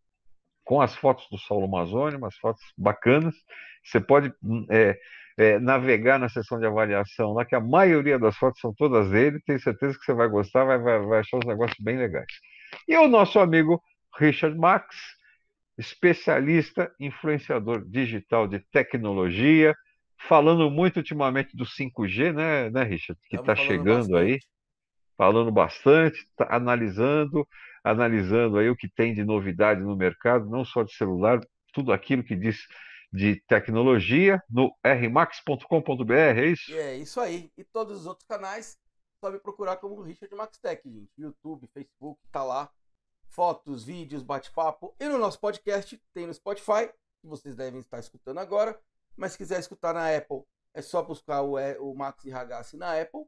com 0.63 0.81
as 0.81 0.95
fotos 0.95 1.27
do 1.29 1.37
Saulo 1.37 1.65
Amazônia, 1.65 2.17
umas 2.17 2.35
fotos 2.37 2.63
bacanas. 2.75 3.35
Você 3.83 3.99
pode 3.99 4.33
é, 4.69 4.97
é, 5.41 5.59
navegar 5.59 6.19
na 6.19 6.29
seção 6.29 6.59
de 6.59 6.67
avaliação 6.67 7.33
lá, 7.33 7.43
que 7.43 7.55
a 7.55 7.59
maioria 7.59 8.19
das 8.19 8.37
fotos 8.37 8.61
são 8.61 8.71
todas 8.75 9.09
dele. 9.09 9.41
Tenho 9.43 9.59
certeza 9.59 9.97
que 9.97 10.05
você 10.05 10.13
vai 10.13 10.29
gostar, 10.29 10.65
vai, 10.65 10.77
vai, 10.77 10.99
vai 10.99 11.19
achar 11.19 11.37
os 11.37 11.45
negócios 11.45 11.79
bem 11.83 11.97
legais. 11.97 12.31
E 12.87 12.95
o 12.95 13.07
nosso 13.07 13.39
amigo 13.39 13.81
Richard 14.19 14.55
Max, 14.55 14.95
especialista, 15.77 16.93
influenciador 16.99 17.83
digital 17.89 18.47
de 18.47 18.59
tecnologia, 18.71 19.75
falando 20.27 20.69
muito 20.69 20.97
ultimamente 20.97 21.57
do 21.57 21.65
5G, 21.65 22.33
né, 22.33 22.69
né 22.69 22.83
Richard? 22.83 23.19
Que 23.27 23.37
está 23.37 23.55
chegando 23.55 24.09
bastante. 24.11 24.33
aí, 24.33 24.39
falando 25.17 25.51
bastante, 25.51 26.23
tá 26.37 26.47
analisando, 26.51 27.47
analisando 27.83 28.59
aí 28.59 28.69
o 28.69 28.75
que 28.75 28.87
tem 28.87 29.11
de 29.15 29.23
novidade 29.23 29.81
no 29.81 29.95
mercado, 29.95 30.47
não 30.47 30.63
só 30.63 30.83
de 30.83 30.93
celular, 30.93 31.39
tudo 31.73 31.91
aquilo 31.91 32.23
que 32.23 32.35
diz 32.35 32.59
de 33.11 33.41
tecnologia 33.47 34.41
no 34.49 34.73
rmax.com.br, 34.83 36.13
é 36.13 36.45
isso? 36.45 36.73
É 36.73 36.95
isso 36.95 37.19
aí. 37.19 37.51
E 37.57 37.63
todos 37.63 38.01
os 38.01 38.05
outros 38.05 38.27
canais, 38.27 38.79
só 39.19 39.29
me 39.29 39.39
procurar 39.39 39.77
como 39.77 40.01
Richard 40.01 40.33
Max 40.35 40.57
Tech, 40.57 40.81
gente. 40.89 41.11
YouTube, 41.17 41.67
Facebook, 41.73 42.19
tá 42.31 42.43
lá 42.43 42.71
fotos, 43.31 43.83
vídeos, 43.83 44.23
bate-papo. 44.23 44.93
E 44.99 45.07
no 45.07 45.17
nosso 45.17 45.39
podcast 45.39 45.99
tem 46.13 46.27
no 46.27 46.33
Spotify, 46.33 46.87
que 47.21 47.27
vocês 47.27 47.55
devem 47.55 47.79
estar 47.79 47.99
escutando 47.99 48.39
agora. 48.39 48.79
Mas 49.15 49.33
se 49.33 49.37
quiser 49.37 49.59
escutar 49.59 49.93
na 49.93 50.15
Apple, 50.15 50.43
é 50.73 50.81
só 50.81 51.01
buscar 51.01 51.41
o, 51.41 51.55
o 51.79 51.95
Max 51.95 52.23
e 52.25 52.29
Ragazzi 52.29 52.77
na 52.77 52.99
Apple. 52.99 53.25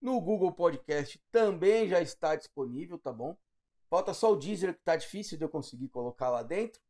No 0.00 0.20
Google 0.20 0.52
Podcast 0.52 1.20
também 1.32 1.88
já 1.88 2.00
está 2.00 2.36
disponível, 2.36 2.98
tá 2.98 3.12
bom? 3.12 3.36
Falta 3.88 4.12
só 4.14 4.32
o 4.32 4.36
Deezer, 4.36 4.74
que 4.74 4.82
tá 4.82 4.96
difícil 4.96 5.38
de 5.38 5.44
eu 5.44 5.48
conseguir 5.48 5.88
colocar 5.88 6.30
lá 6.30 6.42
dentro. 6.42 6.80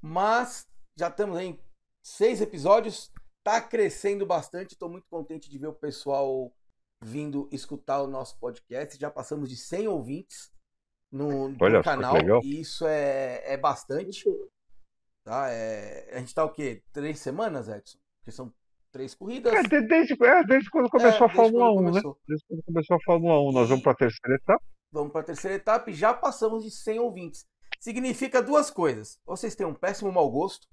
Mas 0.00 0.68
já 0.98 1.08
estamos 1.08 1.38
em 1.38 1.58
seis 2.02 2.40
episódios. 2.40 3.12
Tá 3.44 3.60
crescendo 3.60 4.26
bastante. 4.26 4.72
Estou 4.72 4.88
muito 4.88 5.06
contente 5.08 5.48
de 5.48 5.58
ver 5.58 5.68
o 5.68 5.72
pessoal 5.72 6.52
vindo 7.00 7.48
escutar 7.52 8.02
o 8.02 8.08
nosso 8.08 8.38
podcast. 8.38 8.98
Já 8.98 9.10
passamos 9.10 9.48
de 9.48 9.56
100 9.56 9.88
ouvintes 9.88 10.50
no, 11.12 11.50
no 11.50 11.82
canal. 11.82 12.16
E 12.42 12.60
isso 12.60 12.86
é, 12.86 13.42
é 13.44 13.56
bastante. 13.56 14.24
Tá? 15.22 15.48
É, 15.50 16.08
a 16.12 16.18
gente 16.18 16.34
tá 16.34 16.44
o 16.44 16.50
quê? 16.50 16.82
Três 16.92 17.18
semanas, 17.20 17.68
Edson? 17.68 17.98
Porque 18.18 18.32
são 18.32 18.52
três 18.90 19.14
corridas. 19.14 19.52
É, 19.52 19.62
desde, 19.62 20.14
é, 20.24 20.44
desde 20.44 20.70
quando 20.70 20.88
começou 20.88 21.26
é, 21.26 21.30
a 21.30 21.34
Fórmula 21.34 21.72
1, 21.72 21.82
né? 21.82 22.00
Desde 22.26 22.46
quando 22.48 22.62
começou 22.64 22.96
a 22.96 23.00
Fórmula 23.04 23.40
1. 23.50 23.52
Nós 23.52 23.68
vamos 23.68 23.82
para 23.82 23.92
a 23.92 23.96
terceira 23.96 24.36
etapa. 24.36 24.64
Vamos 24.90 25.12
para 25.12 25.20
a 25.20 25.24
terceira 25.24 25.56
etapa 25.56 25.90
e 25.90 25.94
já 25.94 26.14
passamos 26.14 26.64
de 26.64 26.70
100 26.70 27.00
ouvintes. 27.00 27.46
Significa 27.78 28.42
duas 28.42 28.70
coisas. 28.70 29.20
Vocês 29.26 29.54
têm 29.54 29.66
um 29.66 29.74
péssimo 29.74 30.10
mau 30.10 30.30
gosto, 30.30 30.66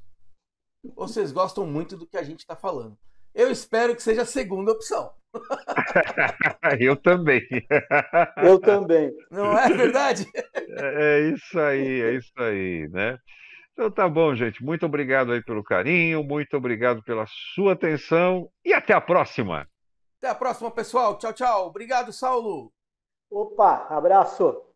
vocês 0.95 1.31
gostam 1.31 1.65
muito 1.65 1.95
do 1.95 2.05
que 2.05 2.17
a 2.17 2.23
gente 2.23 2.39
está 2.39 2.55
falando. 2.55 2.97
Eu 3.33 3.51
espero 3.51 3.95
que 3.95 4.03
seja 4.03 4.21
a 4.21 4.25
segunda 4.25 4.71
opção. 4.71 5.11
Eu 6.79 6.95
também. 6.95 7.41
Eu 8.37 8.59
também. 8.59 9.11
Não 9.31 9.57
é 9.57 9.69
verdade? 9.69 10.27
É, 10.53 11.19
é 11.19 11.29
isso 11.29 11.59
aí, 11.59 12.01
é 12.01 12.13
isso 12.13 12.33
aí, 12.37 12.87
né? 12.89 13.17
Então 13.71 13.89
tá 13.89 14.07
bom, 14.07 14.35
gente. 14.35 14.63
Muito 14.63 14.85
obrigado 14.85 15.31
aí 15.31 15.43
pelo 15.43 15.63
carinho, 15.63 16.23
muito 16.23 16.55
obrigado 16.55 17.01
pela 17.03 17.25
sua 17.55 17.73
atenção 17.73 18.47
e 18.63 18.71
até 18.71 18.93
a 18.93 19.01
próxima. 19.01 19.67
Até 20.19 20.29
a 20.29 20.35
próxima, 20.35 20.69
pessoal. 20.69 21.17
Tchau, 21.17 21.33
tchau. 21.33 21.67
Obrigado, 21.67 22.13
Saulo. 22.13 22.71
Opa, 23.31 23.87
abraço. 23.89 24.72